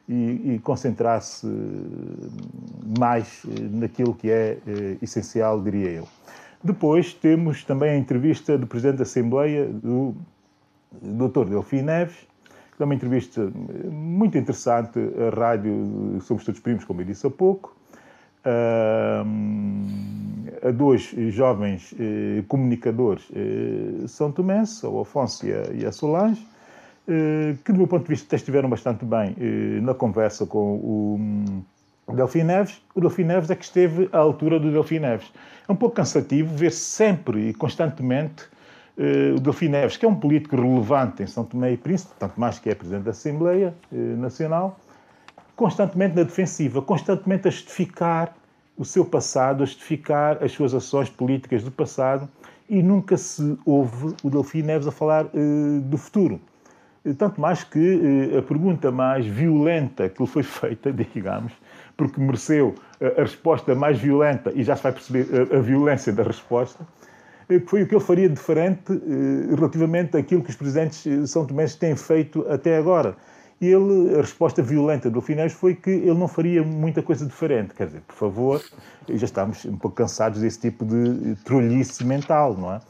[0.09, 1.47] e, e concentrar-se
[2.99, 3.43] mais
[3.73, 4.59] naquilo que é
[5.03, 6.09] essencial, diria eu.
[6.63, 10.15] Depois temos também a entrevista do Presidente da Assembleia, do
[11.03, 11.51] Dr.
[11.51, 12.27] Delfim Neves,
[12.79, 13.51] é uma entrevista
[13.91, 17.75] muito interessante à rádio Somos Todos Primos, como eu disse há pouco,
[20.63, 26.56] a dois jovens eh, comunicadores eh, são tomenses, o Afonso e a Solange, eh,
[27.65, 29.35] que, do meu ponto de vista, estiveram bastante bem
[29.83, 30.77] na conversa com
[32.07, 32.83] o Delfim Neves.
[32.95, 35.33] O Delfim Neves é que esteve à altura do Delfim Neves.
[35.69, 38.45] É um pouco cansativo ver sempre e constantemente
[38.99, 42.41] Uh, o Delfim Neves, que é um político relevante em São Tomé e Príncipe, tanto
[42.41, 44.81] mais que é Presidente da Assembleia Nacional,
[45.55, 48.35] constantemente na defensiva, constantemente a justificar
[48.75, 52.27] o seu passado, a justificar as suas ações políticas do passado
[52.71, 55.27] e nunca se ouve o Delfim Neves a falar
[55.83, 56.41] do futuro.
[57.15, 61.53] Tanto mais que a pergunta mais violenta que lhe foi feita, digamos,
[61.97, 66.23] porque mereceu a resposta mais violenta, e já se vai perceber a, a violência da
[66.23, 66.85] resposta,
[67.49, 71.47] eh, foi o que ele faria diferente eh, relativamente àquilo que os presidentes de São
[71.47, 73.17] Tomé têm feito até agora.
[73.61, 77.75] Ele, a resposta violenta do Finés foi que ele não faria muita coisa diferente.
[77.75, 78.63] Quer dizer, por favor,
[79.09, 82.81] já estamos um pouco cansados desse tipo de trolhice mental, não é?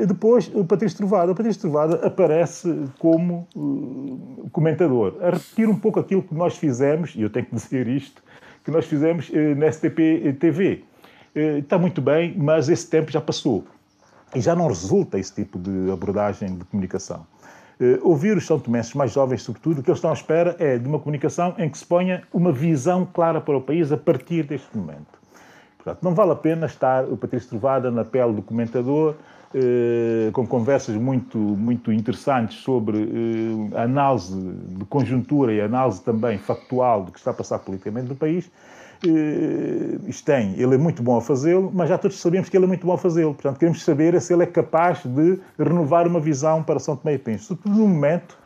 [0.00, 1.30] E depois, o Patrício Trovada.
[1.30, 3.46] O Patrício Trovada aparece como
[4.50, 8.20] comentador, a repetir um pouco aquilo que nós fizemos, e eu tenho que dizer isto,
[8.64, 10.82] que nós fizemos na STP TV
[11.34, 13.64] está muito bem, mas esse tempo já passou.
[14.34, 17.26] E já não resulta esse tipo de abordagem de comunicação.
[17.80, 20.78] Uh, ouvir os são tomenses mais jovens, sobretudo, o que eles estão à espera é
[20.78, 24.44] de uma comunicação em que se ponha uma visão clara para o país a partir
[24.44, 25.20] deste momento.
[25.76, 29.16] Portanto, não vale a pena estar o Patrício Trovada na pele do comentador,
[29.54, 37.04] eh, com conversas muito, muito interessantes sobre eh, análise de conjuntura e análise também factual
[37.04, 38.50] do que está a passar politicamente no país.
[39.06, 42.64] Eh, isto tem, ele é muito bom a fazê-lo, mas já todos sabemos que ele
[42.64, 43.34] é muito bom a fazê-lo.
[43.34, 47.18] Portanto, queremos saber se ele é capaz de renovar uma visão para São Tomé e
[47.18, 48.38] Príncipe, sobretudo no momento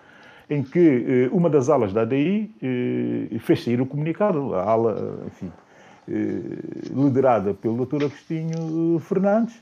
[0.49, 2.49] em que uma das alas da ADI
[3.41, 5.51] fez sair o comunicado, a ala, enfim,
[6.95, 8.05] liderada pelo Dr.
[8.05, 9.61] Agostinho Fernandes,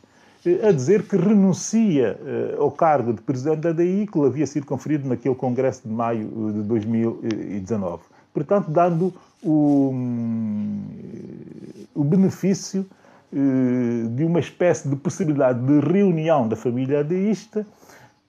[0.63, 4.67] a dizer que renuncia uh, ao cargo de presidente da DI que lhe havia sido
[4.67, 8.03] conferido naquele congresso de maio eh, de 2019.
[8.33, 9.15] Portanto, dando
[9.45, 10.81] o, um,
[11.95, 12.87] o benefício
[13.33, 17.67] uh, de uma espécie de possibilidade de reunião da família adeísta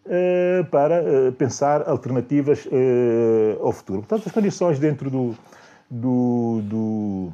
[0.06, 2.68] uh, para pensar alternativas
[3.62, 4.00] ao futuro.
[4.00, 5.36] Portanto, as condições dentro do,
[5.90, 7.30] do, do,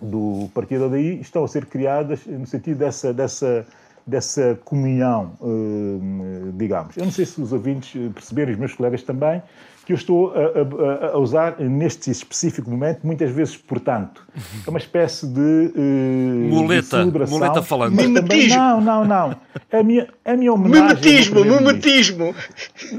[0.00, 3.66] do Partido ADI estão a ser criadas no sentido dessa, dessa
[4.06, 6.96] dessa comunhão, eh, digamos.
[6.96, 9.42] Eu não sei se os ouvintes perceberam, os meus colegas também,
[9.90, 14.24] que eu estou a, a, a, usar neste específico momento, muitas vezes, portanto.
[14.64, 15.72] É uma espécie de.
[15.74, 17.96] Uh, muleta, de muleta falando.
[17.96, 19.36] Também, não, não, não.
[19.72, 20.86] A minha, a minha homenagem.
[20.86, 22.34] Mimetismo, mimetismo.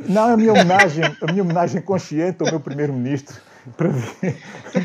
[0.10, 3.40] Não, a minha homenagem, a minha homenagem consciente ao meu primeiro-ministro
[3.78, 4.38] para, ver,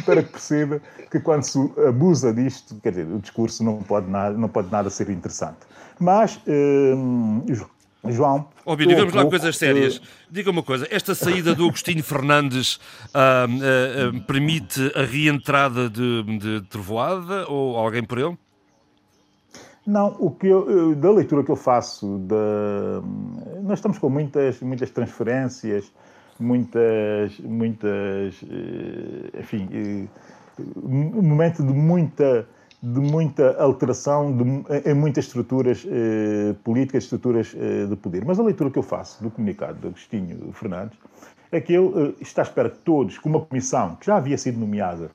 [0.05, 0.81] para que perceba
[1.11, 1.59] que quando se
[1.89, 5.59] abusa disto, quer dizer, o discurso não pode nada, não pode nada ser interessante.
[5.99, 7.45] Mas, uh,
[8.09, 8.49] João.
[8.65, 10.01] Ó, Bílio, vamos lá coisas sérias.
[10.31, 16.61] Diga uma coisa: esta saída do Agostinho Fernandes uh, uh, permite a reentrada de, de
[16.69, 18.37] Trovoada ou alguém por ele?
[19.87, 23.01] Não, o que eu, da leitura que eu faço, da,
[23.63, 25.93] nós estamos com muitas, muitas transferências,
[26.41, 32.49] muitas, muitas, eh, enfim, eh, um momento de muita
[32.83, 38.25] de muita alteração de, em muitas estruturas eh, políticas, estruturas eh, de poder.
[38.25, 40.99] Mas a leitura que eu faço do comunicado de Agostinho Fernandes
[41.51, 44.37] é que ele eh, está à espera que todos, com uma comissão que já havia
[44.37, 45.11] sido nomeada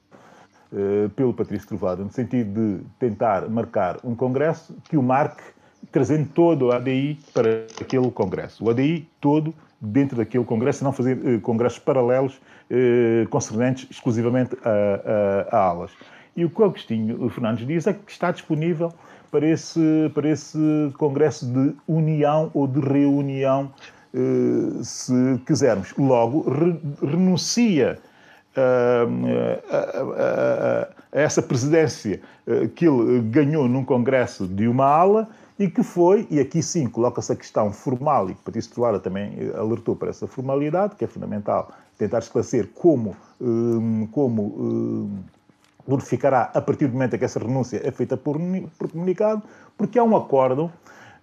[0.74, 5.44] eh, pelo Patrício Trovado, no sentido de tentar marcar um congresso, que o marque
[5.92, 8.64] trazendo todo o ADI para aquele congresso.
[8.64, 12.40] O ADI todo dentro daquele congresso, não fazer eh, congressos paralelos
[12.70, 15.92] eh, concernentes exclusivamente a, a, a alas.
[16.36, 18.94] E o que o Agostinho Fernandes diz é que está disponível
[19.30, 20.58] para esse, para esse
[20.98, 23.72] congresso de união ou de reunião,
[24.14, 25.14] eh, se
[25.45, 25.94] quisermos.
[25.98, 27.98] Logo, re, renuncia
[28.58, 35.30] uh, a, a, a, essa presidência uh, que ele ganhou num congresso de uma ala
[35.58, 39.95] e que foi, e aqui sim coloca-se a questão formal, e Patrício Troara também alertou
[39.95, 43.16] para essa formalidade, que é fundamental tentar esclarecer como,
[44.12, 45.08] como
[45.97, 48.38] verificará a partir do momento em que essa renúncia é feita por,
[48.77, 49.43] por comunicado,
[49.77, 50.72] porque há um acórdão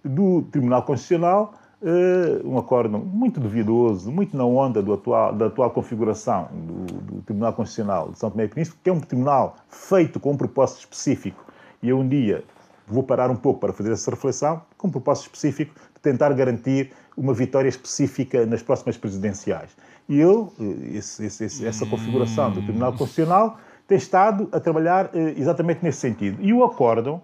[0.03, 5.71] do Tribunal Constitucional, uh, um acórdão muito duvidoso, muito na onda do atual, da atual
[5.71, 10.19] configuração do, do, Tribunal Constitucional de São Tomé e Príncipe, que é um tribunal feito
[10.19, 11.45] com um propósito específico.
[11.81, 12.43] E eu um dia
[12.87, 16.91] vou parar um pouco para fazer essa reflexão, com um propósito específico de tentar garantir
[17.15, 19.69] uma vitória específica nas próximas presidenciais.
[20.07, 23.59] E eu, eh, esse, esse, essa configuração do Tribunal Constitucional
[23.89, 26.37] tem estado a trabalhar eh, exatamente nesse sentido.
[26.41, 27.19] E o acórdão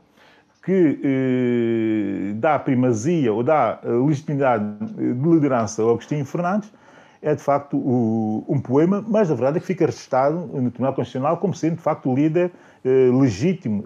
[0.63, 6.73] que eh, dá primazia ou dá eh, legitimidade de liderança ao Agostinho Fernandes
[7.21, 11.37] é de facto um poema, mas a verdade é que fica registado no Tribunal Constitucional
[11.37, 12.51] como sendo de facto o líder
[12.83, 13.83] legítimo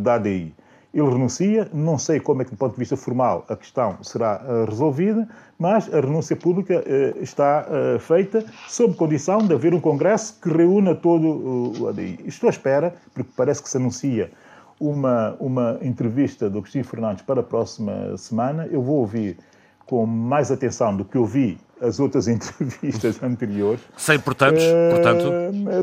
[0.00, 0.54] da ADI
[0.92, 1.68] ele renuncia.
[1.72, 5.28] Não sei como é que, do ponto de vista formal, a questão será uh, resolvida,
[5.58, 10.50] mas a renúncia pública uh, está uh, feita sob condição de haver um Congresso que
[10.50, 12.20] reúna todo o ADI.
[12.24, 14.30] Estou à espera, porque parece que se anuncia
[14.78, 18.66] uma, uma entrevista do Agostinho Fernandes para a próxima semana.
[18.70, 19.38] Eu vou ouvir
[19.86, 23.80] com mais atenção do que ouvi as outras entrevistas anteriores.
[23.96, 24.60] Sei, portanto,
[24.90, 25.30] portanto...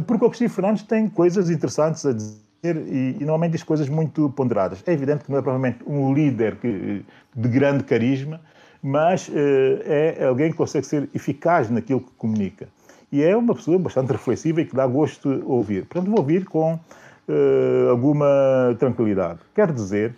[0.06, 4.30] Porque o Agostinho Fernandes tem coisas interessantes a dizer e, e, normalmente diz coisas muito
[4.32, 4.84] ponderadas.
[4.86, 7.06] É evidente que não é provavelmente um líder que,
[7.36, 8.42] de grande carisma,
[8.82, 9.32] mas uh,
[9.86, 12.68] é alguém que consegue ser eficaz naquilo que comunica.
[13.12, 15.86] E é uma pessoa bastante reflexiva e que dá gosto de ouvir.
[15.86, 19.40] Portanto, vou ouvir com uh, alguma tranquilidade.
[19.56, 20.14] Quero dizer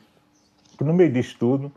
[0.78, 1.72] que no meio disto tudo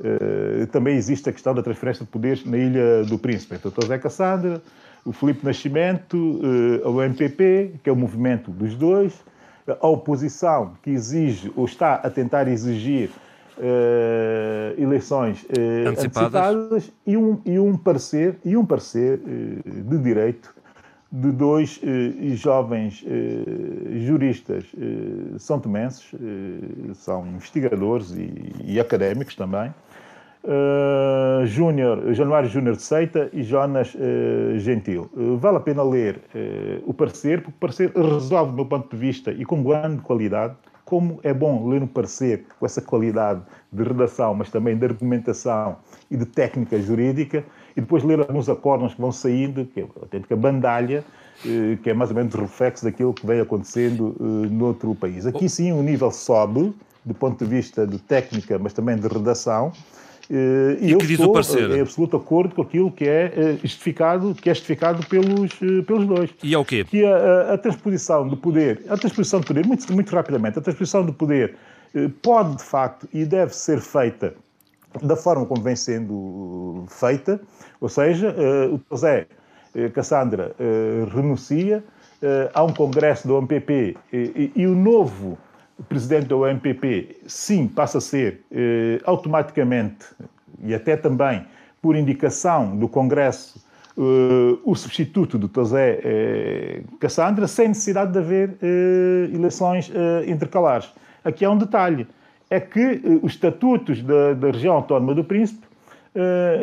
[0.00, 3.56] uh, também existe a questão da transferência de poderes na Ilha do Príncipe.
[3.56, 3.72] Então.
[3.86, 4.62] Zé Cassandra,
[5.04, 6.40] o Filipe Nascimento,
[6.82, 9.12] o MPP, que é o movimento dos dois,
[9.66, 13.10] a oposição que exige ou está a tentar exigir
[13.58, 16.34] uh, eleições uh, antecipadas.
[16.34, 20.54] antecipadas, e um, e um parecer, e um parecer uh, de direito
[21.10, 21.80] de dois
[22.32, 23.04] jovens
[24.04, 24.64] juristas
[25.38, 26.10] são tomenses,
[26.94, 29.72] são investigadores e, e académicos também,
[30.44, 35.10] uh, Júnior, Januário Júnior de Seita e Jonas uh, Gentil.
[35.14, 36.20] Uh, vale a pena ler
[36.86, 40.54] o parecer, porque o parecer resolve, do meu ponto de vista, e com grande qualidade,
[40.84, 43.40] como é bom ler um parecer com essa qualidade
[43.72, 45.76] de redação, mas também de argumentação
[46.10, 47.42] e de técnica jurídica,
[47.74, 51.02] e depois ler alguns acordos que vão saindo, que é a autêntica bandalha,
[51.82, 55.26] que é mais ou menos reflexo daquilo que vem acontecendo no outro país.
[55.26, 59.72] Aqui sim o nível sobe, do ponto de vista de técnica, mas também de redação,
[60.30, 61.70] Uh, e, e eu que diz estou o parecer?
[61.70, 65.52] em absoluto acordo com aquilo que é uh, justificado, que é justificado pelos,
[65.86, 66.30] pelos dois.
[66.42, 66.84] E é o quê?
[66.84, 71.04] Que a, a, transposição do poder, a transposição do poder, muito, muito rapidamente, a transposição
[71.04, 71.56] do poder
[72.22, 74.34] pode, de facto, e deve ser feita
[75.02, 77.40] da forma como vem sendo feita,
[77.80, 78.34] ou seja,
[78.72, 79.26] o José
[79.92, 80.54] Cassandra
[81.14, 81.84] renuncia,
[82.52, 85.38] há um congresso do MPP e, e o novo
[85.82, 90.06] presidente da OMPP, sim, passa a ser eh, automaticamente,
[90.62, 91.44] e até também
[91.82, 93.62] por indicação do Congresso,
[93.96, 100.90] eh, o substituto do Tosé eh, Cassandra, sem necessidade de haver eh, eleições eh, intercalares.
[101.24, 102.06] Aqui há um detalhe:
[102.48, 105.74] é que eh, os estatutos da, da, região autónoma do Príncipe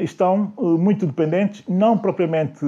[0.01, 2.65] estão muito dependentes, não propriamente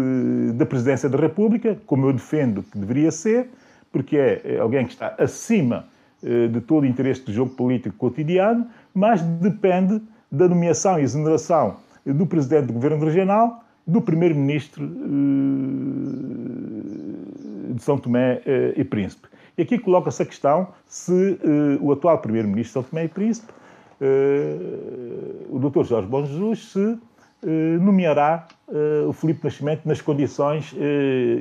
[0.56, 3.50] da presidência da República, como eu defendo que deveria ser,
[3.90, 5.86] porque é alguém que está acima
[6.52, 10.02] de todo o interesse do jogo político cotidiano, mas depende
[10.32, 11.76] da nomeação e exoneração
[12.06, 14.88] do Presidente do Governo Regional, do Primeiro-Ministro eh,
[17.74, 19.28] de São Tomé eh, e Príncipe.
[19.58, 21.38] E aqui coloca-se a questão se
[21.80, 23.54] o atual Primeiro-Ministro de São Tomé e Príncipe,
[25.50, 25.84] o Dr.
[25.84, 26.98] Jorge Bom Jesus, se eh,
[27.82, 30.76] nomeará uh, o Filipe Nascimento nas condições, uh,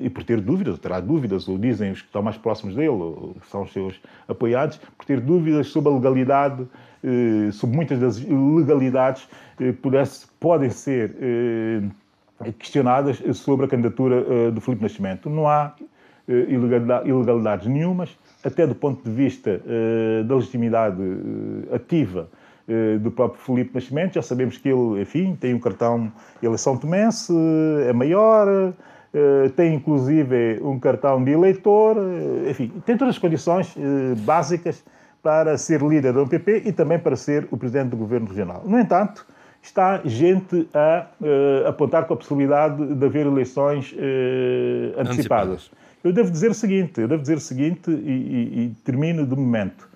[0.02, 3.36] e por ter dúvidas, terá dúvidas, ou dizem os que estão mais próximos dele, ou
[3.40, 6.66] que são os seus apoiados, por ter dúvidas sobre a legalidade,
[7.54, 9.26] sobre muitas das ilegalidades
[9.58, 9.72] que
[10.38, 11.16] podem ser
[12.60, 15.28] questionadas sobre a candidatura do Filipe Nascimento.
[15.28, 15.74] Não há
[16.28, 19.60] ilegalidades nenhumas, até do ponto de vista
[20.26, 21.02] da legitimidade
[21.72, 22.41] ativa eh,
[23.00, 24.14] do próprio Felipe Nascimento.
[24.14, 26.12] Já sabemos que ele, enfim, tem um cartão
[26.42, 27.32] eleição tomense,
[27.86, 28.72] é maior,
[29.14, 33.74] eh, tem inclusive um cartão de eleitor, eh, enfim, tem todas as condições
[34.24, 34.82] básicas
[35.22, 38.62] para ser líder do MPP e também para ser o presidente do governo regional.
[38.64, 39.26] No entanto,
[39.62, 41.06] está gente a
[41.68, 43.94] apontar com a possibilidade de haver eleições
[44.98, 45.10] antecipadas.
[45.12, 45.70] antecipadas.
[46.02, 49.36] Eu devo dizer o seguinte, eu devo dizer o seguinte e, e, e termino de
[49.36, 49.88] momento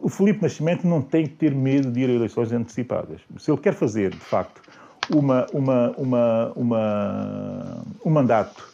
[0.00, 3.20] o Felipe Nascimento não tem que ter medo de ir a eleições antecipadas.
[3.38, 4.62] Se ele quer fazer, de facto,
[5.10, 8.72] uma, uma, uma, uma, um mandato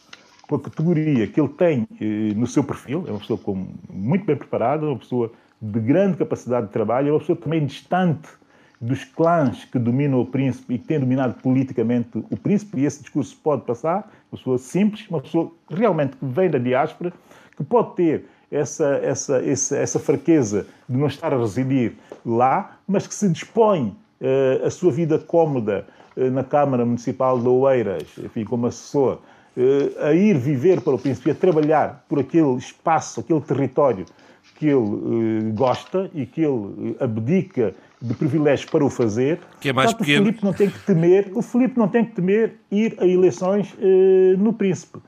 [0.49, 4.25] com a categoria que ele tem eh, no seu perfil, é uma pessoa com, muito
[4.25, 8.29] bem preparada, uma pessoa de grande capacidade de trabalho, é uma pessoa também distante
[8.81, 13.03] dos clãs que dominam o príncipe e que têm dominado politicamente o príncipe, e esse
[13.03, 17.13] discurso pode passar, uma pessoa simples, uma pessoa realmente que vem da diáspora,
[17.57, 21.95] que pode ter essa, essa, essa, essa fraqueza de não estar a residir
[22.25, 27.49] lá, mas que se dispõe uh, a sua vida cómoda uh, na Câmara Municipal de
[27.49, 29.19] Oeiras, enfim, como assessor,
[29.57, 34.07] uh, a ir viver para o Príncipe, a trabalhar por aquele espaço, aquele território
[34.57, 39.39] que ele gosta e que ele abdica de privilégios para o fazer.
[39.61, 40.23] Que é mais Portanto, pequeno.
[40.23, 43.73] O Filipe não tem que temer, o Filipe não tem que temer ir a eleições
[44.39, 44.99] no Príncipe.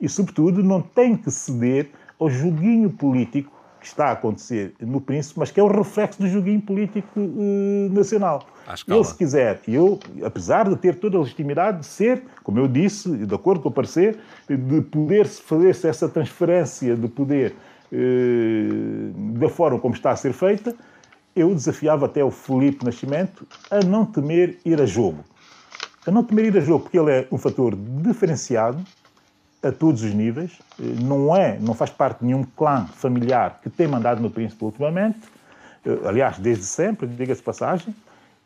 [0.00, 1.90] E, sobretudo, não tem que ceder
[2.20, 6.28] ao joguinho político que está a acontecer no Príncipe, mas que é o reflexo do
[6.28, 8.46] joguinho político uh, nacional.
[8.86, 13.08] Ele, se quiser, eu, apesar de ter toda a legitimidade de ser, como eu disse,
[13.08, 17.54] de acordo com o parecer, de poder fazer-se essa transferência de poder
[17.90, 20.74] uh, da forma como está a ser feita,
[21.34, 25.24] eu desafiava até o Felipe Nascimento a não temer ir a jogo.
[26.06, 28.82] A não temer ir a jogo, porque ele é um fator diferenciado,
[29.62, 33.68] a todos os níveis, eh, não é, não faz parte de nenhum clã familiar que
[33.68, 35.20] tem mandado no príncipe ultimamente,
[35.84, 37.94] eh, aliás, desde sempre, diga-se passagem,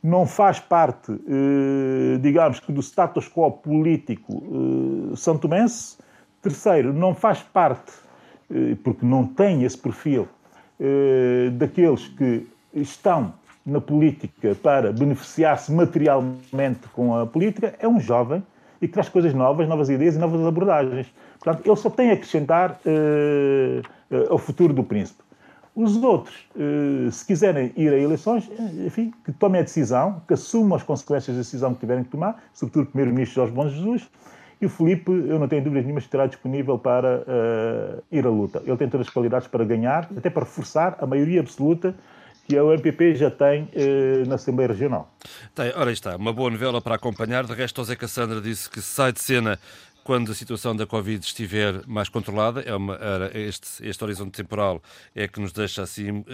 [0.03, 4.43] não faz parte, eh, digamos que, do status quo político
[5.17, 5.97] santomense.
[6.43, 7.91] Terceiro, não faz parte,
[8.83, 10.29] porque não tem esse perfil,
[11.59, 13.33] daqueles que estão
[13.65, 18.43] na política para beneficiar-se materialmente com a política, é um jovem
[18.85, 21.07] e que traz coisas novas, novas ideias e novas abordagens.
[21.41, 23.83] Portanto, ele só tem a acrescentar uh,
[24.29, 25.25] ao futuro do príncipe.
[25.75, 26.47] Os outros,
[27.11, 28.49] se quiserem ir a eleições,
[28.87, 32.41] enfim, que tomem a decisão, que assumam as consequências da decisão que tiverem que tomar,
[32.53, 34.09] sobretudo o Primeiro-Ministro Jorge Bom Jesus,
[34.61, 38.63] e o Felipe, eu não tenho dúvidas nenhuma, estará disponível para uh, ir à luta.
[38.65, 41.93] Ele tem todas as qualidades para ganhar, até para reforçar a maioria absoluta
[42.47, 45.11] que a UMPP já tem uh, na Assembleia Regional.
[45.55, 47.45] Tem, ora está, uma boa novela para acompanhar.
[47.45, 49.59] De resto, José Cassandra disse que sai de cena
[50.05, 52.99] quando a situação da Covid estiver mais controlada, é uma,
[53.33, 54.83] este, este horizonte temporal
[55.15, 56.25] é que nos deixa assim uh,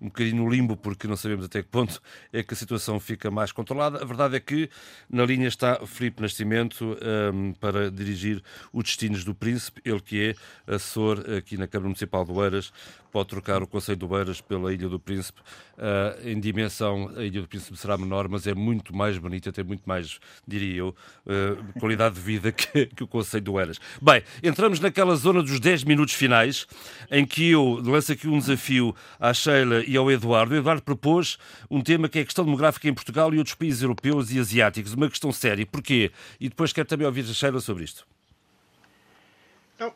[0.00, 2.00] um bocadinho no limbo, porque não sabemos até que ponto
[2.32, 4.00] é que a situação fica mais controlada.
[4.00, 4.70] A verdade é que
[5.10, 8.40] na linha está Filipe Nascimento um, ehm, para dirigir
[8.72, 10.28] os destinos do Príncipe, ele que
[10.68, 12.72] é assessor aqui na Câmara Municipal do Eiras,
[13.10, 15.40] pode trocar o Conselho do Eiras pela Ilha do Príncipe.
[15.76, 19.64] Uh, em dimensão, a Ilha do Príncipe será menor, mas é muito mais bonita, tem
[19.64, 20.94] muito mais, diria eu,
[21.26, 23.80] uh, qualidade de vida que, que o Conselho do Eiras.
[24.00, 26.66] Bem, entramos naquela zona dos 10 minutos finais,
[27.10, 30.54] em que eu lanço aqui um desafio à Sheila e ao Eduardo.
[30.54, 31.38] O Eduardo propôs
[31.70, 34.92] um tema que é a questão demográfica em Portugal e outros países europeus e asiáticos.
[34.92, 35.66] Uma questão séria.
[35.66, 36.10] Porquê?
[36.40, 38.06] E depois quero também ouvir a Sheila sobre isto.
[39.78, 39.94] Não,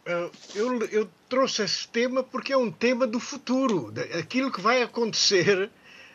[0.55, 5.69] eu, eu, trouxe esse tema porque é um tema do futuro, aquilo que vai acontecer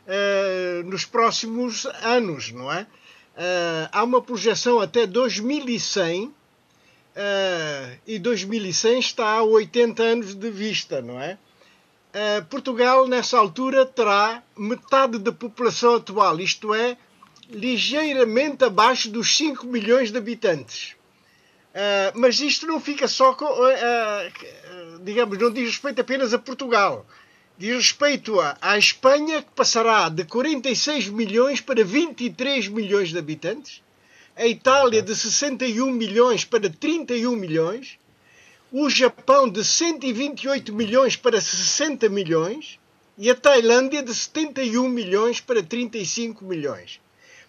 [0.08, 2.84] uh, nos próximos anos, não é?
[2.84, 6.34] Uh, há uma projeção até 2100
[7.18, 11.38] uh, e 2100 está a 80 anos de vista, não é?
[12.14, 16.98] Uh, Portugal, nessa altura, terá metade da população atual, isto é,
[17.50, 20.96] ligeiramente abaixo dos 5 milhões de habitantes.
[21.74, 27.06] Uh, mas isto não fica só com, uh, digamos, não diz respeito apenas a Portugal.
[27.58, 33.82] Diz respeito à, à Espanha, que passará de 46 milhões para 23 milhões de habitantes.
[34.38, 37.98] A Itália de 61 milhões para 31 milhões.
[38.72, 42.80] O Japão de 128 milhões para 60 milhões.
[43.18, 47.02] E a Tailândia de 71 milhões para 35 milhões.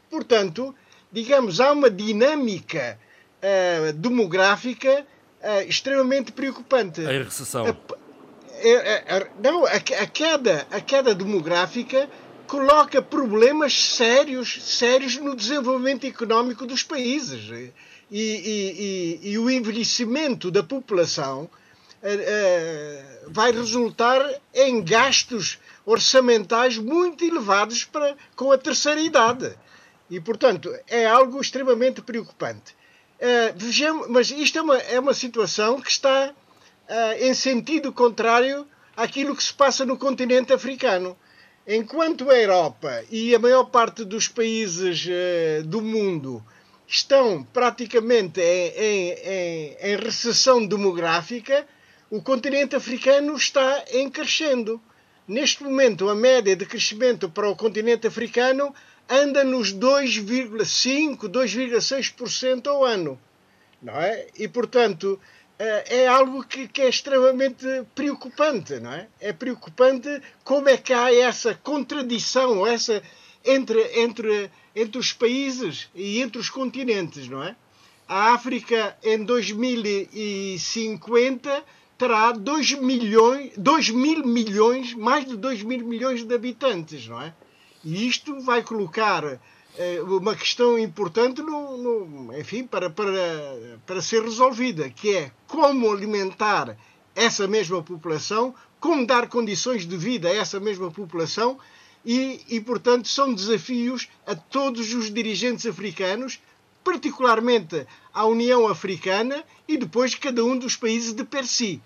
[0.08, 0.74] Portanto,
[1.12, 2.98] digamos, há uma dinâmica
[3.42, 5.06] uh, demográfica
[5.42, 7.04] uh, extremamente preocupante.
[7.04, 7.66] A recessão.
[7.66, 12.08] A, a, a, não, a, queda, a queda demográfica
[12.48, 17.48] coloca problemas sérios, sérios no desenvolvimento económico dos países.
[17.50, 17.72] E,
[18.10, 21.48] e, e, e o envelhecimento da população uh,
[22.06, 24.22] uh, vai resultar
[24.54, 29.54] em gastos orçamentais muito elevados para, com a terceira idade.
[30.10, 32.74] E, portanto, é algo extremamente preocupante.
[33.20, 36.32] Uh, vejamos, mas isto é uma, é uma situação que está
[37.20, 38.66] em sentido contrário
[38.96, 41.14] àquilo que se passa no continente africano.
[41.70, 46.42] Enquanto a Europa e a maior parte dos países uh, do mundo
[46.86, 51.66] estão praticamente em, em, em, em, recessão demográfica,
[52.10, 54.80] o continente africano está em crescendo.
[55.26, 58.74] Neste momento, a média de crescimento para o continente africano
[59.06, 63.20] anda nos 2,5%, 2,6% ao ano.
[63.82, 64.26] Não é?
[64.38, 69.08] E, portanto, eh, é algo que, que, é extremamente preocupante, não é?
[69.20, 73.02] É preocupante como é que há essa contradição essa
[73.44, 77.54] entre, entre, entre os países e entre os continentes, não é?
[78.06, 81.64] A África em 2050
[81.98, 87.34] terá 2 milhões, 2 mil milhões, mais de 2 mil milhões de habitantes, não é?
[87.84, 89.40] E isto vai colocar eh,
[90.02, 96.76] uma questão importante no, no, enfim, para, para, para ser resolvida, que é como alimentar
[97.14, 101.58] essa mesma população, como dar condições de vida a essa mesma população
[102.04, 106.40] e, e portanto, são desafios a todos os dirigentes africanos,
[106.82, 111.82] particularmente à União Africana e depois cada um dos países de per si.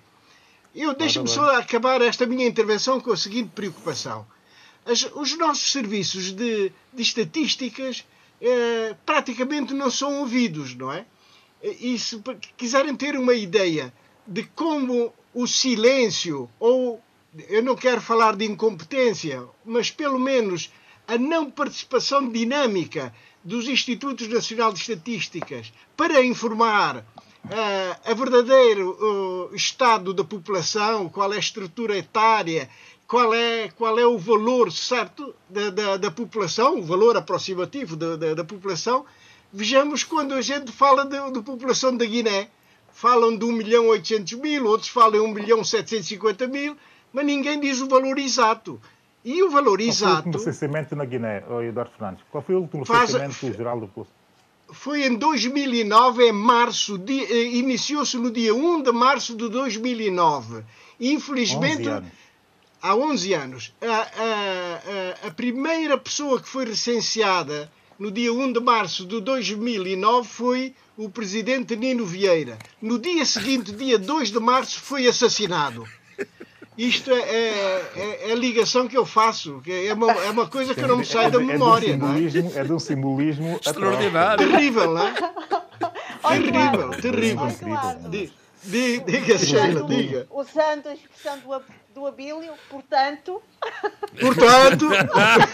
[0.74, 4.26] Eu deixo-me só acabar esta minha intervenção com a seguinte preocupação.
[4.84, 8.04] As, os nossos serviços de, de estatísticas
[8.40, 11.06] eh, praticamente não são ouvidos, não é?
[11.62, 12.20] E se
[12.56, 13.94] quiserem ter uma ideia
[14.26, 17.00] de como o silêncio, ou
[17.48, 20.72] eu não quero falar de incompetência, mas pelo menos
[21.06, 23.14] a não participação dinâmica
[23.44, 31.32] dos Institutos Nacional de Estatísticas para informar uh, a verdadeiro uh, estado da população, qual
[31.32, 32.68] é a estrutura etária
[33.12, 38.16] qual é, qual é o valor certo da, da, da população, o valor aproximativo da,
[38.16, 39.04] da, da, população.
[39.52, 42.48] Vejamos quando a gente fala da população da Guiné.
[42.90, 46.74] Falam de 1 milhão 800 mil, outros falam 1 milhão 750 mil,
[47.12, 48.80] mas ninguém diz o valor exato.
[49.22, 50.22] E o valor Qual exato.
[50.22, 52.24] Foi o último censamento na Guiné, Eduardo Fernandes?
[52.30, 54.12] Qual foi o último faz, geral do posto?
[54.70, 60.64] Foi em 2009, em março, eh, iniciou-se no dia 1 de março de 2009.
[60.98, 61.90] Infelizmente,
[62.82, 63.72] há 11 anos.
[63.80, 70.28] A, a, a, primeira pessoa que foi recenseada no dia 1 de março de 2009
[70.28, 72.58] foi o presidente Nino Vieira.
[72.80, 75.86] No dia seguinte, dia 2 de março, foi assassinado.
[76.76, 80.48] Isto é, é, é, é, a ligação que eu faço, que é, uma, é uma
[80.48, 81.92] coisa que eu não me sai da memória.
[81.92, 82.64] É de um simbolismo, é?
[82.64, 84.50] de um simbolismo extraordinário.
[84.50, 85.14] Terrível, não é?
[86.40, 87.46] terrível, terrível.
[88.64, 90.26] Diga, Sheila, diga.
[90.30, 91.52] Usando a expressão do
[91.94, 93.42] do Abílio, portanto.
[94.18, 94.88] Portanto!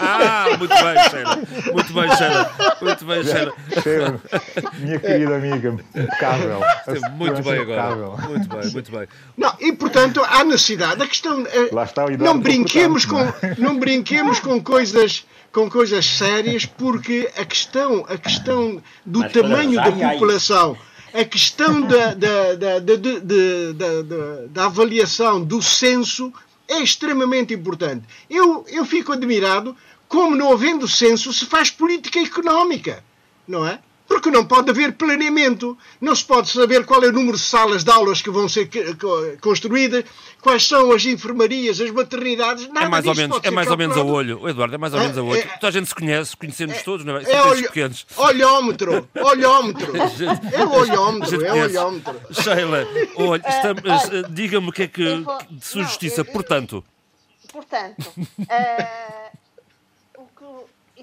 [0.01, 1.73] ah, muito bem, Sheila.
[1.73, 2.53] Muito bem, Sheila.
[2.81, 4.21] Muito bem, Sheila.
[4.79, 6.61] Minha querida amiga, impecável.
[7.13, 7.97] Muito bem agora.
[8.29, 9.09] Muito bem, muito bem.
[9.37, 11.03] Não, e portanto há necessidade.
[11.03, 11.45] A questão.
[11.47, 13.19] É, Lá está o não brinquemos com,
[13.59, 19.75] não brinquemos com coisas com coisas sérias porque a questão, a questão do Mas, tamanho
[19.75, 20.77] da população
[21.21, 22.79] a questão da, da, da,
[24.49, 26.33] da, avaliação do censo
[26.69, 28.05] é extremamente importante.
[28.31, 29.77] Eu, eu fico admirado
[30.07, 33.03] como, não havendo censo, se faz política económica,
[33.49, 33.81] não é?
[34.09, 37.85] Porque não pode haver planeamento, não se pode saber qual é o número de salas
[37.85, 38.69] de aulas que vão ser
[39.41, 40.03] construídas,
[40.41, 43.97] quais são as enfermarias, as maternidades, nada é mais ou menos, é mais ou menos
[43.97, 45.41] a olho, Eduardo, é mais ou menos a olho.
[45.41, 47.23] É, Toda a gente se conhece, conhecemos é, todos, não é?
[47.25, 48.07] É olho, pequenos.
[48.17, 49.93] olhómetro, olhómetro,
[50.53, 52.21] é o olhómetro, é o olhómetro.
[52.33, 53.43] Sheila, olha,
[54.25, 56.83] uh, uh, diga-me o que é que vou, de sua não, justiça, eu, eu, portanto.
[57.53, 59.39] Portanto, uh,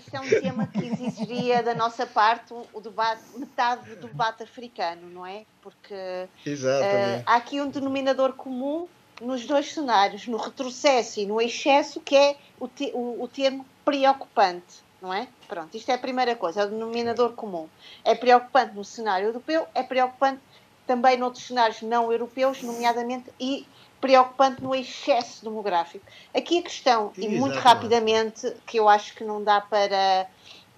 [0.05, 5.09] isto é um tema que exigiria da nossa parte o debate, metade do debate africano,
[5.09, 5.45] não é?
[5.61, 8.87] Porque uh, há aqui um denominador comum
[9.19, 13.65] nos dois cenários, no retrocesso e no excesso, que é o, te, o, o termo
[13.83, 15.27] preocupante, não é?
[15.47, 17.67] Pronto, isto é a primeira coisa, é o denominador comum.
[18.03, 20.41] É preocupante no cenário europeu, é preocupante
[20.85, 23.65] também noutros cenários não europeus, nomeadamente, e
[24.05, 26.05] preocupante no excesso demográfico.
[26.31, 30.27] Aqui a questão, e muito rapidamente, que eu acho que não dá para,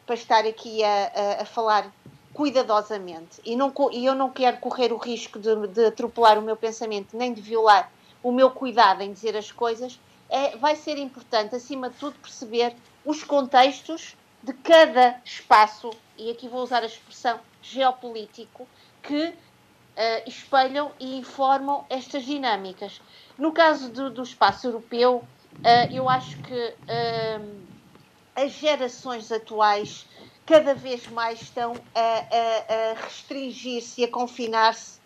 [0.05, 1.91] para estar aqui a, a, a falar
[2.33, 6.55] cuidadosamente, e, não, e eu não quero correr o risco de, de atropelar o meu
[6.55, 7.91] pensamento, nem de violar
[8.23, 9.99] o meu cuidado em dizer as coisas,
[10.29, 16.47] é, vai ser importante, acima de tudo, perceber os contextos de cada espaço, e aqui
[16.47, 18.65] vou usar a expressão geopolítico,
[19.03, 19.33] que
[19.97, 23.01] uh, espelham e informam estas dinâmicas.
[23.37, 25.23] No caso do, do espaço europeu,
[25.55, 27.57] uh, eu acho que uh,
[28.35, 30.05] as gerações atuais
[30.45, 34.97] cada vez mais estão a, a, a restringir-se e a confinar-se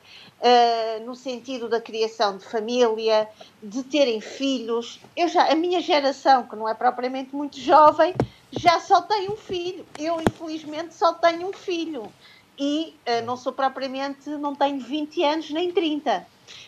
[0.41, 3.29] Uh, no sentido da criação de família,
[3.61, 4.99] de terem filhos.
[5.15, 8.15] Eu já, a minha geração, que não é propriamente muito jovem,
[8.51, 9.85] já só tem um filho.
[9.99, 12.11] Eu, infelizmente, só tenho um filho
[12.63, 16.27] e uh, não sou propriamente, não tenho 20 anos nem 30.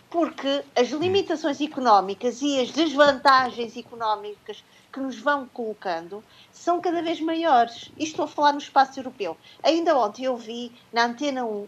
[0.10, 7.22] Porque as limitações económicas e as desvantagens económicas que nos vão colocando são cada vez
[7.22, 7.92] maiores.
[7.96, 9.38] E estou a falar no espaço europeu.
[9.62, 11.68] Ainda ontem eu vi na Antena 1.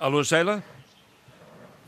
[0.00, 0.64] Alô, Sheila?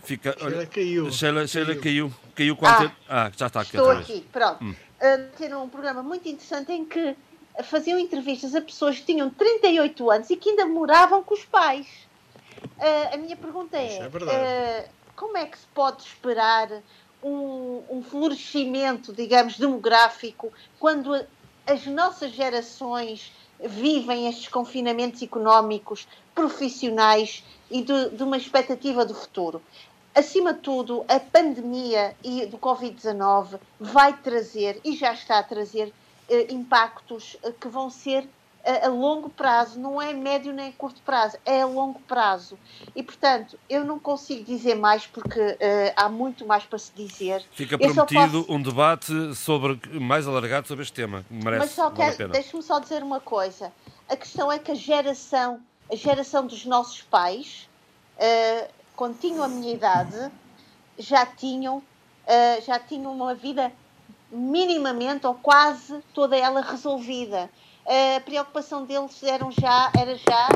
[0.05, 1.11] Fica, Sheila caiu.
[1.11, 2.13] Sheila, Sheila caiu.
[2.37, 3.77] Caiu com a ah, ah, já está aqui.
[3.77, 4.63] Estou aqui, pronto.
[4.63, 4.75] Hum.
[5.01, 7.17] Uh, um programa muito interessante em que
[7.63, 11.87] faziam entrevistas a pessoas que tinham 38 anos e que ainda moravam com os pais.
[12.79, 16.69] Uh, a minha pergunta é, é uh, como é que se pode esperar
[17.23, 21.15] um, um, florescimento, digamos, demográfico quando
[21.67, 29.63] as nossas gerações vivem estes confinamentos económicos, profissionais e de, de uma expectativa do futuro?
[30.15, 35.93] Acima de tudo, a pandemia e do Covid-19 vai trazer, e já está a trazer,
[36.49, 38.29] impactos eh, que vão ser
[38.65, 42.59] a, longo prazo, não é médio nem curto prazo, é a longo prazo.
[42.95, 45.57] E, portanto, eu não consigo dizer mais porque uh,
[45.97, 47.45] há muito mais para se dizer.
[47.53, 48.53] Fica prometido posso...
[48.53, 51.25] um debate sobre, mais alargado sobre este tema.
[51.29, 53.73] Merece, Mas só quero, deixe-me só dizer uma coisa.
[54.09, 57.69] A questão é que a geração, a geração dos nossos pais,
[58.17, 60.31] uh, quando tinham a minha idade,
[60.99, 63.73] já tinham, uh, já tinham uma vida
[64.33, 67.51] minimamente ou quase toda ela resolvida.
[67.87, 70.49] A preocupação deles eram já, era já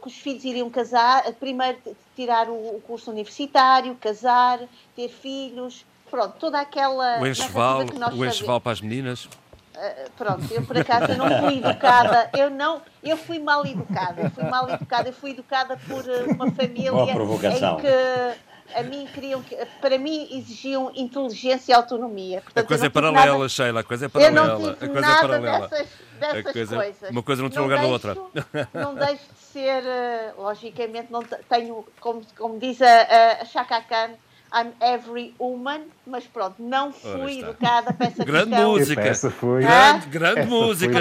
[0.00, 1.78] que os filhos iriam casar, primeiro
[2.14, 4.60] tirar o curso universitário, casar,
[4.94, 7.20] ter filhos, pronto, toda aquela.
[7.20, 7.84] O enxoval,
[8.16, 9.24] o enxoval para as meninas.
[9.24, 14.22] Uh, pronto, eu por acaso eu não fui educada, eu não, eu fui mal educada,
[14.22, 16.02] eu fui mal educada, eu fui educada por
[16.34, 18.38] uma família em que
[18.74, 22.40] a mim queriam que, para mim exigiam inteligência e autonomia.
[22.40, 24.40] Portanto, a coisa é paralela, nada, Sheila, a coisa é paralela.
[24.40, 25.68] Eu não tive a coisa é nada é paralela.
[25.68, 25.88] dessas,
[26.18, 27.10] dessas coisa, coisas.
[27.10, 28.16] Uma coisa não tem lugar da outra.
[28.74, 34.10] Não deixo de ser, uh, logicamente, não tenho, como, como diz a, a Chaka Khan,
[34.52, 38.70] I'm Every Woman, mas pronto, não fui educada para essa grande questão.
[38.70, 39.00] Música.
[39.02, 39.62] Essa foi...
[39.62, 40.98] Grande, grande essa música.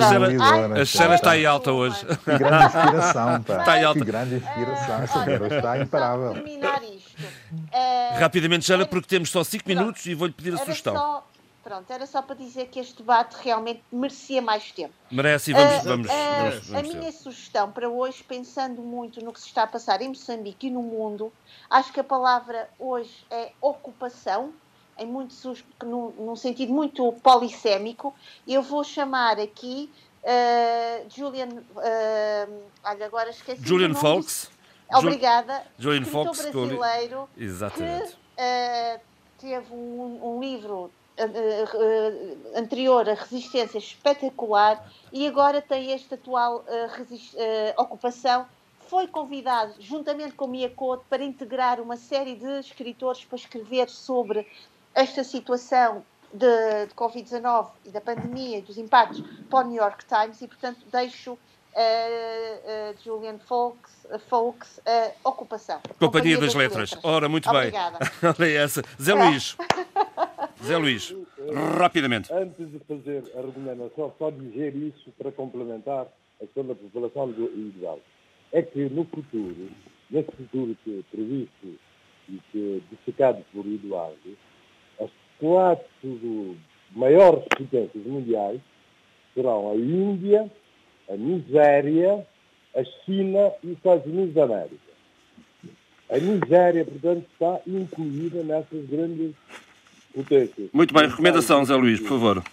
[0.82, 2.06] A Xana está aí alta hoje.
[2.06, 3.60] Que grande inspiração, pá.
[3.60, 4.00] Está aí alta.
[4.00, 5.02] Que grande inspiração.
[5.02, 6.34] Essa garota está imparável.
[6.34, 7.24] terminar isto.
[7.72, 10.96] Uh, Rapidamente, Xana, porque temos só 5 minutos e vou-lhe pedir a sugestão.
[10.96, 11.28] Só,
[11.66, 14.94] pronto, era só para dizer que este debate realmente merecia mais tempo.
[15.12, 17.12] Merece e vamos, Uh, vamos, uh, vamos, a vamos minha ter.
[17.12, 20.84] sugestão para hoje, pensando muito no que se está a passar em Moçambique e no
[20.84, 21.34] mundo,
[21.68, 24.54] acho que a palavra hoje é ocupação,
[24.96, 25.34] em muito,
[25.84, 28.14] num, num sentido muito polissémico.
[28.48, 29.92] Eu vou chamar aqui
[30.24, 31.50] uh, Julian.
[32.84, 33.66] olha, agora esqueci.
[33.66, 33.98] Julian do-
[35.00, 35.64] Obrigada.
[35.80, 36.06] Julian li-
[36.52, 38.16] brasileiro Exatamente.
[39.40, 40.92] que teve um, um livro
[42.56, 46.90] anterior a Resistência espetacular e agora tem esta atual eh,
[47.36, 48.46] eh, ocupação.
[48.88, 54.48] Foi convidado, juntamente com Mia Couto, para integrar uma série de escritores para escrever sobre
[54.94, 60.06] esta situação de, de Covid-19 e da pandemia e dos impactos para o New York
[60.06, 61.38] Times e, portanto, deixo
[61.78, 65.82] eh, eh, Julian Fawkes eh, ocupação.
[66.00, 66.98] Companhia das Letras.
[67.04, 68.00] Ora, muito Obrigada.
[68.22, 68.34] bem.
[68.38, 68.82] Olha essa.
[69.02, 69.58] Zé Luís.
[70.64, 71.16] Zé Luís,
[71.78, 72.32] rapidamente.
[72.34, 76.08] Antes de fazer a recomendação, só dizer isso para complementar
[76.42, 78.02] a questão da população do.
[78.52, 79.70] É que no futuro,
[80.10, 81.80] nesse futuro que é previsto
[82.30, 84.38] e que é dissecado por Eduardo,
[85.00, 85.10] as
[85.40, 86.56] quatro
[86.92, 88.62] maiores potências mundiais
[89.34, 90.50] serão a Índia,
[91.10, 92.26] a Nigéria,
[92.76, 94.96] a China e os Estados Unidos da América.
[96.10, 99.34] A Nigéria, portanto, está incluída nessas grandes
[100.16, 100.70] potências.
[100.74, 102.44] Muito bem, recomendação, Zé Luís, por favor.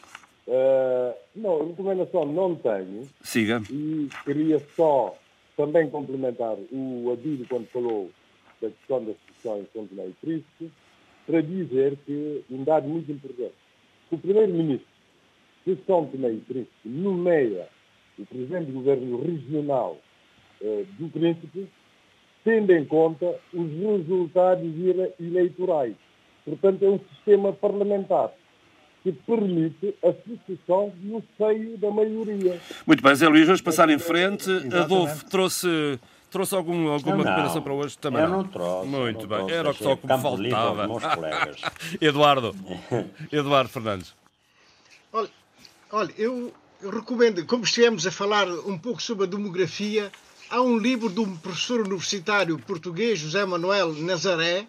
[0.47, 3.63] Uh, não, recomendação não tenho Siga.
[3.71, 5.17] e queria só
[5.57, 8.11] também complementar o Adílio quando falou
[8.61, 10.71] da questão das São Tomé e Príncipe
[11.27, 13.55] para dizer que um dado muito importante.
[14.11, 14.87] O Primeiro-Ministro
[15.65, 17.69] de São Tomé e Príncipe nomeia
[18.19, 19.97] o Presidente do Governo Regional
[20.61, 21.69] uh, do Príncipe
[22.45, 25.95] tendo em conta os resultados ele- eleitorais.
[26.45, 28.31] Portanto, é um sistema parlamentar
[29.03, 32.61] que permite a sucessão no seio da maioria.
[32.87, 34.49] Muito bem, Zé Luís, vamos passar em frente.
[34.49, 34.77] Exatamente.
[34.77, 35.99] Adolfo trouxe,
[36.31, 37.99] trouxe algum, alguma Não, para hoje?
[37.99, 38.89] Também Eu não trouxe.
[38.89, 40.89] Muito não bem, trouxe, era o que só como faltava.
[42.01, 42.55] Eduardo.
[43.33, 44.15] Eduardo Fernandes.
[45.13, 45.29] Olha,
[45.91, 50.13] olha eu, eu recomendo, como estivemos a falar um pouco sobre a demografia,
[50.49, 54.67] há um livro de um professor universitário português, José Manuel Nazaré,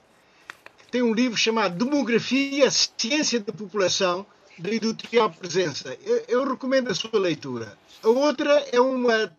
[0.94, 4.24] tem um livro chamado Demografia, Ciência da População,
[4.60, 5.98] da editorial Presença.
[6.06, 7.76] Eu, eu recomendo a sua leitura.
[8.04, 9.32] A outra é uma é,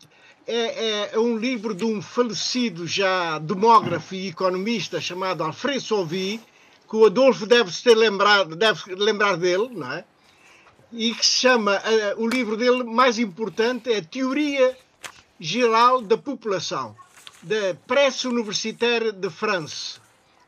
[0.48, 6.40] é- é um livro de um falecido já demógrafo e economista chamado Alfredo Solvi,
[6.90, 10.04] que o Adolfo deve ter lembrado, deve lembrar dele, não é?
[10.92, 14.76] e que se chama, eh, o livro dele mais importante é Teoria
[15.38, 16.96] Geral da População,
[17.44, 20.02] da Presse Universitaire de France.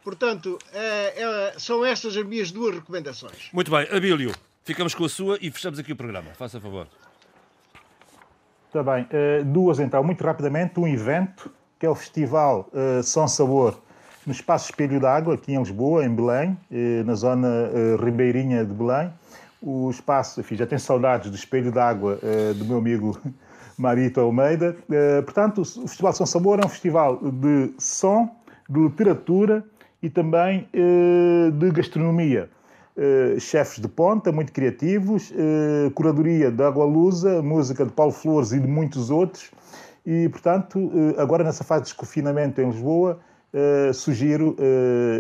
[0.07, 3.51] Portanto, eh, eh, são estas as minhas duas recomendações.
[3.53, 6.31] Muito bem, Abílio, ficamos com a sua e fechamos aqui o programa.
[6.35, 6.87] Faça favor.
[8.69, 9.05] Está bem.
[9.11, 10.79] Eh, duas então, muito rapidamente.
[10.79, 12.71] Um evento, que é o Festival
[13.03, 13.83] Som Sabor,
[14.25, 16.57] no Espaço Espelho d'Água, aqui em Lisboa, em Belém,
[17.05, 17.49] na zona
[18.01, 19.13] ribeirinha de Belém.
[19.61, 22.21] O espaço, enfim, já tenho saudades do Espelho d'Água
[22.55, 23.21] do meu amigo
[23.77, 24.77] Marito Almeida.
[25.25, 28.31] Portanto, o Festival Som Sabor é um festival de som,
[28.71, 29.65] de literatura
[30.03, 32.49] e também eh, de gastronomia.
[32.97, 38.53] Eh, chefes de ponta, muito criativos, eh, curadoria da Água Lusa, música de Paulo Flores
[38.53, 39.51] e de muitos outros.
[40.05, 43.19] E, portanto, agora nessa fase de desconfinamento em Lisboa,
[43.93, 44.57] sugiro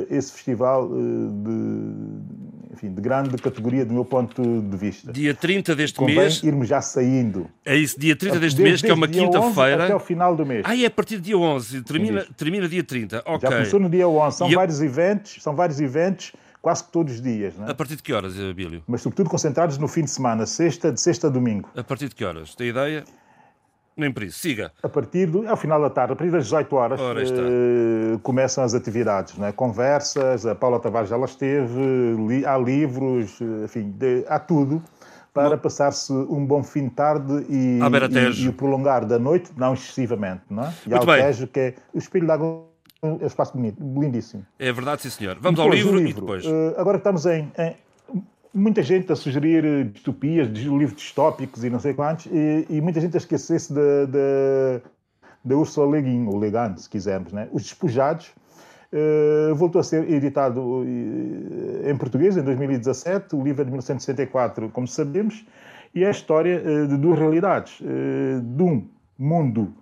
[0.08, 5.12] esse festival de, enfim, de grande categoria do meu ponto de vista.
[5.12, 6.42] Dia 30 deste Convém mês.
[6.42, 7.48] irmos já saindo.
[7.64, 9.84] É isso, dia 30 deste Desde- mês, que é uma desde dia 11 quinta-feira.
[9.84, 10.62] Até o final do mês.
[10.64, 13.22] Ah, é a partir do dia 11, termina, termina dia 30.
[13.26, 13.40] Ok.
[13.48, 14.36] Já começou no dia 11.
[14.36, 17.66] São E eu- vários eventos, são vários eventos, quase que todos os dias, né?
[17.68, 18.82] A partir de que horas, Abílio?
[18.86, 21.68] mas sobretudo concentrados no fim de semana, sexta, de sexta a domingo.
[21.76, 22.54] A partir de que horas?
[22.54, 23.04] Tem ideia?
[23.96, 24.38] Nem por isso.
[24.40, 24.72] Siga.
[24.82, 28.74] A partir do, ao final da tarde, a partir das 18 horas, eh, começam as
[28.74, 29.52] atividades, né?
[29.52, 31.80] conversas, a Paula Tavares já lá esteve,
[32.28, 34.82] li- há livros, eh, enfim, de- há tudo
[35.32, 39.74] para passar-se um bom fim de tarde e, e, e o prolongar da noite, não
[39.74, 40.72] excessivamente, não é?
[40.86, 41.24] E Muito ao bem.
[41.24, 42.64] Tejo, que é o espelho de água,
[43.02, 44.44] é um espaço bonito, lindíssimo.
[44.58, 45.36] É verdade, sim, senhor.
[45.40, 46.44] Vamos ao Depois, livro, o e depois.
[46.44, 47.76] Eh, agora que estamos em, em-
[48.56, 53.02] Muita gente a sugerir eh, distopias, livros distópicos e não sei quantos, e, e muita
[53.02, 57.34] gente a esquecer-se da, Ursula Le Guin, ou Le Guin, se quisermos.
[57.34, 57.48] Né?
[57.52, 58.32] Os Despojados
[58.92, 60.84] Uh, voltou a ser editado uh,
[61.90, 65.44] em português em 2017, o livro é de 1964, como sabemos,
[65.92, 68.86] e é a história de duas realidades, de um
[69.18, 69.74] mundo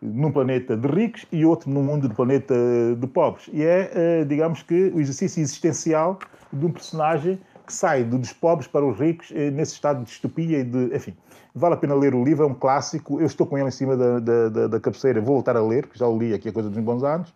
[0.00, 2.54] num planeta de ricos e outro num mundo de planeta
[2.96, 3.48] de pobres.
[3.50, 6.18] E é, digamos que, o exercício existencial
[6.52, 7.40] de um personagem
[7.70, 10.94] que sai dos pobres para os ricos nesse estado de distopia e de.
[10.94, 11.14] Enfim,
[11.54, 13.20] vale a pena ler o livro, é um clássico.
[13.20, 15.86] Eu estou com ele em cima da, da, da, da cabeceira, vou voltar a ler,
[15.86, 17.32] porque já o li aqui a coisa dos bons anos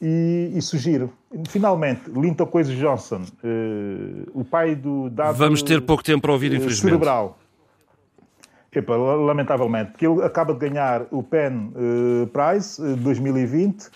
[0.00, 1.12] e, e sugiro.
[1.48, 5.36] Finalmente, Linton Coisa Johnson, uh, o pai do dado.
[5.36, 6.92] Vamos ter pouco tempo para ouvir, infelizmente.
[6.92, 7.38] Cerebral.
[8.72, 13.86] Epa, lamentavelmente, porque ele acaba de ganhar o PEN uh, Prize uh, 2020.
[13.86, 13.90] Uh,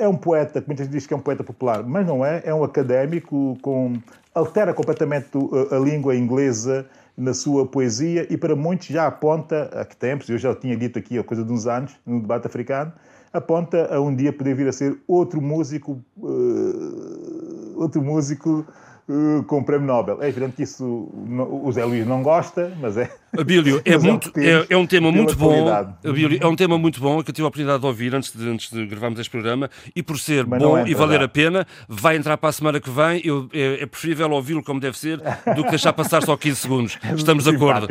[0.00, 2.42] é um poeta, que muitas vezes diz que é um poeta popular, mas não é.
[2.44, 3.98] É um académico com
[4.34, 5.28] altera completamente
[5.70, 6.86] a, a língua inglesa
[7.16, 10.98] na sua poesia e para muitos já aponta, há que tempos, eu já tinha dito
[10.98, 12.92] aqui a coisa de uns anos, no debate africano,
[13.32, 18.66] aponta a um dia poder vir a ser outro músico, uh, outro músico
[19.10, 20.22] uh, com o Prémio Nobel.
[20.22, 23.10] É evidente que isso o Zé Luís não gosta, mas é.
[23.36, 25.68] Abílio, é, muito, é, é, um tema muito bom.
[26.04, 28.48] Abílio, é um tema muito bom que eu tive a oportunidade de ouvir antes de,
[28.48, 32.16] antes de gravarmos este programa e por ser mas bom e valer a pena, vai
[32.16, 33.20] entrar para a semana que vem.
[33.24, 36.98] Eu, é, é preferível ouvi-lo como deve ser do que deixar passar só 15 segundos.
[37.10, 37.88] É Estamos de acordo.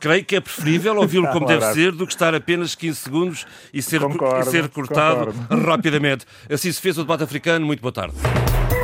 [0.00, 3.80] Creio que é preferível ouvi-lo como deve ser do que estar apenas 15 segundos e
[3.80, 5.66] ser, concordo, e ser cortado concordo.
[5.66, 6.26] rapidamente.
[6.50, 7.64] Assim se fez o debate africano.
[7.64, 8.14] Muito boa tarde.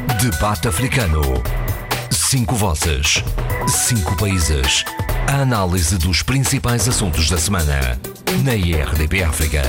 [0.08, 1.20] Debate africano.
[2.10, 3.22] Cinco vozes.
[3.68, 4.84] Cinco países.
[5.26, 8.00] A análise dos principais assuntos da semana.
[8.42, 9.62] Na IRDP África.